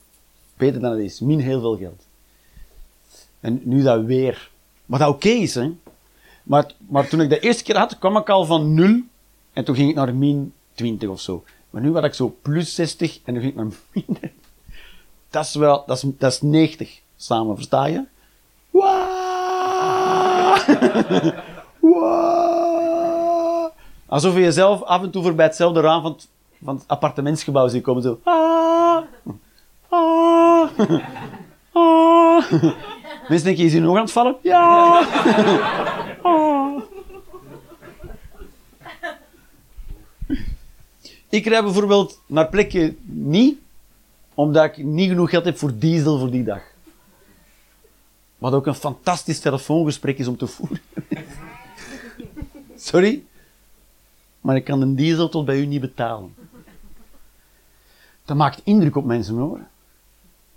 beter 0.56 0.80
dan 0.80 0.90
het 0.90 1.00
is. 1.00 1.20
Min 1.20 1.38
heel 1.38 1.60
veel 1.60 1.76
geld. 1.76 2.06
En 3.40 3.60
nu 3.64 3.82
dat 3.82 4.04
weer. 4.04 4.50
Wat 4.86 5.00
dat 5.00 5.08
oké 5.08 5.28
is, 5.28 5.54
hè. 5.54 5.70
Maar, 6.42 6.72
maar 6.88 7.08
toen 7.08 7.20
ik 7.20 7.28
de 7.28 7.40
eerste 7.40 7.62
keer 7.62 7.76
had, 7.76 7.98
kwam 7.98 8.16
ik 8.16 8.28
al 8.28 8.44
van 8.44 8.74
0 8.74 9.00
en 9.52 9.64
toen 9.64 9.74
ging 9.74 9.90
ik 9.90 9.94
naar 9.94 10.14
min 10.14 10.52
20 10.74 11.08
of 11.08 11.20
zo. 11.20 11.44
Maar 11.70 11.82
nu 11.82 11.92
had 11.92 12.04
ik 12.04 12.14
zo 12.14 12.36
plus 12.42 12.74
60 12.74 13.20
en 13.24 13.34
nu 13.34 13.40
ging 13.40 13.52
ik 13.52 13.58
naar 13.58 13.72
min. 13.92 14.18
Dat 15.30 15.44
is 15.44 15.54
wel, 15.54 15.84
dat 15.86 15.96
is, 15.96 16.04
dat 16.18 16.32
is 16.32 16.40
90 16.40 17.00
samen, 17.16 17.54
versta 17.54 17.86
je? 17.86 18.04
Waaah! 18.70 20.18
Alsof 24.06 24.34
je 24.34 24.40
jezelf 24.40 24.82
af 24.82 25.02
en 25.02 25.10
toe 25.10 25.22
voorbij 25.22 25.46
hetzelfde 25.46 25.80
raam 25.80 26.02
van 26.02 26.12
het, 26.12 26.28
van 26.64 26.74
het 26.74 26.84
appartementsgebouw 26.86 27.68
ziet 27.68 27.82
komen. 27.82 28.02
Zo. 28.02 28.20
Ah, 28.22 29.02
ah. 31.72 32.52
Mensen 33.28 33.46
denken, 33.46 33.64
is 33.64 33.72
hij 33.72 33.80
nog 33.80 33.96
aan 33.96 34.02
het 34.02 34.12
vallen? 34.12 34.36
Ja. 34.42 35.02
Ah. 36.22 36.82
Ik 41.28 41.46
rijd 41.46 41.64
bijvoorbeeld 41.64 42.20
naar 42.26 42.48
plekken 42.48 42.98
niet, 43.02 43.58
omdat 44.34 44.64
ik 44.64 44.76
niet 44.76 45.08
genoeg 45.08 45.30
geld 45.30 45.44
heb 45.44 45.58
voor 45.58 45.78
diesel 45.78 46.18
voor 46.18 46.30
die 46.30 46.44
dag. 46.44 46.62
Wat 48.38 48.52
ook 48.52 48.66
een 48.66 48.74
fantastisch 48.74 49.40
telefoongesprek 49.40 50.18
is 50.18 50.26
om 50.26 50.36
te 50.36 50.46
voeren. 50.46 50.80
Sorry, 52.76 53.22
maar 54.40 54.56
ik 54.56 54.64
kan 54.64 54.80
de 54.80 54.94
diesel 54.94 55.28
tot 55.28 55.44
bij 55.44 55.60
u 55.60 55.66
niet 55.66 55.80
betalen. 55.80 56.34
Dat 58.24 58.36
maakt 58.36 58.60
indruk 58.64 58.96
op 58.96 59.04
mensen 59.04 59.36
hoor. 59.36 59.60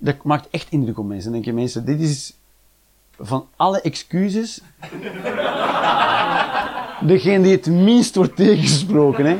Dat 0.03 0.23
maakt 0.23 0.47
echt 0.49 0.67
indruk 0.69 0.99
op 0.99 1.05
mensen. 1.05 1.23
Dan 1.23 1.41
denk 1.41 1.45
je 1.45 1.53
mensen, 1.53 1.85
dit 1.85 1.99
is 1.99 2.33
van 3.19 3.45
alle 3.55 3.81
excuses 3.81 4.61
degene 7.11 7.43
die 7.43 7.51
het 7.51 7.65
minst 7.65 8.15
wordt 8.15 8.35
tegengesproken. 8.35 9.25
Hè? 9.25 9.37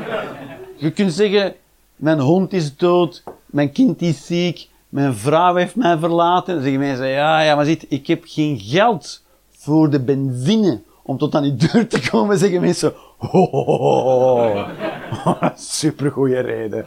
Je 0.76 0.90
kunt 0.90 1.12
zeggen, 1.12 1.54
mijn 1.96 2.18
hond 2.18 2.52
is 2.52 2.76
dood, 2.76 3.22
mijn 3.46 3.72
kind 3.72 4.02
is 4.02 4.26
ziek, 4.26 4.68
mijn 4.88 5.14
vrouw 5.14 5.54
heeft 5.54 5.76
mij 5.76 5.98
verlaten. 5.98 6.54
Dan 6.54 6.62
zeggen 6.62 6.80
mensen, 6.80 7.08
ja, 7.08 7.40
ja, 7.40 7.54
maar 7.54 7.64
ziet, 7.64 7.86
ik 7.88 8.06
heb 8.06 8.22
geen 8.26 8.58
geld 8.58 9.22
voor 9.50 9.90
de 9.90 10.00
benzine 10.00 10.80
om 11.02 11.18
tot 11.18 11.34
aan 11.34 11.42
die 11.42 11.54
deur 11.54 11.88
te 11.88 12.08
komen. 12.10 12.38
Zeggen 12.38 12.60
mensen, 12.60 12.92
ho, 13.18 13.48
ho. 13.50 14.64
supergoeie 15.54 16.40
reden. 16.40 16.86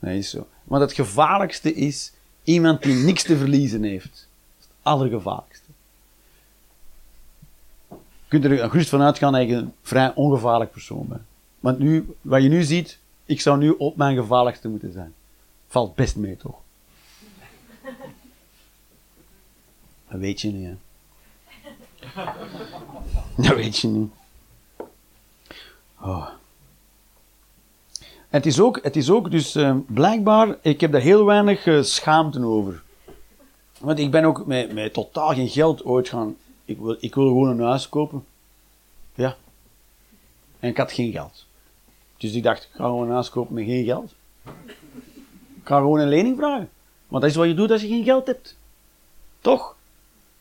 Nee, 0.00 0.18
is 0.18 0.30
zo. 0.30 0.46
Maar 0.64 0.80
het 0.80 0.92
gevaarlijkste 0.92 1.74
is 1.74 2.12
iemand 2.42 2.82
die 2.82 2.94
niks 2.94 3.22
te 3.22 3.36
verliezen 3.36 3.82
heeft. 3.82 4.12
Dat 4.12 4.58
is 4.58 4.64
het 4.64 4.74
allergevaarlijkste. 4.82 5.66
Je 7.88 8.38
kunt 8.38 8.44
er 8.44 8.70
gerust 8.70 8.88
van 8.88 9.02
uitgaan 9.02 9.32
dat 9.32 9.48
je 9.48 9.54
een 9.54 9.72
vrij 9.82 10.14
ongevaarlijk 10.14 10.72
persoon 10.72 11.06
bent. 11.08 11.22
Want 11.60 11.78
nu, 11.78 12.14
wat 12.20 12.42
je 12.42 12.48
nu 12.48 12.62
ziet, 12.62 12.98
ik 13.24 13.40
zou 13.40 13.58
nu 13.58 13.70
op 13.70 13.96
mijn 13.96 14.16
gevaarlijkste 14.16 14.68
moeten 14.68 14.92
zijn. 14.92 15.14
Valt 15.68 15.94
best 15.94 16.16
mee, 16.16 16.36
toch? 16.36 16.58
Dat 20.08 20.20
weet 20.20 20.40
je 20.40 20.52
niet, 20.52 20.66
hè? 20.66 20.76
Dat 23.36 23.56
weet 23.56 23.78
je 23.78 23.88
niet. 23.88 24.12
Oh. 26.00 26.28
Het 28.28 28.46
is 28.46 28.60
ook, 28.60 28.82
het 28.82 28.96
is 28.96 29.10
ook 29.10 29.30
dus 29.30 29.54
eh, 29.54 29.76
blijkbaar, 29.86 30.56
ik 30.62 30.80
heb 30.80 30.92
daar 30.92 31.00
heel 31.00 31.24
weinig 31.24 31.66
eh, 31.66 31.82
schaamte 31.82 32.44
over. 32.44 32.82
Want 33.78 33.98
ik 33.98 34.10
ben 34.10 34.24
ook 34.24 34.46
met, 34.46 34.72
met 34.72 34.92
totaal 34.92 35.34
geen 35.34 35.48
geld 35.48 35.84
ooit 35.84 36.08
gaan. 36.08 36.36
Ik 36.64 36.78
wil, 36.78 36.96
ik 37.00 37.14
wil 37.14 37.26
gewoon 37.26 37.48
een 37.48 37.66
huis 37.66 37.88
kopen. 37.88 38.24
Ja. 39.14 39.36
En 40.58 40.68
ik 40.68 40.76
had 40.76 40.92
geen 40.92 41.12
geld. 41.12 41.46
Dus 42.16 42.32
ik 42.32 42.42
dacht, 42.42 42.62
ik 42.62 42.70
ga 42.72 42.84
gewoon 42.84 43.06
een 43.06 43.12
huis 43.12 43.30
kopen 43.30 43.54
met 43.54 43.64
geen 43.64 43.84
geld. 43.84 44.14
Ik 45.54 45.66
ga 45.66 45.78
gewoon 45.78 46.00
een 46.00 46.08
lening 46.08 46.36
vragen. 46.36 46.70
Want 47.08 47.22
dat 47.22 47.30
is 47.30 47.36
wat 47.36 47.46
je 47.46 47.54
doet 47.54 47.70
als 47.70 47.82
je 47.82 47.88
geen 47.88 48.04
geld 48.04 48.26
hebt. 48.26 48.56
Toch? 49.40 49.76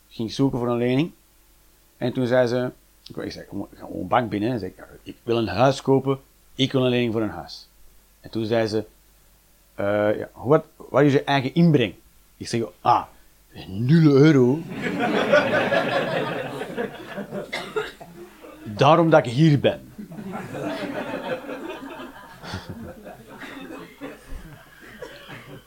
Ik 0.07 0.15
ging 0.15 0.31
zoeken 0.31 0.59
voor 0.59 0.69
een 0.69 0.77
lening. 0.77 1.11
En 1.97 2.13
toen 2.13 2.27
zei 2.27 2.47
ze, 2.47 2.71
ik 3.09 3.25
ik 3.25 3.31
ga 3.31 3.41
gewoon 3.85 4.07
bank 4.07 4.29
binnen. 4.29 4.51
En 4.51 4.59
zei, 4.59 4.71
ik, 4.71 4.83
ik 5.03 5.15
wil 5.23 5.37
een 5.37 5.47
huis 5.47 5.81
kopen, 5.81 6.19
ik 6.55 6.71
wil 6.71 6.83
een 6.83 6.89
lening 6.89 7.13
voor 7.13 7.21
een 7.21 7.29
huis. 7.29 7.67
En 8.21 8.29
toen 8.29 8.45
zei 8.45 8.67
ze, 8.67 8.83
ja, 10.17 10.29
wat, 10.33 10.65
wat 10.75 11.03
is 11.03 11.13
je 11.13 11.23
eigen 11.23 11.53
inbreng? 11.53 11.93
Ik 12.37 12.47
zeg, 12.47 12.61
ah, 12.81 13.03
0 13.67 14.11
euro. 14.11 14.59
Daarom 18.63 19.09
dat 19.09 19.25
ik 19.25 19.31
hier 19.31 19.59
ben. 19.59 19.93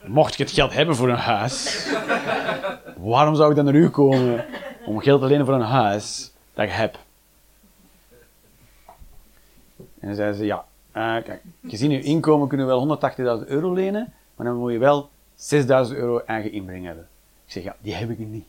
Mocht 0.06 0.36
je 0.36 0.42
het 0.42 0.52
geld 0.52 0.72
hebben 0.72 0.96
voor 0.96 1.08
een 1.08 1.16
huis, 1.16 1.86
waarom 2.96 3.34
zou 3.34 3.50
ik 3.50 3.56
dan 3.56 3.64
naar 3.64 3.74
u 3.74 3.88
komen 3.88 4.44
om 4.84 5.00
geld 5.00 5.20
te 5.20 5.26
lenen 5.26 5.46
voor 5.46 5.54
een 5.54 5.60
huis 5.60 6.32
dat 6.54 6.64
ik 6.64 6.72
heb? 6.72 6.98
En 10.02 10.08
dan 10.08 10.16
zei 10.16 10.32
ze, 10.32 10.44
ja, 10.44 10.64
uh, 10.96 11.24
kijk, 11.24 11.42
gezien 11.66 11.90
uw 11.90 12.00
inkomen 12.00 12.48
kunnen 12.48 12.66
we 12.66 12.72
wel 12.72 13.40
180.000 13.42 13.48
euro 13.48 13.72
lenen, 13.72 14.12
maar 14.36 14.46
dan 14.46 14.56
moet 14.56 14.72
je 14.72 14.78
wel 14.78 15.10
6.000 15.36 15.96
euro 15.96 16.18
eigen 16.18 16.52
inbreng 16.52 16.84
hebben. 16.86 17.08
Ik 17.44 17.52
zeg, 17.52 17.62
ja, 17.62 17.76
die 17.80 17.94
heb 17.94 18.10
ik 18.10 18.18
niet. 18.18 18.44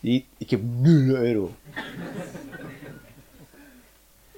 Die, 0.00 0.26
ik 0.36 0.50
heb 0.50 0.60
0 0.62 1.16
euro. 1.16 1.50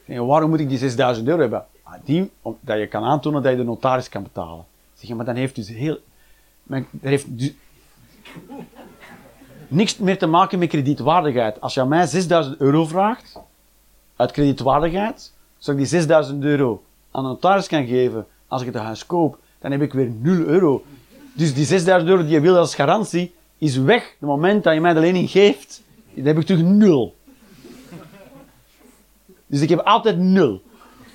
Waarom 0.06 0.50
moet 0.50 0.60
ik 0.60 0.68
die 0.68 0.78
6000 0.78 1.28
euro 1.28 1.40
hebben? 1.40 1.66
Ah, 1.82 1.94
die, 2.04 2.30
omdat 2.42 2.78
je 2.78 2.86
kan 2.86 3.04
aantonen 3.04 3.42
dat 3.42 3.50
je 3.52 3.58
de 3.58 3.64
notaris 3.64 4.08
kan 4.08 4.22
betalen. 4.22 4.64
Zeg 4.94 5.08
je, 5.08 5.14
maar 5.14 5.24
dan 5.24 5.34
heeft 5.34 5.54
dus 5.54 5.68
heel... 5.68 5.98
dat 6.62 6.82
heeft 7.00 7.38
dus 7.38 7.52
niks 9.68 9.98
meer 9.98 10.18
te 10.18 10.26
maken 10.26 10.58
met 10.58 10.68
kredietwaardigheid. 10.68 11.60
Als 11.60 11.74
je 11.74 11.80
aan 11.80 11.88
mij 11.88 12.06
6000 12.06 12.60
euro 12.60 12.86
vraagt, 12.86 13.38
uit 14.16 14.30
kredietwaardigheid, 14.30 15.32
zodat 15.62 15.80
ik 15.80 15.88
die 15.88 16.00
6000 16.00 16.44
euro 16.44 16.82
aan 17.10 17.22
de 17.22 17.28
notaris 17.28 17.66
kan 17.66 17.86
geven 17.86 18.26
als 18.48 18.60
ik 18.60 18.66
het 18.66 18.82
huis 18.82 19.06
koop, 19.06 19.38
dan 19.60 19.70
heb 19.70 19.82
ik 19.82 19.92
weer 19.92 20.10
0 20.20 20.34
euro. 20.34 20.84
Dus 21.32 21.54
die 21.54 21.64
6000 21.64 22.10
euro 22.10 22.22
die 22.22 22.32
je 22.32 22.40
wil 22.40 22.56
als 22.56 22.74
garantie, 22.74 23.34
is 23.58 23.76
weg. 23.76 24.02
Het 24.02 24.28
moment 24.28 24.64
dat 24.64 24.74
je 24.74 24.80
mij 24.80 24.94
de 24.94 25.00
lening 25.00 25.30
geeft, 25.30 25.82
dan 26.14 26.26
heb 26.26 26.38
ik 26.38 26.46
terug 26.46 26.62
0. 26.62 27.14
Dus 29.46 29.60
ik 29.60 29.68
heb 29.68 29.78
altijd 29.78 30.18
0. 30.18 30.62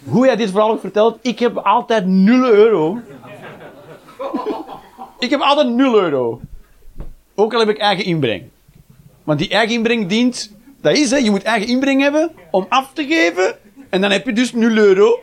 Hoe 0.04 0.26
jij 0.26 0.36
dit 0.36 0.50
vooral 0.50 0.72
ook 0.72 0.80
vertelt, 0.80 1.20
ik 1.22 1.40
heb 1.40 1.58
altijd 1.58 2.06
0 2.06 2.50
euro. 2.50 3.02
Ik 5.20 5.30
heb 5.30 5.40
altijd 5.40 5.70
0 5.70 6.02
euro. 6.02 6.42
Ook 7.36 7.54
al 7.54 7.60
heb 7.60 7.70
ik 7.70 7.78
eigen 7.78 8.06
inbreng. 8.06 8.44
Want 9.24 9.40
die 9.40 9.50
eigen 9.50 9.76
inbreng 9.76 10.08
dient, 10.08 10.56
dat 10.82 10.98
is 10.98 11.12
hè, 11.12 11.18
je 11.18 11.32
moet 11.32 11.44
eigen 11.44 11.68
inbreng 11.68 12.02
hebben 12.02 12.32
om 12.52 12.66
af 12.70 12.94
te 12.94 13.06
geven. 13.06 13.56
En 13.90 14.02
dan 14.02 14.12
heb 14.12 14.26
je 14.26 14.34
dus 14.34 14.54
0 14.54 14.78
euro. 14.78 15.20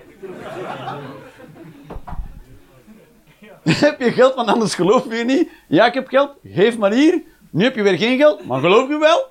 Heb 3.70 4.00
je 4.00 4.12
geld, 4.12 4.34
want 4.34 4.48
anders 4.48 4.74
geloof 4.74 5.04
je 5.10 5.24
niet. 5.24 5.48
Ja, 5.66 5.86
ik 5.86 5.94
heb 5.94 6.08
geld, 6.08 6.30
geef 6.44 6.78
maar 6.78 6.92
hier. 6.92 7.22
Nu 7.50 7.64
heb 7.64 7.74
je 7.74 7.82
weer 7.82 7.98
geen 7.98 8.18
geld, 8.18 8.46
maar 8.46 8.60
geloof 8.60 8.88
je 8.88 8.98
wel? 8.98 9.26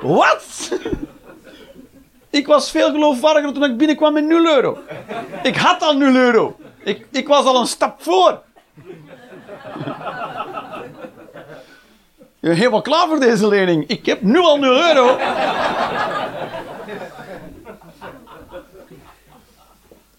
Wat? 0.16 0.70
Ik 2.30 2.46
was 2.46 2.70
veel 2.70 2.90
geloofwaardiger 2.90 3.52
toen 3.52 3.64
ik 3.64 3.76
binnenkwam 3.76 4.12
met 4.12 4.24
0 4.24 4.46
euro. 4.46 4.78
Ik 5.42 5.56
had 5.56 5.82
al 5.82 5.96
0 5.96 6.14
euro. 6.14 6.56
Ik, 6.84 7.06
ik 7.10 7.28
was 7.28 7.44
al 7.44 7.60
een 7.60 7.66
stap 7.66 8.02
voor. 8.02 8.40
Je 12.40 12.46
bent 12.46 12.58
helemaal 12.58 12.82
klaar 12.82 13.06
voor 13.06 13.20
deze 13.20 13.48
lening. 13.48 13.86
Ik 13.86 14.06
heb 14.06 14.22
nu 14.22 14.38
al 14.38 14.58
0 14.58 14.70
euro. 14.88 15.16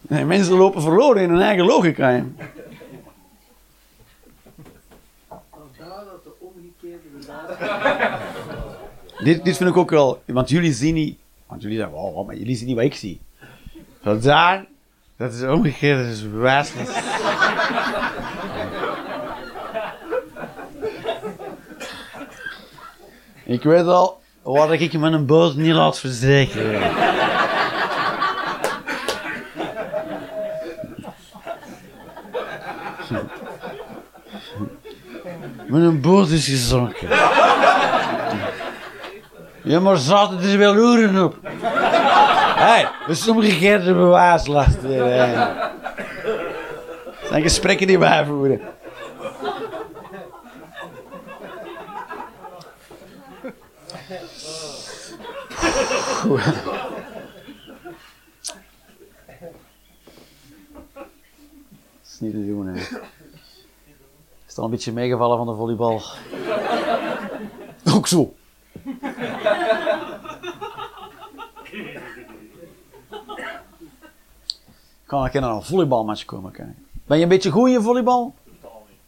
Nee, 0.09 0.25
mensen 0.25 0.53
lopen 0.53 0.81
verloren 0.81 1.21
in 1.21 1.29
hun 1.29 1.41
eigen 1.41 1.65
logica. 1.65 2.09
Hè. 2.09 2.23
Vandaar 5.27 6.05
dat 6.05 6.23
de 6.23 6.31
omgekeerde 6.39 7.07
dit, 9.23 9.43
dit 9.45 9.57
vind 9.57 9.69
ik 9.69 9.77
ook 9.77 9.89
wel, 9.89 10.21
want 10.25 10.49
jullie 10.49 10.73
zien 10.73 10.93
niet, 10.93 11.17
want 11.47 11.61
jullie 11.61 11.77
zeggen, 11.77 11.95
wow, 11.95 12.25
maar 12.25 12.35
jullie 12.35 12.55
zien 12.55 12.67
niet 12.67 12.75
wat 12.75 12.85
ik 12.85 12.95
zie. 12.95 13.19
Vandaar, 14.01 14.65
dat 15.17 15.33
is 15.33 15.43
omgekeerd, 15.43 15.97
dat 15.97 16.07
is 16.07 16.23
ik 23.43 23.63
weet 23.63 23.85
al 23.85 24.21
waar 24.41 24.73
ik 24.73 24.91
je 24.91 24.99
met 24.99 25.13
een 25.13 25.25
boot 25.25 25.55
niet 25.55 25.73
laat 25.73 25.99
verzekeren. 25.99 26.81
Mijn 35.69 36.01
boot 36.01 36.29
is 36.29 36.47
gezonken. 36.47 37.07
Ja, 39.63 39.79
maar 39.79 39.97
zaten 39.97 40.39
er 40.39 40.57
wel 40.57 40.75
uren 40.75 41.23
op. 41.23 41.37
Hé, 41.43 42.65
hey, 42.65 42.89
is 43.07 43.27
omgekeerde 43.27 43.93
bewaaslast. 43.93 44.81
Dat 44.81 44.91
zijn 47.27 47.41
gesprekken 47.41 47.87
die 47.87 47.99
wij 47.99 48.25
voeren. 48.25 48.61
Dat 56.23 56.41
is 62.03 62.19
niet 62.19 62.33
al 64.59 64.65
een 64.65 64.71
beetje 64.71 64.91
meegevallen 64.91 65.37
van 65.37 65.47
de 65.47 65.53
volleybal. 65.53 66.01
Ook 67.95 68.07
zo. 68.07 68.33
Ik 75.01 75.15
kan 75.15 75.29
keer 75.29 75.41
naar 75.41 75.51
een 75.51 75.63
volleybalmatch 75.63 76.25
komen 76.25 76.51
kijken. 76.51 76.87
Ben 77.05 77.17
je 77.17 77.23
een 77.23 77.29
beetje 77.29 77.51
goed 77.51 77.67
in 77.67 77.73
je 77.73 77.81
volleybal? 77.81 78.35
Totaal 78.61 78.85
niet. 78.89 78.99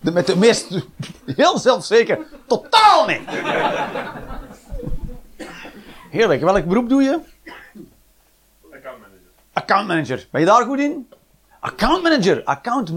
De, 0.00 0.12
met 0.12 0.26
de 0.26 0.36
meest, 0.36 0.86
heel 1.26 1.58
zelfzeker, 1.58 2.18
totaal 2.46 3.06
niet. 3.06 3.20
Heerlijk. 6.10 6.40
Welk 6.40 6.64
beroep 6.64 6.88
doe 6.88 7.02
je? 7.02 7.18
Accountmanager. 8.72 9.20
Account 9.52 9.86
manager. 9.86 10.28
Ben 10.30 10.40
je 10.40 10.46
daar 10.46 10.64
goed 10.64 10.78
in? 10.78 11.08
Account 11.60 12.02
manager. 12.02 12.44
Account 12.44 12.90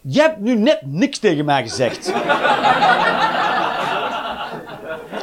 Je 0.00 0.20
hebt 0.20 0.38
nu 0.38 0.54
net 0.54 0.80
niks 0.82 1.18
tegen 1.18 1.44
mij 1.44 1.62
gezegd. 1.62 2.12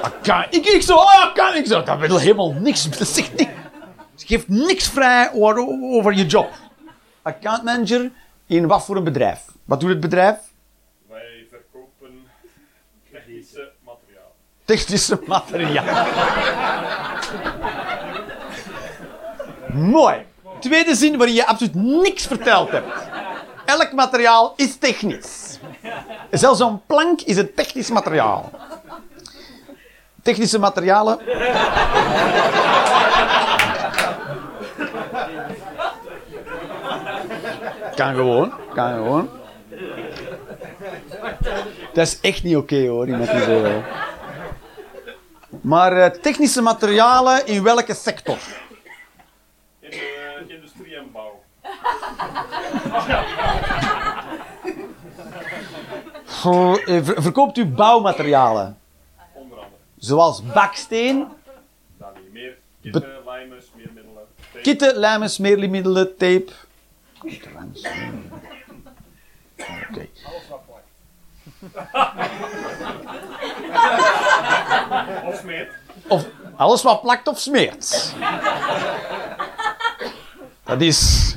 Account. 0.02 0.56
Ik, 0.56 0.66
ik 0.66 0.82
zo, 0.82 0.96
oh, 0.96 1.24
account. 1.24 1.56
Ik 1.56 1.66
zo, 1.66 1.84
dat 1.84 2.00
wil 2.00 2.18
helemaal 2.18 2.54
niks. 2.54 2.90
Dat 2.98 3.08
zegt 3.08 3.36
niks. 3.36 3.52
Geeft 4.26 4.48
niks 4.48 4.88
vrij 4.88 5.32
over, 5.34 5.68
over 5.82 6.14
je 6.14 6.26
job. 6.26 6.50
Account 7.22 7.64
manager 7.64 8.12
in 8.48 8.68
wat 8.68 8.86
voor 8.86 8.96
een 8.96 9.04
bedrijf? 9.04 9.46
Wat 9.66 9.80
doet 9.80 9.90
het 9.90 10.00
bedrijf? 10.00 10.38
Wij 11.08 11.48
verkopen 11.50 12.28
technische 13.12 13.72
materiaal. 13.84 14.36
Technische 14.66 15.20
materiaal. 15.26 16.06
Mooi. 19.74 20.26
Tweede 20.60 20.96
zin 20.96 21.18
waarin 21.18 21.36
je 21.36 21.46
absoluut 21.46 21.76
niks 21.76 22.26
verteld 22.28 22.72
hebt. 22.72 23.17
Elk 23.68 23.92
materiaal 23.92 24.54
is 24.56 24.78
technisch. 24.78 25.60
Zelfs 26.32 26.60
een 26.60 26.82
plank 26.86 27.22
is 27.22 27.38
een 27.38 27.54
technisch 27.54 27.90
materiaal. 27.90 28.52
Technische 30.24 30.60
materialen. 30.60 31.20
Kan 37.96 38.16
gewoon, 38.16 38.54
kan 38.74 38.94
gewoon. 38.94 39.30
Dat 41.94 42.08
is 42.08 42.20
echt 42.22 42.44
niet 42.44 42.56
oké 42.56 42.88
hoor, 42.88 43.08
iemand 43.08 43.32
die 43.32 43.42
zo... 43.44 43.82
Maar 45.62 45.92
eh, 45.98 46.10
technische 46.10 46.62
materialen 46.62 47.48
in 47.48 47.64
welke 47.64 47.94
sector? 47.94 48.38
Verkoopt 57.22 57.58
u 57.58 57.66
bouwmaterialen? 57.66 58.78
Onder 59.34 59.58
andere. 59.58 59.76
Zoals 59.98 60.44
baksteen, 60.44 61.28
Daar 61.98 62.12
niet 62.24 62.32
meer 62.34 62.58
kitten, 62.82 63.04
lijmen, 63.26 63.62
smeermiddelen. 63.64 64.24
tape. 64.52 64.62
kitten, 64.64 64.96
lijmen, 64.96 65.30
smeermiddelen, 65.30 66.08
tape. 66.18 66.52
Kitten, 67.24 67.52
lijmen, 67.54 67.76
smeermiddelen. 67.76 68.42
Oké. 69.90 70.08
Of 75.26 75.36
smeert. 75.40 75.72
Of 76.08 76.26
alles 76.56 76.84
wat 76.84 77.02
plakt 77.02 77.28
of 77.28 77.40
smeert. 77.40 78.14
Dat 80.64 80.82
is... 80.82 81.36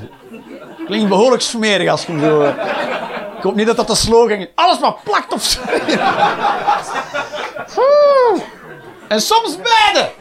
Klinkt 0.91 1.09
behoorlijk 1.09 1.41
smerig 1.41 1.89
als 1.89 2.05
je 2.05 2.11
hem 2.11 2.21
zo... 2.21 2.41
Ik 3.37 3.43
hoop 3.43 3.55
niet 3.55 3.65
dat 3.65 3.75
dat 3.75 3.87
de 3.87 3.95
slogan 3.95 4.37
is. 4.37 4.47
Alles 4.55 4.79
wat 4.79 5.03
plakt 5.03 5.33
of. 5.33 5.59
Oeh. 7.77 8.41
En 9.07 9.21
soms 9.21 9.57
beide. 9.57 10.11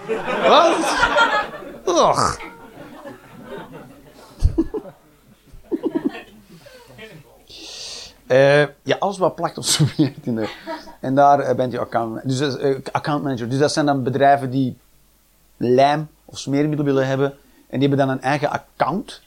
Och. 1.85 2.39
Eh, 8.27 8.61
ja, 8.83 8.97
alles 8.99 9.19
wat 9.19 9.35
plakt. 9.35 9.79
In 10.23 10.35
de, 10.35 10.49
en 11.01 11.15
daar 11.15 11.41
eh, 11.41 11.57
bent 11.57 11.73
je 11.73 11.79
account, 11.79 12.29
dus, 12.29 12.57
eh, 12.57 12.77
account 12.93 13.23
manager. 13.23 13.49
Dus 13.49 13.59
dat 13.59 13.73
zijn 13.73 13.87
dan 13.87 14.03
bedrijven 14.03 14.51
die 14.51 14.79
lijm 15.57 16.09
of 16.25 16.39
smeermiddel 16.39 16.85
willen 16.85 17.07
hebben. 17.07 17.37
En 17.69 17.79
die 17.79 17.89
hebben 17.89 18.07
dan 18.07 18.17
een 18.17 18.23
eigen 18.23 18.51
account. 18.51 19.23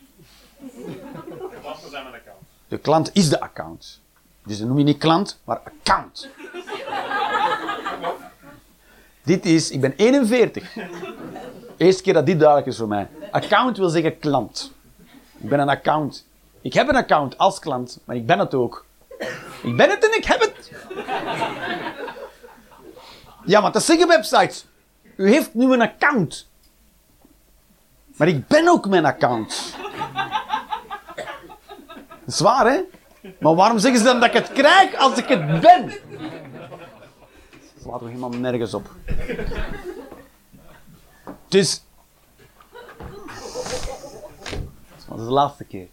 Klanten 1.62 1.90
zijn 1.90 2.04
mijn 2.04 2.16
account. 2.16 2.42
De 2.74 2.80
klant 2.80 3.10
is 3.14 3.30
de 3.30 3.40
account. 3.40 4.02
Dus 4.46 4.58
dan 4.58 4.68
noem 4.68 4.78
je 4.78 4.84
niet 4.84 4.98
klant, 4.98 5.40
maar 5.44 5.60
account. 5.60 6.30
dit 9.24 9.46
is, 9.46 9.72
ik 9.72 9.82
ben 9.82 9.94
41. 9.96 10.76
Eerste 11.78 12.04
keer 12.04 12.14
dat 12.14 12.26
dit 12.26 12.40
duidelijk 12.40 12.68
is 12.68 12.78
voor 12.78 12.88
mij. 12.88 13.08
Account 13.32 13.78
wil 13.78 13.90
zeggen 13.90 14.20
klant. 14.20 14.72
Ik 15.38 15.50
ben 15.50 15.60
een 15.60 15.70
account. 15.70 16.26
Ik 16.62 16.74
heb 16.74 16.88
een 16.88 16.96
account 16.96 17.38
als 17.38 17.60
klant, 17.60 18.00
maar 18.06 18.16
ik 18.16 18.26
ben 18.26 18.40
het 18.40 18.54
ook. 18.54 18.86
Ik 19.64 19.78
ben 19.78 19.90
het 19.90 20.06
en 20.06 20.18
ik 20.18 20.26
heb 20.26 20.40
het. 20.42 20.72
Ja, 23.46 23.62
maar 23.62 23.72
dat 23.72 23.84
zeggen 23.84 24.08
websites. 24.08 24.66
U 25.16 25.30
heeft 25.30 25.54
nu 25.54 25.74
een 25.74 25.82
account. 25.82 26.48
Maar 28.16 28.28
ik 28.28 28.48
ben 28.48 28.68
ook 28.68 28.88
mijn 28.88 29.06
account. 29.06 29.76
Dat 32.26 32.34
is 32.34 32.40
waar, 32.40 32.66
hè? 32.72 32.80
Maar 33.40 33.56
waarom 33.56 33.80
zeggen 33.80 34.00
ze 34.00 34.06
dan 34.06 34.20
dat 34.20 34.30
ik 34.30 34.34
het 34.36 34.52
krijg 34.52 34.96
als 34.96 35.18
ik 35.18 35.28
het 35.28 35.46
ben? 35.60 35.86
Dat 35.88 37.82
slaat 37.82 38.00
toch 38.00 38.08
helemaal 38.08 38.30
nergens 38.30 38.74
op. 38.74 38.90
Dus... 41.48 41.84
Dat 45.10 45.20
is 45.20 45.26
de 45.26 45.32
laatste 45.32 45.64
keer. 45.64 45.88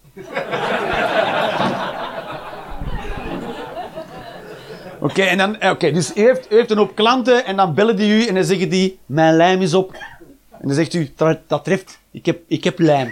Oké, 5.00 5.22
en 5.22 5.38
dan, 5.38 5.56
eh, 5.60 5.70
oké, 5.70 5.90
dus 5.92 6.16
u 6.16 6.20
heeft, 6.20 6.52
u 6.52 6.54
heeft 6.56 6.70
een 6.70 6.76
hoop 6.78 6.94
klanten 6.94 7.44
en 7.44 7.56
dan 7.56 7.74
bellen 7.74 7.96
die 7.96 8.22
u 8.22 8.26
en 8.26 8.34
dan 8.34 8.44
zeggen 8.44 8.68
die, 8.68 8.98
mijn 9.06 9.36
lijm 9.36 9.60
is 9.62 9.74
op. 9.74 9.92
En 10.50 10.66
dan 10.68 10.74
zegt 10.74 10.94
u, 10.94 11.12
"Tra- 11.14 11.40
dat 11.46 11.64
treft, 11.64 11.98
ik 12.10 12.26
heb, 12.26 12.38
ik 12.46 12.64
heb 12.64 12.78
lijm. 12.78 13.08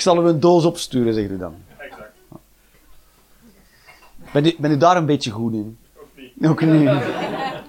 Ik 0.00 0.06
zal 0.06 0.24
u 0.24 0.28
een 0.28 0.40
doos 0.40 0.64
opsturen, 0.64 1.14
zegt 1.14 1.30
u 1.30 1.38
dan. 1.38 1.54
Exact. 1.76 2.12
Ben 4.32 4.46
u, 4.46 4.54
ben 4.58 4.70
u 4.70 4.76
daar 4.76 4.96
een 4.96 5.06
beetje 5.06 5.30
goed 5.30 5.52
in? 5.52 5.78
Ook 5.96 6.06
niet. 6.16 6.48
Ook 6.48 6.60
niet. 6.60 6.90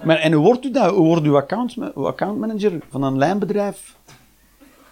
Maar, 0.03 0.17
en 0.17 0.33
hoe 0.33 0.45
wordt 0.45 0.65
u 0.65 0.71
dat? 0.71 0.91
Hoe 0.91 1.07
wordt 1.07 1.25
u 1.25 1.35
account, 1.35 1.75
accountmanager 1.95 2.79
van 2.89 3.03
een 3.03 3.17
lijnbedrijf? 3.17 3.95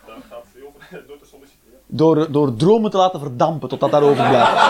Dat 0.05 0.15
gaat 0.29 0.43
veel 0.53 0.73
door 1.07 1.17
te 1.17 1.25
solliciteren. 1.25 1.79
Door, 1.85 2.31
door 2.31 2.55
dromen 2.55 2.91
te 2.91 2.97
laten 2.97 3.19
verdampen 3.19 3.69
totdat 3.69 3.91
dat 3.91 4.01
overblijft. 4.01 4.51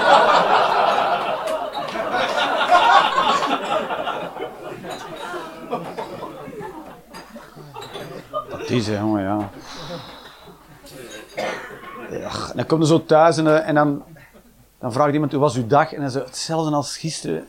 Dat 8.50 8.70
is, 8.70 8.88
hè, 8.88 9.00
jongen, 9.00 9.24
ja. 9.24 9.50
Ja. 12.32 12.54
Dan 12.56 12.66
kom 12.66 12.80
je 12.80 12.86
zo 12.86 13.06
thuis 13.06 13.38
en, 13.38 13.48
eh, 13.48 13.68
en 13.68 13.76
dan, 13.76 14.04
dan 14.80 14.94
vraagt 14.94 15.14
iemand, 15.14 15.32
hoe 15.32 15.42
was 15.42 15.56
uw 15.56 15.68
dag? 15.68 15.94
En 15.94 16.02
dan 16.02 16.12
zegt 16.12 16.26
hetzelfde 16.26 16.76
als 16.76 16.98
gisteren. 16.98 17.48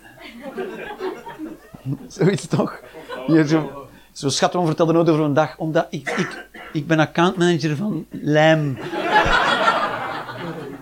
Zoiets 2.08 2.46
toch? 2.46 2.80
Ja, 3.26 3.44
zo, 3.44 3.86
zo 4.12 4.28
schatman 4.28 4.66
vertelde 4.66 4.92
nooit 4.92 5.08
over 5.08 5.24
een 5.24 5.34
dag, 5.34 5.56
omdat 5.56 5.86
ik, 5.90 6.10
ik, 6.10 6.46
ik 6.72 6.86
ben 6.86 6.98
accountmanager 6.98 7.76
van 7.76 8.06
Lijm. 8.10 8.78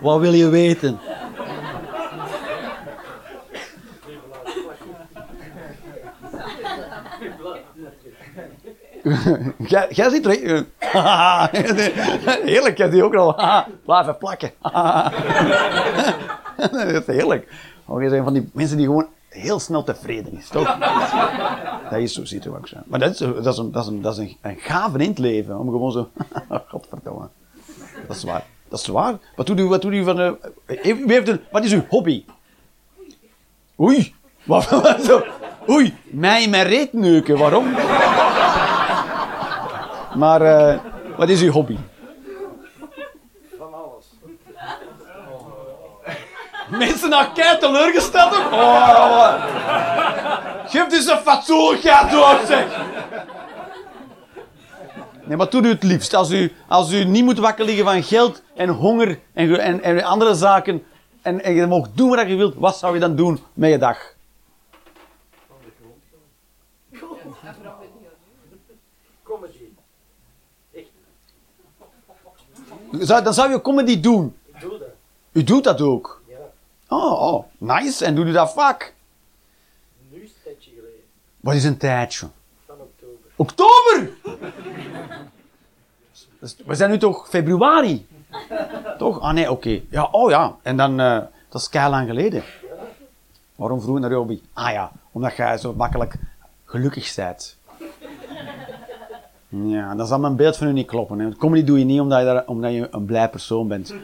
Wat 0.01 0.21
wil 0.21 0.33
je 0.33 0.49
weten? 0.49 0.99
Jij 9.91 10.11
zit 10.11 10.27
er. 10.27 10.65
Heerlijk, 12.45 12.77
jij 12.79 12.91
die 12.91 13.05
ook 13.05 13.15
al. 13.15 13.35
Blijven 13.85 14.19
plakken. 14.19 14.51
Dat 16.57 16.73
is 16.75 17.07
heerlijk. 17.07 17.53
Oh, 17.87 18.01
jij 18.01 18.11
bent 18.11 18.25
van 18.25 18.33
die 18.33 18.51
mensen 18.53 18.77
die 18.77 18.87
gewoon 18.87 19.07
heel 19.29 19.59
snel 19.59 19.85
tevreden 19.85 20.37
is, 20.39 20.49
toch? 20.49 20.79
Dat 21.91 21.99
is 21.99 22.13
zo, 22.13 22.25
zo. 22.25 22.59
Maar 22.87 22.99
dat 22.99 23.11
is, 23.11 23.19
dat 23.19 23.47
is, 23.47 23.59
een, 23.59 23.73
dat 23.73 23.83
is, 23.85 23.91
een, 23.91 24.03
dat 24.03 24.13
is 24.13 24.19
een, 24.19 24.37
een 24.43 24.57
gave 24.59 24.99
in 24.99 25.09
het 25.09 25.19
leven, 25.19 25.59
om 25.59 25.71
gewoon 25.71 25.93
zo... 25.93 26.09
Godverdomme. 26.69 27.29
Dat 28.07 28.17
is 28.17 28.23
waar. 28.25 28.45
Dat 28.69 28.81
is 28.81 28.87
waar. 28.87 29.15
Wat 29.37 29.47
doet 29.47 29.59
u, 29.59 29.65
wat 29.65 29.83
doet 29.83 29.93
u 29.93 30.05
van... 30.05 30.21
eh, 30.21 30.31
heeft- 30.67 31.39
wat 31.51 31.65
is 31.65 31.73
uw 31.73 31.85
hobby? 31.89 32.25
Oei. 33.81 34.15
Wat, 34.45 34.69
zo? 35.03 35.23
Oei. 35.69 35.95
Mij 36.05 36.49
mijn 36.49 36.67
reet 36.67 36.93
neuken. 36.93 37.39
Waarom? 37.39 37.75
Maar 40.19 40.43
eh, 40.43 40.79
wat 41.17 41.29
is 41.29 41.43
uw 41.43 41.51
hobby? 41.51 41.77
Van 43.59 43.75
alles. 43.75 44.07
Mensen 46.71 47.11
naar 47.11 47.33
kei 47.33 47.59
teleurgesteld 47.59 48.33
ook? 48.33 48.53
Oh, 48.53 49.35
Geef 50.67 50.87
dus 50.87 51.07
een 51.07 51.19
fatsoenlijk 51.19 51.89
antwoord, 51.89 52.47
zeg. 52.47 52.67
Nee, 55.25 55.37
wat 55.37 55.51
doet 55.51 55.65
u 55.65 55.69
het 55.69 55.83
liefst? 55.83 56.15
Als 56.15 56.31
u, 56.31 56.53
als 56.69 56.93
u 56.93 57.05
niet 57.05 57.25
moet 57.25 57.39
wakker 57.39 57.65
liggen 57.65 57.85
van 57.85 58.03
geld 58.03 58.43
en 58.55 58.69
honger 58.69 59.19
en, 59.35 59.61
en, 59.61 59.83
en 59.83 60.03
andere 60.03 60.35
zaken 60.35 60.83
en, 61.23 61.45
en 61.45 61.55
je 61.55 61.67
mag 61.67 61.89
doen 61.95 62.09
wat 62.09 62.29
je 62.29 62.37
wilt, 62.37 62.55
wat 62.57 62.77
zou 62.77 62.95
je 62.95 63.01
dan 63.01 63.17
doen 63.17 63.41
met 63.55 63.71
je 63.71 63.79
dag? 63.79 64.17
Zou- 73.01 73.23
Dan 73.25 73.35
zou 73.35 73.51
je 73.51 73.61
comedy 73.61 74.01
doen. 74.01 74.37
ik 74.55 74.61
doe 74.61 74.79
dat. 74.79 74.89
U 75.33 75.45
doet 75.45 75.65
dat 75.65 75.81
ook. 75.81 76.23
Ja. 76.27 76.37
Oh, 76.89 77.23
oh, 77.33 77.45
nice. 77.59 78.05
En 78.05 78.15
doet 78.15 78.27
u 78.27 78.33
dat 78.33 78.53
vaak? 78.53 78.95
Nu 80.11 80.23
is 80.23 80.29
het 80.29 80.37
een 80.37 80.43
tijdje 80.53 80.71
geleden. 80.71 81.01
Wat 81.41 81.55
is 81.55 81.65
een 81.65 81.77
tijdje? 81.77 82.27
Van 82.67 82.77
oktober. 82.81 83.31
Oktober! 83.37 84.11
We 86.67 86.75
zijn 86.75 86.91
nu 86.91 86.99
toch 86.99 87.29
februari? 87.29 88.07
Toch? 88.99 89.21
Ah 89.21 89.33
nee, 89.33 89.51
oké. 89.51 89.81
Ja, 89.91 90.05
oh 90.05 90.31
ja. 90.31 90.57
En 90.63 90.77
dan, 90.77 91.01
eh, 91.01 91.19
dat 91.49 91.61
is 91.61 91.69
kei 91.69 91.91
lang 91.91 92.09
geleden. 92.09 92.43
Waarom 93.55 93.81
vroeg 93.81 93.99
naar 93.99 94.13
hobby? 94.13 94.41
Ah 94.53 94.73
ja, 94.73 94.93
omdat 95.13 95.37
jij 95.37 95.59
zo 95.59 95.73
makkelijk 95.75 96.15
gelukkig 96.65 97.15
bent. 97.15 97.57
Ja, 99.49 99.95
dan 99.95 100.07
zal 100.07 100.19
mijn 100.19 100.37
beeld 100.37 100.57
van 100.57 100.67
u 100.67 100.73
niet 100.73 100.87
kloppen. 100.87 101.19
Hè. 101.19 101.37
Comedy 101.37 101.65
doe 101.65 101.79
je 101.79 101.85
niet 101.85 102.01
omdat 102.01 102.21
je, 102.21 102.43
omdat 102.47 102.73
je 102.73 102.89
een 102.91 103.05
blij 103.05 103.29
persoon 103.29 103.69
bent. 103.69 103.95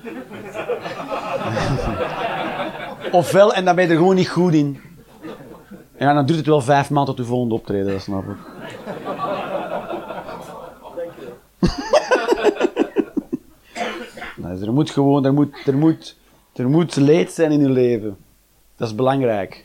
Ofwel, 3.12 3.54
en 3.54 3.64
dan 3.64 3.74
ben 3.74 3.84
je 3.84 3.90
er 3.90 3.96
gewoon 3.96 4.14
niet 4.14 4.28
goed 4.28 4.52
in. 4.52 4.80
En 5.96 6.14
dan 6.14 6.26
duurt 6.26 6.38
het 6.38 6.46
wel 6.46 6.60
vijf 6.60 6.90
maanden 6.90 7.14
tot 7.14 7.24
je 7.24 7.30
volgende 7.30 7.54
optreden, 7.54 7.92
dat 7.92 8.02
snap 8.02 8.24
ik. 8.24 8.36
Je 14.36 14.60
wel. 14.60 14.72
moet 14.72 14.90
gewoon, 14.90 15.24
er 15.24 15.32
moet, 15.34 15.66
er 15.66 15.76
moet, 15.76 16.16
er 16.52 16.68
moet 16.68 16.96
leed 16.96 17.32
zijn 17.32 17.52
in 17.52 17.60
je 17.60 17.70
leven. 17.70 18.16
Dat 18.76 18.88
is 18.88 18.94
belangrijk. 18.94 19.64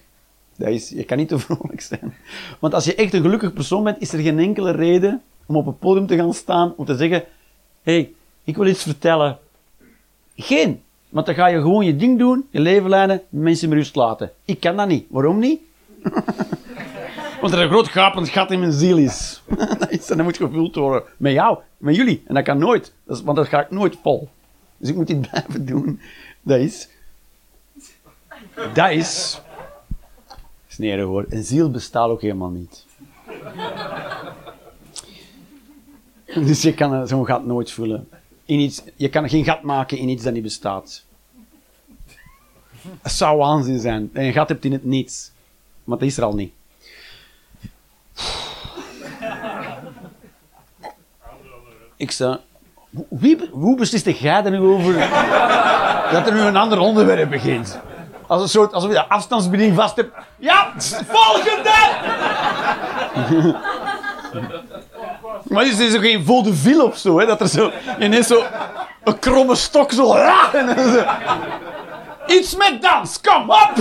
Dat 0.58 0.68
is, 0.68 0.90
je 0.90 1.04
kan 1.04 1.18
niet 1.18 1.28
te 1.28 1.40
vrolijk 1.40 1.82
zijn. 1.82 2.14
Want 2.60 2.74
als 2.74 2.86
je 2.86 2.96
echt 2.96 3.14
een 3.14 3.22
gelukkig 3.22 3.54
persoon 3.54 3.84
bent, 3.84 4.02
is 4.02 4.14
er 4.14 4.20
geen 4.20 4.40
enkele 4.40 4.72
reden 4.72 5.22
om 5.50 5.56
op 5.56 5.68
een 5.68 5.78
podium 5.78 6.08
te 6.08 6.16
gaan 6.16 6.34
staan, 6.34 6.74
om 6.78 6.86
te 6.86 6.96
zeggen, 6.96 7.24
hé, 7.82 7.94
hey, 7.94 8.14
ik 8.44 8.56
wil 8.56 8.68
iets 8.68 8.84
vertellen. 8.84 9.38
Geen. 10.36 10.82
Want 11.10 11.26
dan 11.26 11.36
ga 11.36 11.48
je 11.48 11.62
gewoon 11.62 11.86
je 11.86 11.96
ding 11.96 12.20
doen, 12.20 12.48
je 12.50 12.60
leven 12.60 12.90
leiden, 12.90 13.22
mensen 13.30 13.70
met 13.70 13.78
rust 13.78 13.96
laten. 13.96 14.32
Ik 14.46 14.60
kan 14.60 14.76
dat 14.76 14.88
niet. 14.88 15.06
Waarom 15.10 15.40
niet? 15.40 15.62
Want 17.42 17.54
er 17.54 17.60
een 17.60 17.70
groot 17.70 17.88
gapend 17.88 18.30
gat 18.30 18.52
in 18.52 18.60
mijn 18.60 18.72
ziel 18.72 18.98
is. 19.08 19.42
en 19.90 20.18
dat 20.18 20.24
moet 20.24 20.38
gevuld 20.38 20.76
worden. 20.76 21.04
Met 21.18 21.34
jou, 21.34 21.58
met 21.78 21.96
jullie. 21.96 22.24
En 22.28 22.34
dat 22.34 22.44
kan 22.44 22.58
nooit. 22.58 22.94
Dat 23.04 23.18
is, 23.18 23.24
want 23.24 23.38
dat 23.38 23.48
ga 23.48 23.62
ik 23.62 23.72
nooit 23.72 23.98
vol. 24.02 24.30
Dus 24.78 24.90
ik 24.90 24.96
moet 24.96 25.08
dit 25.08 25.22
blijven 25.30 25.66
doen. 25.66 26.02
Dat 26.42 26.60
is... 26.60 26.90
Dat 28.74 28.92
is... 28.92 29.42
Sneren 30.68 31.06
hoor. 31.06 31.26
Een 31.30 31.44
ziel 31.44 31.72
bestaat 31.72 32.10
ook 32.10 32.22
helemaal 32.22 32.50
niet. 32.50 32.86
Dus 36.48 36.62
je 36.62 36.74
kan 36.74 37.08
zo'n 37.08 37.26
gat 37.26 37.46
nooit 37.46 37.72
vullen. 37.72 38.10
In 38.46 38.60
iets, 38.60 38.82
je 38.96 39.10
kan 39.10 39.30
geen 39.30 39.44
gat 39.44 39.62
maken 39.62 39.98
in 39.98 40.10
iets 40.10 40.24
dat 40.24 40.34
niet 40.34 40.44
bestaat. 40.44 41.04
Het 43.02 43.12
zou 43.12 43.38
waanzin 43.38 43.80
zijn. 43.80 44.10
En 44.14 44.26
een 44.26 44.34
gat 44.34 44.50
hebt 44.50 44.66
in 44.66 44.72
het 44.72 44.86
niets. 44.86 45.32
Maar 45.84 45.98
dat 45.98 46.08
is 46.08 46.18
er 46.18 46.24
al 46.24 46.34
niet. 46.34 46.54
Ik 51.96 52.12
zei, 52.12 52.38
wie, 53.10 53.50
hoe 53.52 53.78
beslist 53.78 54.06
jij 54.06 54.44
er 54.44 54.52
nu 54.52 54.60
over 54.60 54.94
dat 56.12 56.28
er 56.28 56.34
nu 56.34 56.40
een 56.40 56.56
ander 56.56 56.80
onderwerp 56.80 57.30
begint? 57.30 57.80
Als 58.28 58.42
een 58.42 58.50
soort, 58.50 58.74
alsof 58.74 58.90
je 58.90 58.96
de 58.96 59.08
afstandsbediening 59.08 59.78
vast 59.78 59.96
hebt. 59.96 60.16
Ja, 60.38 60.74
volgende! 61.08 61.78
Maar 65.50 65.66
is 65.68 65.80
er 65.80 65.90
zo 65.90 66.00
geen 66.00 66.26
vaudeville 66.26 66.84
of 66.84 66.98
zo, 66.98 67.20
hè? 67.20 67.26
Dat 67.26 67.42
er 67.42 67.48
zo 67.48 67.72
ineens 68.00 68.28
zo 68.28 68.44
een 69.04 69.20
kromme 69.20 69.56
stok 69.56 69.92
zo... 69.92 70.14
En 70.54 70.92
zo 70.94 71.04
Iets 72.28 72.56
met 72.56 72.82
dans, 72.82 73.22
kom 73.22 73.50
op! 73.50 73.72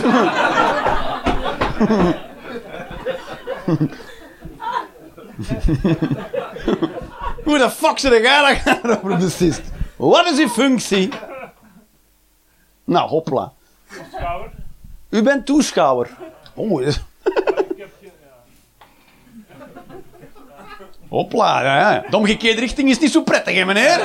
Hoe 7.44 7.58
de 7.58 7.70
fuck 7.70 7.98
zit 7.98 8.12
jij 8.12 8.60
daarover 8.64 9.16
beslist? 9.16 9.62
Wat 9.96 10.26
is 10.26 10.38
uw 10.38 10.48
functie? 10.48 11.08
Nou, 12.84 13.08
hopla. 13.08 13.52
Toeschouwer. 14.10 14.50
U 15.10 15.22
bent 15.22 15.46
toeschouwer. 15.46 16.10
Oh, 16.54 16.82
is- 16.86 17.00
Ik 17.24 17.32
heb 17.76 17.90
geen... 18.00 18.10
Ja. 18.20 18.36
Hopla. 21.09 21.62
Ja. 21.62 22.04
De 22.11 22.16
omgekeerde 22.16 22.61
richting 22.61 22.88
is 22.88 22.98
niet 22.98 23.12
zo 23.12 23.22
prettig, 23.22 23.54
hè, 23.54 23.64
meneer? 23.64 24.00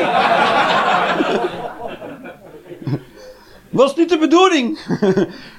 was 3.69 3.95
niet 3.95 4.09
de 4.09 4.17
bedoeling. 4.17 4.79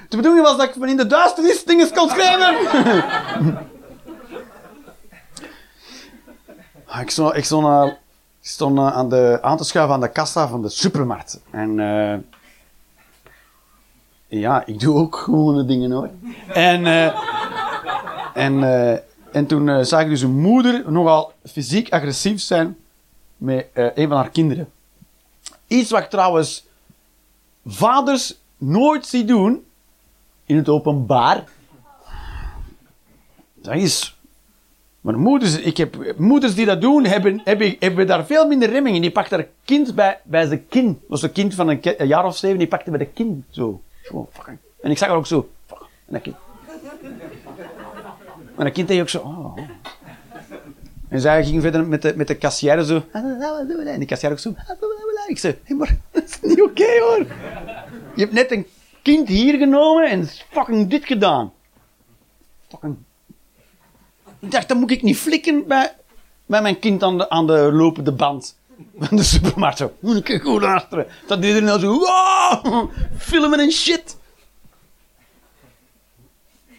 De 0.09 0.15
bedoeling 0.15 0.45
was 0.45 0.57
dat 0.57 0.67
ik 0.67 0.73
van 0.79 0.87
in 0.87 0.97
de 0.97 1.07
duisternis 1.07 1.63
dingen 1.63 1.93
kon 1.93 2.09
schrijven. 2.09 2.55
Ah, 6.85 7.01
Ik 7.01 7.09
stond, 7.09 7.93
stond, 8.41 8.79
aan, 8.79 9.09
de, 9.09 9.39
aan 9.41 9.57
te 9.57 9.63
schuiven 9.63 9.95
aan 9.95 10.01
de 10.01 10.11
kassa 10.11 10.47
van 10.47 10.61
de 10.61 10.69
supermarkt. 10.69 11.41
En 11.51 11.79
eh, 11.79 12.17
ja, 14.27 14.63
ik 14.65 14.79
doe 14.79 14.95
ook 14.95 15.15
gewone 15.15 15.65
dingen 15.65 15.91
hoor. 15.91 16.09
En, 16.47 16.85
eh, 16.85 17.19
en, 18.33 18.63
eh, 18.63 18.99
en 19.35 19.45
toen 19.45 19.69
eh, 19.69 19.83
zag 19.83 20.01
ik 20.01 20.09
dus 20.09 20.21
een 20.21 20.39
moeder 20.39 20.91
nogal 20.91 21.33
fysiek 21.43 21.89
agressief 21.89 22.41
zijn 22.41 22.77
met 23.37 23.67
eh, 23.73 23.87
een 23.95 24.07
van 24.07 24.17
haar 24.17 24.29
kinderen. 24.29 24.69
Iets 25.67 25.91
wat 25.91 26.03
ik 26.03 26.09
trouwens 26.09 26.65
vaders 27.65 28.35
nooit 28.57 29.05
zie 29.05 29.25
doen 29.25 29.65
in 30.45 30.55
het 30.55 30.69
openbaar. 30.69 31.43
Dat 33.53 33.75
is. 33.75 34.17
Maar 35.01 35.19
moeders, 35.19 35.59
ik 35.59 35.77
heb, 35.77 36.13
moeders 36.17 36.55
die 36.55 36.65
dat 36.65 36.81
doen, 36.81 37.05
hebben, 37.05 37.41
hebben, 37.43 37.75
hebben 37.79 38.07
daar 38.07 38.25
veel 38.25 38.47
minder 38.47 38.69
remming 38.69 38.95
in. 38.95 39.01
Die 39.01 39.11
pakt 39.11 39.29
haar 39.29 39.47
kind 39.65 39.95
bij, 39.95 40.19
bij 40.23 40.45
zijn 40.47 40.67
kin. 40.67 40.87
Dat 40.87 41.09
was 41.09 41.21
een 41.21 41.31
kind 41.31 41.53
van 41.55 41.69
een, 41.69 42.07
jaar 42.07 42.25
of 42.25 42.37
zeven, 42.37 42.57
die 42.57 42.67
pakte 42.67 42.89
bij 42.89 42.99
de 42.99 43.07
kin. 43.07 43.45
Zo. 43.49 43.81
En 44.81 44.91
ik 44.91 44.97
zag 44.97 45.07
haar 45.07 45.17
ook 45.17 45.27
zo. 45.27 45.49
En 46.05 46.13
dat 46.13 46.21
kind. 46.21 46.35
Maar 48.55 48.65
dat 48.65 48.73
kind 48.73 48.87
deed 48.87 49.01
ook 49.01 49.09
zo. 49.09 49.19
Oh. 49.19 49.57
En 51.09 51.21
zij 51.21 51.45
ging 51.45 51.61
verder 51.61 51.87
met 51.87 52.01
de, 52.01 52.13
met 52.15 52.27
de 52.27 52.35
kassière 52.35 52.85
zo. 52.85 53.03
En 53.11 53.99
die 53.99 54.07
kassière 54.07 54.33
ook 54.33 54.39
zo. 54.39 54.53
Ik 55.27 55.37
zei, 55.37 55.59
hey, 55.63 55.75
maar 55.75 55.97
dat 56.11 56.23
is 56.23 56.39
niet 56.41 56.61
oké 56.61 56.99
hoor. 56.99 57.25
Je 58.15 58.21
hebt 58.21 58.33
net 58.33 58.51
een 58.51 58.67
kind 59.01 59.27
hier 59.27 59.57
genomen 59.57 60.09
en 60.09 60.27
fucking 60.49 60.89
dit 60.89 61.05
gedaan. 61.05 61.53
Fucking. 62.67 62.95
Ik 64.39 64.51
dacht, 64.51 64.67
dan 64.67 64.77
moet 64.77 64.91
ik 64.91 65.01
niet 65.01 65.17
flikken 65.17 65.67
bij, 65.67 65.95
bij 66.45 66.61
mijn 66.61 66.79
kind 66.79 67.03
aan 67.03 67.17
de, 67.17 67.29
aan 67.29 67.47
de 67.47 67.71
lopende 67.73 68.11
band 68.11 68.57
van 68.99 69.17
de 69.17 69.23
supermarkt. 69.23 69.77
Zo, 69.77 69.93
ik 70.23 70.41
goed 70.41 70.63
achteren. 70.63 71.07
Dat 71.27 71.37
iedereen 71.37 71.63
nou 71.63 71.79
zo, 71.79 71.99
wow, 71.99 72.91
filmen 73.17 73.59
en 73.59 73.71
shit. 73.71 74.17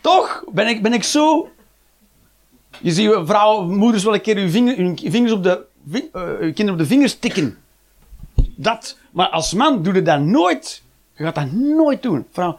Toch? 0.00 0.44
Ben 0.52 0.66
ik, 0.66 0.82
ben 0.82 0.92
ik 0.92 1.02
zo... 1.02 1.50
Je 2.82 2.92
ziet 2.92 3.10
vrouwen, 3.24 3.76
moeders 3.76 4.04
wel 4.04 4.14
een 4.14 4.20
keer 4.20 4.36
hun, 4.36 4.50
vinger, 4.50 4.76
hun 4.76 4.98
vingers 5.04 5.32
op 5.32 5.42
de, 5.42 5.64
eh, 5.92 6.00
kinderen 6.38 6.72
op 6.72 6.78
de 6.78 6.86
vingers 6.86 7.18
tikken. 7.18 7.58
Dat. 8.54 8.98
Maar 9.10 9.28
als 9.28 9.54
man 9.54 9.82
doe 9.82 9.94
je 9.94 10.02
dat 10.02 10.20
nooit. 10.20 10.82
Je 11.14 11.24
gaat 11.24 11.34
dat 11.34 11.52
nooit 11.52 12.02
doen. 12.02 12.26
Vrouw, 12.32 12.58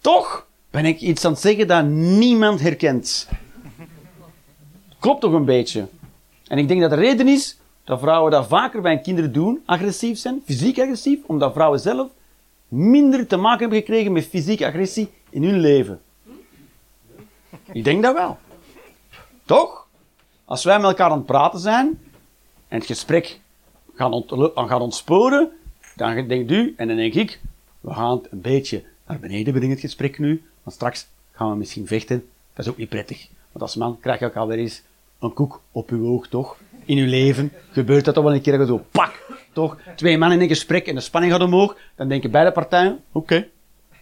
toch 0.00 0.46
ben 0.70 0.84
ik 0.84 1.00
iets 1.00 1.24
aan 1.24 1.32
het 1.32 1.40
zeggen 1.40 1.66
dat 1.66 1.84
niemand 1.86 2.60
herkent. 2.60 3.28
Klopt 4.98 5.20
toch 5.20 5.32
een 5.32 5.44
beetje. 5.44 5.88
En 6.46 6.58
ik 6.58 6.68
denk 6.68 6.80
dat 6.80 6.90
de 6.90 6.96
reden 6.96 7.28
is 7.28 7.58
dat 7.84 8.00
vrouwen 8.00 8.30
dat 8.30 8.46
vaker 8.46 8.80
bij 8.80 8.92
hun 8.92 9.02
kinderen 9.02 9.32
doen, 9.32 9.62
agressief 9.64 10.18
zijn, 10.18 10.42
fysiek 10.44 10.78
agressief, 10.78 11.18
omdat 11.26 11.52
vrouwen 11.52 11.80
zelf 11.80 12.10
minder 12.68 13.26
te 13.26 13.36
maken 13.36 13.60
hebben 13.60 13.78
gekregen 13.78 14.12
met 14.12 14.26
fysieke 14.26 14.66
agressie 14.66 15.08
in 15.30 15.42
hun 15.42 15.60
leven. 15.60 16.00
Ik 17.72 17.84
denk 17.84 18.02
dat 18.02 18.14
wel. 18.14 18.38
Toch? 19.52 19.86
Als 20.44 20.64
wij 20.64 20.76
met 20.76 20.86
elkaar 20.86 21.10
aan 21.10 21.16
het 21.16 21.26
praten 21.26 21.60
zijn 21.60 22.00
en 22.68 22.78
het 22.78 22.86
gesprek 22.86 23.40
gaan, 23.94 24.12
ont- 24.12 24.32
ontsporen, 24.80 25.50
dan 25.96 26.28
denkt 26.28 26.50
u 26.50 26.74
en 26.76 26.88
dan 26.88 26.96
denk 26.96 27.14
ik, 27.14 27.40
we 27.80 27.94
gaan 27.94 28.10
het 28.10 28.32
een 28.32 28.40
beetje 28.40 28.84
naar 29.06 29.18
beneden 29.18 29.52
brengen, 29.52 29.70
het 29.70 29.80
gesprek 29.80 30.18
nu, 30.18 30.42
want 30.62 30.76
straks 30.76 31.06
gaan 31.32 31.50
we 31.50 31.56
misschien 31.56 31.86
vechten. 31.86 32.28
Dat 32.54 32.64
is 32.64 32.70
ook 32.70 32.78
niet 32.78 32.88
prettig. 32.88 33.28
Want 33.52 33.64
als 33.64 33.76
man 33.76 33.98
krijg 34.00 34.18
je 34.18 34.26
ook 34.26 34.36
alweer 34.36 34.58
eens 34.58 34.82
een 35.18 35.32
koek 35.32 35.60
op 35.72 35.90
uw 35.90 36.06
oog, 36.06 36.28
toch? 36.28 36.56
In 36.84 36.98
uw 36.98 37.08
leven 37.08 37.52
gebeurt 37.70 38.04
dat 38.04 38.14
toch 38.14 38.24
wel 38.24 38.34
een 38.34 38.40
keer 38.40 38.58
dat 38.58 38.66
je 38.68 38.72
zo, 38.74 38.84
pak, 38.90 39.42
toch? 39.52 39.76
Twee 39.96 40.18
mannen 40.18 40.38
in 40.38 40.44
een 40.44 40.50
gesprek 40.50 40.86
en 40.86 40.94
de 40.94 41.00
spanning 41.00 41.32
gaat 41.32 41.42
omhoog, 41.42 41.76
dan 41.94 42.08
denken 42.08 42.30
beide 42.30 42.52
partijen, 42.52 43.04
oké, 43.12 43.48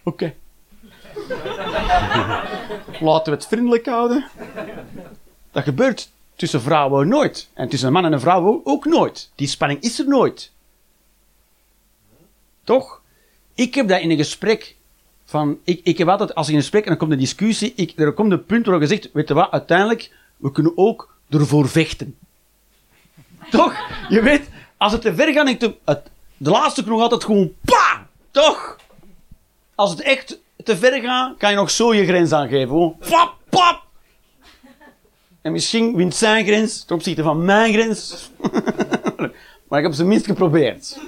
oké. 0.02 0.34
Laten 3.00 3.32
we 3.32 3.38
het 3.38 3.46
vriendelijk 3.46 3.86
houden. 3.86 4.24
Dat 5.50 5.62
gebeurt 5.62 6.10
tussen 6.36 6.60
vrouwen 6.62 7.08
nooit. 7.08 7.48
En 7.54 7.68
tussen 7.68 7.88
een 7.88 7.94
man 7.94 8.04
en 8.04 8.12
een 8.12 8.20
vrouw 8.20 8.60
ook 8.64 8.84
nooit. 8.84 9.30
Die 9.34 9.48
spanning 9.48 9.80
is 9.80 9.98
er 9.98 10.08
nooit. 10.08 10.52
Toch? 12.64 13.00
Ik 13.54 13.74
heb 13.74 13.88
dat 13.88 14.00
in 14.00 14.10
een 14.10 14.16
gesprek 14.16 14.76
van... 15.24 15.58
Ik, 15.64 15.80
ik 15.82 15.98
heb 15.98 16.08
altijd, 16.08 16.34
als 16.34 16.46
ik 16.46 16.52
in 16.52 16.58
een 16.58 16.62
gesprek 16.62 16.82
en 16.82 16.88
dan 16.88 16.98
komt 16.98 17.12
een 17.12 17.18
discussie, 17.18 17.72
ik, 17.76 17.98
er 17.98 18.12
komt 18.12 18.32
een 18.32 18.44
punt 18.44 18.66
waarop 18.66 18.82
je 18.82 18.88
zegt, 18.88 19.10
weet 19.12 19.28
je 19.28 19.34
wat, 19.34 19.50
uiteindelijk, 19.50 20.12
we 20.36 20.52
kunnen 20.52 20.72
ook 20.74 21.14
ervoor 21.28 21.68
vechten. 21.68 22.18
Toch? 23.50 23.74
Je 24.08 24.22
weet, 24.22 24.48
als 24.76 24.92
het 24.92 25.00
te 25.00 25.14
ver 25.14 25.32
gaat, 25.32 25.48
ik 25.48 25.60
de 26.36 26.50
laatste 26.50 26.84
knoop 26.84 27.00
altijd 27.00 27.24
gewoon 27.24 27.52
pa! 27.64 28.06
Toch? 28.30 28.76
Als 29.74 29.90
het 29.90 30.00
echt 30.00 30.38
te 30.64 30.76
ver 30.76 31.00
gaat, 31.00 31.36
kan 31.36 31.50
je 31.50 31.56
nog 31.56 31.70
zo 31.70 31.94
je 31.94 32.06
grens 32.06 32.32
aangeven. 32.32 32.68
Gewoon 32.68 32.96
pap! 33.48 33.89
En 35.42 35.52
misschien 35.52 35.96
wint 35.96 36.14
zijn 36.14 36.44
grens 36.44 36.84
ten 36.84 36.96
opzichte 36.96 37.22
van 37.22 37.44
mijn 37.44 37.72
grens. 37.72 38.30
maar 39.68 39.78
ik 39.78 39.84
heb 39.84 39.92
ze 39.92 40.04
minst 40.04 40.26
geprobeerd. 40.26 40.98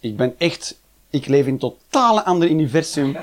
Ik 0.00 0.16
ben 0.16 0.34
echt... 0.38 0.80
Ik 1.10 1.26
leef 1.26 1.46
in 1.46 1.52
een 1.52 1.58
totale 1.58 2.24
ander 2.24 2.48
universum. 2.48 3.16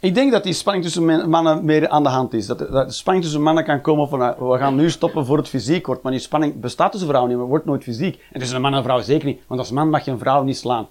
Ik 0.00 0.14
denk 0.14 0.32
dat 0.32 0.42
die 0.42 0.52
spanning 0.52 0.84
tussen 0.84 1.28
mannen 1.30 1.64
meer 1.64 1.88
aan 1.88 2.02
de 2.02 2.08
hand 2.08 2.32
is. 2.32 2.46
Dat, 2.46 2.58
de 2.58 2.84
spanning 2.88 3.24
tussen 3.24 3.42
mannen 3.42 3.64
kan 3.64 3.80
komen 3.80 4.08
van, 4.08 4.20
uh, 4.22 4.38
we 4.38 4.58
gaan 4.58 4.74
nu 4.74 4.90
stoppen 4.90 5.26
voor 5.26 5.36
het 5.36 5.48
fysiek 5.48 5.86
wordt. 5.86 6.02
Maar 6.02 6.12
die 6.12 6.20
spanning 6.20 6.60
bestaat 6.60 6.90
tussen 6.90 7.08
vrouwen 7.08 7.32
niet, 7.32 7.40
maar 7.40 7.50
wordt 7.50 7.64
nooit 7.64 7.82
fysiek. 7.82 8.24
En 8.32 8.38
tussen 8.40 8.56
een 8.56 8.62
man 8.62 8.74
en 8.74 8.82
vrouw 8.82 9.00
zeker 9.00 9.26
niet. 9.26 9.40
Want 9.46 9.60
als 9.60 9.70
man 9.70 9.90
mag 9.90 10.04
je 10.04 10.10
een 10.10 10.18
vrouw 10.18 10.42
niet 10.42 10.56
slaan. 10.56 10.88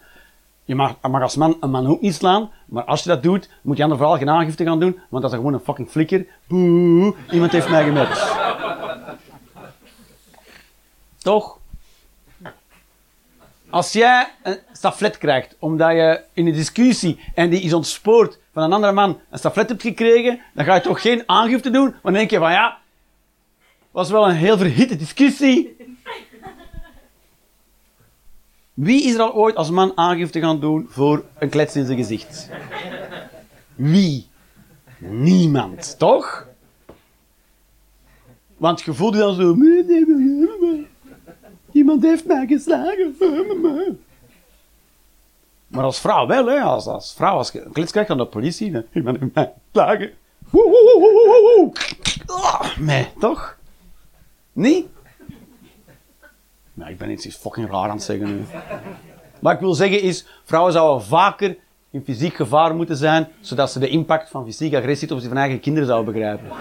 Je 0.68 0.76
mag, 0.76 0.96
als 1.02 1.36
man 1.36 1.58
een 1.60 1.70
man 1.70 1.88
ook 1.88 2.02
niet 2.02 2.14
slaan, 2.14 2.52
maar 2.66 2.84
als 2.84 3.04
je 3.04 3.10
dat 3.10 3.24
doet, 3.24 3.50
moet 3.62 3.78
je 3.78 3.84
andere 3.84 4.02
vrouw 4.02 4.18
geen 4.18 4.30
aangifte 4.30 4.64
gaan 4.64 4.80
doen, 4.80 5.00
want 5.10 5.24
dat 5.24 5.32
is 5.32 5.38
gewoon 5.38 5.54
een 5.54 5.60
fucking 5.60 5.90
flikker. 5.90 6.26
Boe, 6.48 7.16
iemand 7.32 7.52
heeft 7.52 7.70
mij 7.70 7.84
gemerkt. 7.84 8.36
Toch? 11.18 11.58
Als 13.70 13.94
jij 13.94 14.28
een 14.44 14.60
staflet 14.72 15.18
krijgt, 15.18 15.56
omdat 15.60 15.92
je 15.92 16.22
in 16.34 16.48
een 16.48 16.54
discussie 16.54 17.20
en 17.34 17.50
die 17.50 17.62
is 17.62 17.74
ontspoord 17.74 18.40
van 18.54 18.64
een 18.64 18.74
andere 18.74 18.94
man 18.94 19.20
een 19.30 19.38
staflet 19.38 19.70
hebt 19.70 19.82
gekregen, 19.82 20.40
dan 20.54 20.66
ga 20.66 20.76
je 20.76 20.82
toch 20.82 21.02
geen 21.02 21.24
aangifte 21.26 21.70
doen, 21.70 21.90
maar 21.90 22.00
dan 22.02 22.14
denk 22.14 22.30
je 22.30 22.38
van 22.38 22.52
ja, 22.52 22.78
was 23.92 24.10
wel 24.10 24.30
een 24.30 24.36
heel 24.36 24.58
verhitte 24.58 24.96
discussie. 24.96 25.76
Wie 28.78 29.04
is 29.04 29.14
er 29.14 29.22
al 29.22 29.34
ooit 29.34 29.56
als 29.56 29.70
man 29.70 29.92
aangifte 29.96 30.40
gaan 30.40 30.60
doen 30.60 30.88
voor 30.90 31.24
een 31.40 31.50
klets 31.50 31.76
in 31.76 31.86
zijn 31.86 31.98
gezicht? 31.98 32.50
Wie? 33.76 34.28
Niemand, 34.98 35.96
toch? 35.98 36.48
Want 38.58 38.82
je 38.82 38.94
voelt 38.94 39.14
je 39.14 39.20
dan 39.20 39.36
zo... 39.36 39.56
Iemand 41.72 42.04
heeft 42.04 42.26
mij 42.26 42.48
geslagen. 42.48 43.16
Maar 45.68 45.84
als 45.84 46.00
vrouw 46.00 46.28
wel, 46.28 46.46
hè. 46.46 46.60
Als, 46.60 46.88
als 46.88 47.14
vrouw, 47.14 47.38
als 47.38 47.52
je 47.52 47.62
een 47.62 47.72
klets 47.72 47.92
krijgt 47.92 48.10
aan 48.10 48.18
de 48.18 48.26
politie, 48.26 48.86
iemand 48.94 49.20
heeft 49.20 49.34
mij 49.34 49.54
geslagen. 49.72 50.12
Woe. 50.50 51.72
Ah, 52.26 52.78
nee, 52.78 53.08
toch? 53.20 53.58
Nee? 54.54 54.88
Nou, 56.78 56.92
ik 56.92 56.98
ben 56.98 57.12
iets 57.12 57.36
fucking 57.36 57.72
raar 57.72 57.90
aan 57.90 57.96
het 57.96 58.04
zeggen 58.04 58.28
nu. 58.28 58.46
Wat 59.40 59.54
ik 59.54 59.60
wil 59.60 59.74
zeggen 59.74 60.02
is, 60.02 60.26
vrouwen 60.44 60.74
zouden 60.74 61.06
vaker 61.06 61.58
in 61.92 62.04
fysiek 62.04 62.36
gevaar 62.36 62.76
moeten 62.76 62.98
zijn, 62.98 63.28
zodat 63.42 63.72
ze 63.72 63.80
de 63.80 63.88
impact 63.88 64.30
van 64.30 64.46
fysieke 64.46 64.78
agressie 64.78 65.12
op 65.12 65.22
hun 65.22 65.38
eigen 65.38 65.60
kinderen 65.60 65.88
zouden 65.88 66.14
begrijpen. 66.14 66.48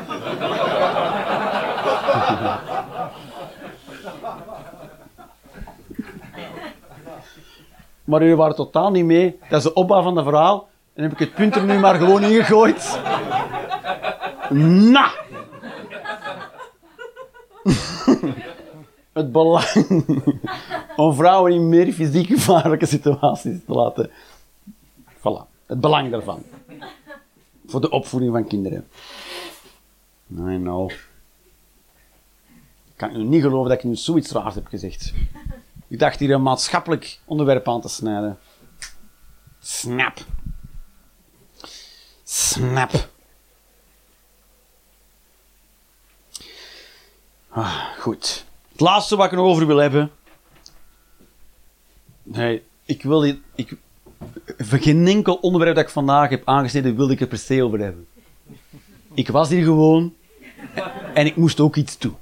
Maar 8.04 8.20
jullie 8.20 8.36
waren 8.36 8.56
totaal 8.56 8.90
niet 8.90 9.04
mee. 9.04 9.38
Dat 9.48 9.58
is 9.58 9.64
de 9.64 9.72
opbouw 9.72 10.02
van 10.02 10.16
het 10.16 10.24
verhaal. 10.24 10.68
En 10.94 11.02
heb 11.02 11.12
ik 11.12 11.18
het 11.18 11.34
punt 11.34 11.56
er 11.56 11.64
nu 11.64 11.78
maar 11.78 11.94
gewoon 11.94 12.22
ingegooid. 12.22 13.00
Na! 14.50 15.10
Het 19.16 19.32
belang 19.32 19.64
om 20.96 21.14
vrouwen 21.14 21.52
in 21.52 21.68
meer 21.68 21.92
fysiek 21.92 22.26
gevaarlijke 22.26 22.86
situaties 22.86 23.58
te 23.66 23.72
laten. 23.72 24.10
Voilà, 25.18 25.66
het 25.66 25.80
belang 25.80 26.10
daarvan. 26.10 26.42
Voor 27.66 27.80
de 27.80 27.90
opvoeding 27.90 28.32
van 28.32 28.46
kinderen. 28.46 28.88
I 30.30 30.58
know. 30.58 30.90
Ik 30.90 30.96
kan 32.96 33.28
niet 33.28 33.42
geloven 33.42 33.68
dat 33.68 33.78
ik 33.78 33.84
nu 33.84 33.96
zoiets 33.96 34.30
raars 34.30 34.54
heb 34.54 34.66
gezegd. 34.66 35.12
Ik 35.88 35.98
dacht 35.98 36.18
hier 36.18 36.30
een 36.30 36.42
maatschappelijk 36.42 37.20
onderwerp 37.24 37.68
aan 37.68 37.80
te 37.80 37.88
snijden. 37.88 38.38
Snap. 39.58 40.18
Snap. 42.24 43.08
Ah, 47.48 47.84
goed. 47.98 48.45
Het 48.77 48.85
laatste 48.85 49.16
wat 49.16 49.27
ik 49.27 49.33
nog 49.33 49.47
over 49.47 49.66
wil 49.66 49.77
hebben. 49.77 50.11
Nee, 52.22 52.62
ik 52.85 53.03
wil 53.03 53.20
dit. 53.20 53.39
Ik, 53.55 53.77
geen 54.59 55.07
enkel 55.07 55.35
onderwerp 55.35 55.74
dat 55.74 55.85
ik 55.85 55.91
vandaag 55.91 56.29
heb 56.29 56.43
aangesneden, 56.49 56.97
wilde 56.97 57.12
ik 57.12 57.18
het 57.18 57.29
per 57.29 57.39
se 57.39 57.64
over 57.64 57.81
hebben. 57.81 58.07
Ik 59.14 59.29
was 59.29 59.49
hier 59.49 59.64
gewoon 59.64 60.14
en 61.14 61.27
ik 61.27 61.37
moest 61.37 61.61
ook 61.61 61.77
iets 61.77 61.99
doen. 61.99 62.16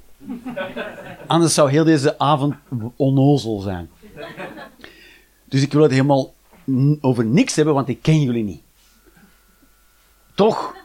Anders 1.27 1.53
zou 1.53 1.69
heel 1.69 1.83
deze 1.83 2.19
avond 2.19 2.55
onnozel 2.95 3.59
zijn. 3.59 3.89
Dus 5.45 5.61
ik 5.61 5.73
wil 5.73 5.81
het 5.81 5.91
helemaal 5.91 6.33
over 7.01 7.25
niks 7.25 7.55
hebben, 7.55 7.73
want 7.73 7.87
ik 7.87 8.01
ken 8.01 8.21
jullie 8.21 8.43
niet. 8.43 8.61
Toch 10.35 10.75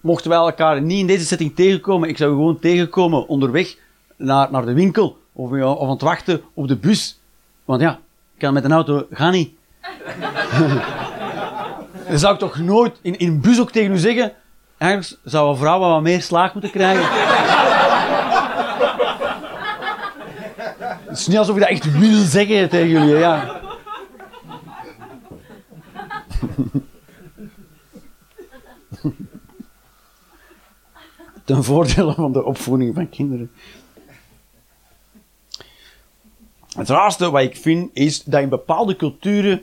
mochten 0.00 0.30
wij 0.30 0.38
elkaar 0.38 0.82
niet 0.82 1.00
in 1.00 1.06
deze 1.06 1.24
setting 1.24 1.54
tegenkomen. 1.54 2.08
Ik 2.08 2.16
zou 2.16 2.30
gewoon 2.30 2.58
tegenkomen 2.58 3.28
onderweg 3.28 3.82
naar, 4.24 4.50
naar 4.50 4.64
de 4.64 4.72
winkel 4.72 5.18
of, 5.32 5.50
of 5.50 5.82
aan 5.82 5.90
het 5.90 6.00
wachten 6.00 6.42
op 6.54 6.68
de 6.68 6.76
bus. 6.76 7.20
Want 7.64 7.80
ja, 7.80 7.92
ik 8.34 8.38
kan 8.38 8.52
met 8.52 8.64
een 8.64 8.72
auto 8.72 9.06
gaan 9.10 9.32
niet. 9.32 9.50
Dan 12.08 12.18
zou 12.18 12.32
ik 12.32 12.38
toch 12.38 12.58
nooit 12.58 12.98
in, 13.02 13.18
in 13.18 13.28
een 13.28 13.40
bus 13.40 13.60
ook 13.60 13.70
tegen 13.70 13.92
u 13.92 13.98
zeggen. 13.98 14.32
Eigenlijk 14.78 15.20
zou 15.24 15.50
een 15.50 15.56
vrouw 15.56 15.78
wat 15.78 16.02
meer 16.02 16.22
slaag 16.22 16.52
moeten 16.52 16.70
krijgen. 16.70 17.04
Het 21.14 21.18
is 21.18 21.26
niet 21.26 21.38
alsof 21.38 21.54
ik 21.54 21.60
dat 21.60 21.70
echt 21.70 21.98
wil 21.98 22.24
zeggen 22.24 22.68
tegen 22.68 22.88
jullie, 22.88 23.16
ja. 23.16 23.60
Ten 31.44 31.64
voordele 31.64 32.14
van 32.14 32.32
de 32.32 32.44
opvoeding 32.44 32.94
van 32.94 33.08
kinderen. 33.08 33.50
Het 36.74 36.88
raarste 36.88 37.30
wat 37.30 37.42
ik 37.42 37.56
vind 37.56 37.90
is 37.92 38.22
dat 38.22 38.40
in 38.40 38.48
bepaalde 38.48 38.96
culturen, 38.96 39.62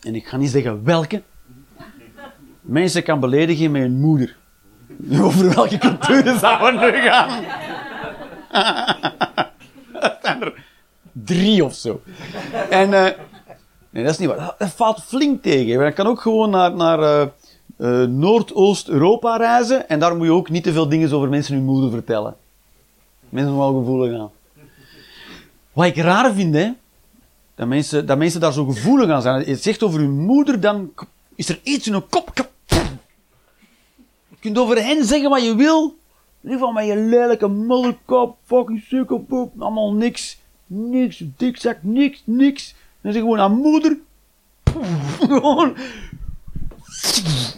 en 0.00 0.14
ik 0.14 0.26
ga 0.26 0.36
niet 0.36 0.50
zeggen 0.50 0.84
welke, 0.84 1.22
mensen 2.60 3.02
kan 3.02 3.20
beledigen 3.20 3.70
met 3.70 3.82
hun 3.82 4.00
moeder. 4.00 4.36
Over 5.22 5.54
welke 5.54 5.78
culturen 5.78 6.38
zouden 6.46 6.80
we 6.80 6.90
nu 6.90 7.00
gaan? 7.00 7.44
Dat 9.92 10.18
zijn 10.22 10.42
er 10.42 10.64
drie 11.12 11.64
of 11.64 11.74
zo. 11.74 12.00
En 12.70 12.94
eh, 12.94 13.12
nee, 13.90 14.04
dat 14.04 14.12
is 14.12 14.18
niet 14.18 14.28
waar. 14.28 14.54
Dat 14.58 14.70
valt 14.70 15.02
flink 15.02 15.42
tegen. 15.42 15.84
Je 15.84 15.92
kan 15.92 16.06
ook 16.06 16.20
gewoon 16.20 16.50
naar, 16.50 16.74
naar 16.74 16.98
eh, 16.98 17.22
eh, 17.76 18.08
Noordoost-Europa 18.08 19.36
reizen 19.36 19.88
en 19.88 19.98
daar 19.98 20.16
moet 20.16 20.26
je 20.26 20.32
ook 20.32 20.50
niet 20.50 20.62
te 20.62 20.72
veel 20.72 20.88
dingen 20.88 21.12
over 21.12 21.28
mensen 21.28 21.54
hun 21.54 21.64
moeder 21.64 21.90
vertellen. 21.90 22.36
Mensen 23.28 23.56
wel 23.56 23.78
gevoelig 23.78 24.20
aan. 24.20 24.30
Wat 25.76 25.86
ik 25.86 25.96
raar 25.96 26.32
vind, 26.34 26.54
hè, 26.54 26.70
dat 27.54 27.66
mensen, 27.66 28.06
dat 28.06 28.18
mensen 28.18 28.40
daar 28.40 28.52
zo 28.52 28.64
gevoelig 28.64 29.10
aan 29.10 29.22
zijn. 29.22 29.46
Je 29.46 29.56
zegt 29.56 29.82
over 29.82 30.00
hun 30.00 30.18
moeder, 30.18 30.60
dan 30.60 30.92
is 31.34 31.48
er 31.48 31.60
iets 31.62 31.86
in 31.86 31.92
hun 31.92 32.08
kop. 32.08 32.48
Je 34.28 34.36
kunt 34.40 34.58
over 34.58 34.84
hen 34.84 35.04
zeggen 35.04 35.30
wat 35.30 35.42
je 35.42 35.54
wil. 35.54 35.84
In 36.40 36.50
ieder 36.50 36.58
geval 36.58 36.72
met 36.72 36.86
je 36.86 36.96
lelijke 36.96 37.46
modderkop, 37.46 38.36
fucking 38.44 38.82
sukkelpoep, 38.88 39.62
allemaal 39.62 39.92
niks. 39.92 40.38
Niks, 40.66 41.22
dikzak, 41.36 41.78
niks, 41.80 42.22
niks. 42.24 42.74
Dan 43.00 43.12
zeg 43.12 43.22
je 43.22 43.28
gewoon 43.28 43.40
aan 43.40 43.56
moeder. 43.56 43.98
Gewoon, 45.18 45.76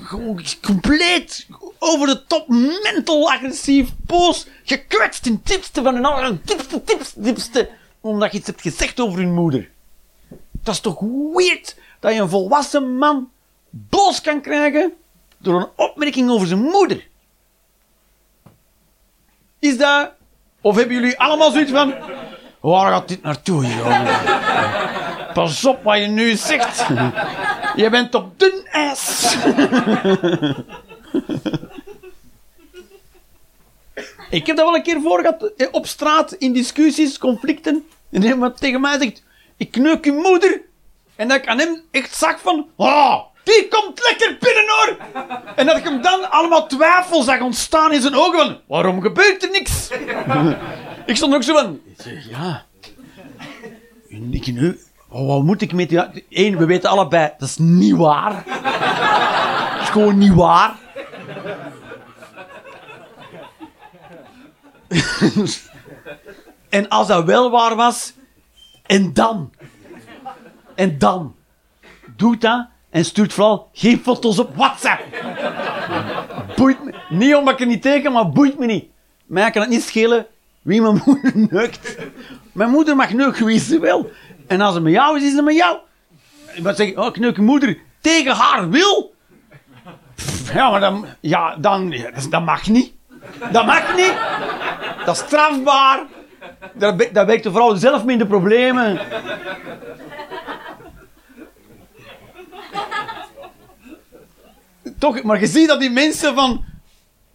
gewoon 0.02 0.40
compleet 0.62 1.46
over 1.78 2.06
de 2.06 2.26
top, 2.26 2.48
mental 2.82 3.32
agressief, 3.32 3.90
boos, 4.06 4.46
gekwetst 4.64 5.26
in 5.26 5.32
het 5.32 5.46
diepste 5.46 5.82
van 5.82 5.94
hun 5.94 6.04
andere, 6.04 6.38
diepste, 6.44 6.82
diepste, 6.84 7.20
diepste, 7.20 7.70
omdat 8.08 8.32
je 8.32 8.38
iets 8.38 8.46
hebt 8.46 8.60
gezegd 8.60 9.00
over 9.00 9.18
hun 9.18 9.34
moeder. 9.34 9.70
Dat 10.52 10.74
is 10.74 10.80
toch 10.80 11.00
weird 11.34 11.76
dat 12.00 12.14
je 12.14 12.20
een 12.20 12.28
volwassen 12.28 12.96
man 12.96 13.30
boos 13.70 14.20
kan 14.20 14.40
krijgen 14.40 14.92
door 15.38 15.60
een 15.60 15.68
opmerking 15.76 16.30
over 16.30 16.46
zijn 16.46 16.60
moeder. 16.60 17.08
Is 19.58 19.78
dat... 19.78 20.12
Of 20.60 20.76
hebben 20.76 20.94
jullie 20.94 21.18
allemaal 21.18 21.50
zoiets 21.50 21.70
van... 21.70 21.94
Waar 22.60 22.92
gaat 22.92 23.08
dit 23.08 23.22
naartoe, 23.22 23.66
jongen? 23.66 24.06
Pas 25.34 25.64
op 25.64 25.82
wat 25.82 25.98
je 25.98 26.06
nu 26.06 26.36
zegt. 26.36 26.86
Je 27.76 27.88
bent 27.90 28.14
op 28.14 28.38
dun 28.38 28.66
ijs. 28.70 29.36
Ik 34.30 34.46
heb 34.46 34.56
dat 34.56 34.64
wel 34.64 34.74
een 34.74 34.82
keer 34.82 35.00
voor 35.00 35.20
gehad, 35.20 35.52
eh, 35.56 35.68
op 35.70 35.86
straat, 35.86 36.32
in 36.32 36.52
discussies, 36.52 37.18
conflicten. 37.18 37.88
En 38.10 38.22
iemand 38.24 38.56
tegen 38.56 38.80
mij 38.80 38.98
zegt, 39.00 39.22
ik 39.56 39.70
kneuk 39.70 40.04
je 40.04 40.12
moeder. 40.12 40.60
En 41.16 41.28
dat 41.28 41.36
ik 41.36 41.46
aan 41.46 41.58
hem 41.58 41.82
echt 41.90 42.14
zag 42.14 42.40
van, 42.40 42.66
oh, 42.76 43.20
die 43.44 43.68
komt 43.68 44.00
lekker 44.08 44.36
binnen 44.40 44.64
hoor. 44.66 44.96
En 45.56 45.66
dat 45.66 45.76
ik 45.76 45.84
hem 45.84 46.02
dan 46.02 46.30
allemaal 46.30 46.66
twijfel 46.66 47.22
zag 47.22 47.40
ontstaan 47.40 47.92
in 47.92 48.00
zijn 48.00 48.14
ogen 48.14 48.38
van, 48.38 48.60
waarom 48.66 49.00
gebeurt 49.00 49.42
er 49.42 49.50
niks? 49.50 49.88
ik 51.06 51.16
stond 51.16 51.34
ook 51.34 51.42
zo 51.42 51.54
van, 51.54 51.80
ja, 52.30 52.64
ik 54.30 54.46
nu, 54.46 54.80
oh, 55.08 55.26
wat 55.26 55.42
moet 55.42 55.62
ik 55.62 55.72
met 55.72 55.88
die... 55.88 56.24
Eén, 56.30 56.58
we 56.58 56.66
weten 56.66 56.90
allebei, 56.90 57.32
dat 57.38 57.48
is 57.48 57.56
niet 57.58 57.96
waar. 57.96 58.44
is 59.82 59.88
gewoon 59.88 60.18
niet 60.18 60.34
waar. 60.34 60.76
en 66.68 66.88
als 66.88 67.06
dat 67.06 67.24
wel 67.24 67.50
waar 67.50 67.76
was, 67.76 68.12
en 68.86 69.12
dan? 69.12 69.52
En 70.74 70.98
dan? 70.98 71.34
Doe 72.16 72.36
dat 72.36 72.66
en 72.90 73.04
stuurt 73.04 73.32
vooral 73.32 73.70
geen 73.72 73.98
foto's 73.98 74.38
op 74.38 74.56
WhatsApp. 74.56 75.02
boeit 76.56 76.84
me. 76.84 76.94
Niet 77.08 77.34
omdat 77.34 77.54
ik 77.54 77.60
er 77.60 77.66
niet 77.66 77.82
tegen, 77.82 78.12
maar 78.12 78.30
boeit 78.30 78.58
me 78.58 78.66
niet. 78.66 78.84
Mij 79.26 79.50
kan 79.50 79.62
het 79.62 79.70
niet 79.70 79.82
schelen 79.82 80.26
wie 80.62 80.80
mijn 80.80 81.02
moeder 81.04 81.32
neukt. 81.34 81.96
Mijn 82.52 82.70
moeder 82.70 82.96
mag 82.96 83.12
neuken 83.12 83.46
wie 83.46 83.60
ze 83.60 83.80
wil. 83.80 84.10
En 84.46 84.60
als 84.60 84.74
het 84.74 84.82
met 84.82 84.92
jou 84.92 85.16
is, 85.16 85.22
is 85.22 85.32
het 85.32 85.44
met 85.44 85.56
jou. 85.56 85.78
Ik 86.52 86.62
moet 86.62 86.76
zeggen, 86.76 86.98
oh, 86.98 87.06
ik 87.06 87.18
neuk 87.18 87.36
je 87.36 87.42
moeder 87.42 87.78
tegen 88.00 88.34
haar 88.34 88.70
wil. 88.70 89.14
Ja, 90.54 90.70
maar 90.70 90.80
dan, 90.80 91.06
ja, 91.20 91.56
dan, 91.56 91.94
dat 92.30 92.44
mag 92.44 92.68
niet. 92.68 92.92
Dat 93.52 93.66
mag 93.66 93.96
niet. 93.96 94.14
Dat 95.04 95.16
is 95.16 95.22
strafbaar. 95.22 96.06
Dat 96.74 97.26
wekt 97.26 97.42
de 97.42 97.50
vrouw 97.50 97.74
zelf 97.74 98.04
minder 98.04 98.26
problemen. 98.26 99.00
Toch, 104.98 105.22
maar 105.22 105.40
je 105.40 105.46
ziet 105.46 105.68
dat 105.68 105.80
die 105.80 105.90
mensen 105.90 106.34
van... 106.34 106.64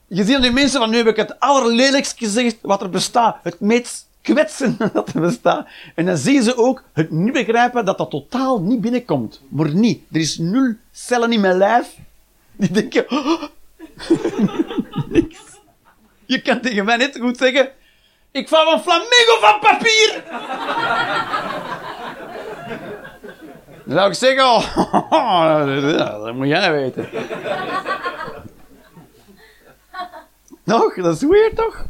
Je 0.08 0.24
ziet 0.24 0.34
dat 0.34 0.42
die 0.42 0.52
mensen 0.52 0.80
van, 0.80 0.90
nu 0.90 0.98
heb 0.98 1.08
ik 1.08 1.16
het 1.16 1.40
allerlelijkst 1.40 2.18
gezegd 2.18 2.58
wat 2.62 2.82
er 2.82 2.90
bestaat. 2.90 3.38
Het 3.44 3.60
meest 3.60 4.08
kwetsende 4.22 4.90
dat 4.94 5.14
er 5.14 5.22
bestaat. 5.22 5.68
En 5.96 6.06
dan 6.06 6.18
zien 6.18 6.44
ze 6.44 6.58
ook 6.58 6.84
het 6.94 7.12
niet 7.12 7.34
begrijpen 7.34 7.86
dat 7.86 7.98
dat 7.98 8.10
totaal 8.10 8.62
niet 8.62 8.82
binnenkomt. 8.82 9.42
Maar 9.50 9.74
niet. 9.74 10.02
Er 10.12 10.20
is 10.20 10.38
nul 10.38 10.74
cellen 10.92 11.32
in 11.32 11.42
mijn 11.42 11.58
lijf 11.58 11.88
die 12.56 12.72
denken... 12.72 13.12
"Oh. 13.12 13.44
Je 16.26 16.42
kan 16.42 16.62
tegen 16.62 16.86
mij 16.86 16.98
net 16.98 17.18
goed 17.22 17.38
zeggen... 17.38 17.70
Ik 18.34 18.48
val 18.48 18.66
van 18.66 18.82
flamingo 18.82 19.40
van 19.42 19.60
papier! 19.60 20.24
Dan 23.86 23.96
zou 23.98 24.10
ik 24.10 24.16
zeggen... 24.16 24.46
Dat 26.24 26.34
moet 26.34 26.48
jij 26.48 26.72
weten. 26.72 27.10
Nog? 30.64 30.94
Dat 30.96 31.16
is 31.16 31.22
weird, 31.22 31.56
toch? 31.56 31.86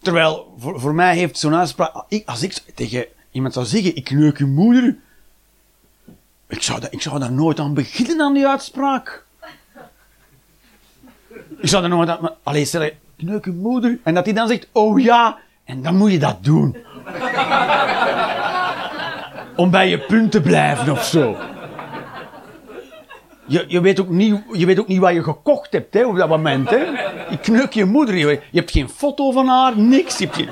Terwijl, 0.00 0.54
voor, 0.58 0.80
voor 0.80 0.94
mij 0.94 1.16
heeft 1.16 1.38
zo'n 1.38 1.54
uitspraak... 1.54 2.04
Als 2.24 2.42
ik 2.42 2.52
tegen 2.74 3.06
iemand 3.30 3.54
zou 3.54 3.66
zeggen, 3.66 3.96
ik 3.96 4.10
neuk 4.10 4.38
je 4.38 4.44
moeder... 4.44 4.96
Ik 6.48 6.62
zou, 6.62 6.80
dat, 6.80 6.92
ik 6.92 7.02
zou 7.02 7.18
daar 7.18 7.32
nooit 7.32 7.58
aan 7.60 7.74
beginnen, 7.74 8.20
aan 8.20 8.34
die 8.34 8.46
uitspraak. 8.48 9.24
Ik 11.58 11.68
zou 11.68 11.82
daar 11.82 11.90
nooit 11.90 12.08
aan... 12.08 12.18
maar- 12.20 12.34
Allee, 12.42 12.64
stel 12.64 12.90
je 13.28 13.50
moeder... 13.50 13.98
En 14.04 14.14
dat 14.14 14.24
hij 14.24 14.34
dan 14.34 14.48
zegt, 14.48 14.68
oh 14.72 15.00
ja... 15.00 15.38
En 15.64 15.82
dan 15.82 15.96
moet 15.96 16.12
je 16.12 16.18
dat 16.18 16.44
doen. 16.44 16.76
Om 19.56 19.70
bij 19.70 19.88
je 19.88 19.98
punt 19.98 20.30
te 20.30 20.40
blijven 20.40 20.92
of 20.92 21.04
zo. 21.04 21.36
Je, 23.46 23.64
je, 23.68 23.80
weet 23.80 24.00
ook 24.00 24.08
niet, 24.08 24.42
je 24.52 24.66
weet 24.66 24.80
ook 24.80 24.88
niet 24.88 24.98
wat 24.98 25.12
je 25.12 25.22
gekocht 25.22 25.72
hebt 25.72 25.94
hè, 25.94 26.06
op 26.06 26.16
dat 26.16 26.28
moment. 26.28 26.70
Hè. 26.70 26.76
Je 27.30 27.38
kneuk 27.42 27.72
je 27.72 27.84
moeder. 27.84 28.14
Je, 28.14 28.40
je 28.50 28.58
hebt 28.58 28.70
geen 28.70 28.88
foto 28.88 29.30
van 29.30 29.48
haar, 29.48 29.78
niks. 29.78 30.18
Je 30.18 30.24
hebt 30.24 30.36
geen... 30.36 30.48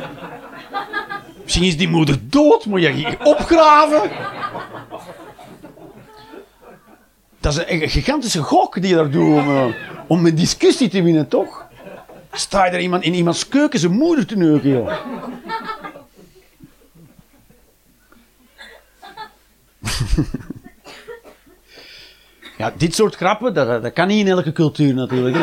Misschien 1.43 1.67
is 1.67 1.77
die 1.77 1.89
moeder 1.89 2.19
dood, 2.23 2.67
moet 2.67 2.83
je 2.83 2.95
die 2.95 3.25
opgraven. 3.25 4.11
Dat 7.41 7.53
is 7.53 7.59
een, 7.59 7.83
een 7.83 7.89
gigantische 7.89 8.43
gok 8.43 8.81
die 8.81 8.91
je 8.91 8.95
daar 8.95 9.11
doet 9.11 9.35
om, 9.35 9.57
eh, 9.57 9.65
om 10.07 10.27
een 10.27 10.35
discussie 10.35 10.89
te 10.89 11.03
winnen, 11.03 11.29
toch? 11.29 11.67
Sta 12.33 12.65
je 12.65 12.71
er 12.71 12.81
iemand, 12.81 13.03
in 13.03 13.15
iemands 13.15 13.49
keuken 13.49 13.79
zijn 13.79 13.93
moeder 13.93 14.27
te 14.27 14.37
neuken, 14.37 14.71
joh. 14.71 14.93
Ja, 22.61 22.73
dit 22.77 22.95
soort 22.95 23.15
grappen, 23.15 23.55
dat, 23.55 23.93
kan 23.93 24.07
niet 24.07 24.27
in 24.27 24.33
elke 24.33 24.53
cultuur 24.53 24.95
natuurlijk. 24.95 25.37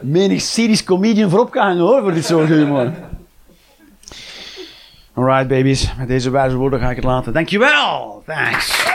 Menig 0.00 0.40
Syrisch 0.40 0.84
comedian 0.84 1.30
voorop 1.30 1.50
kan 1.50 1.78
hoor, 1.78 2.00
voor 2.02 2.12
dit 2.12 2.24
soort 2.24 2.48
humor. 2.48 2.92
Alright 5.14 5.48
babies, 5.48 5.94
met 5.98 6.08
deze 6.08 6.30
wijze 6.30 6.56
woorden 6.56 6.80
ga 6.80 6.90
ik 6.90 6.96
het 6.96 7.04
laten. 7.04 7.32
Dankjewel! 7.32 8.22
Thanks. 8.26 8.87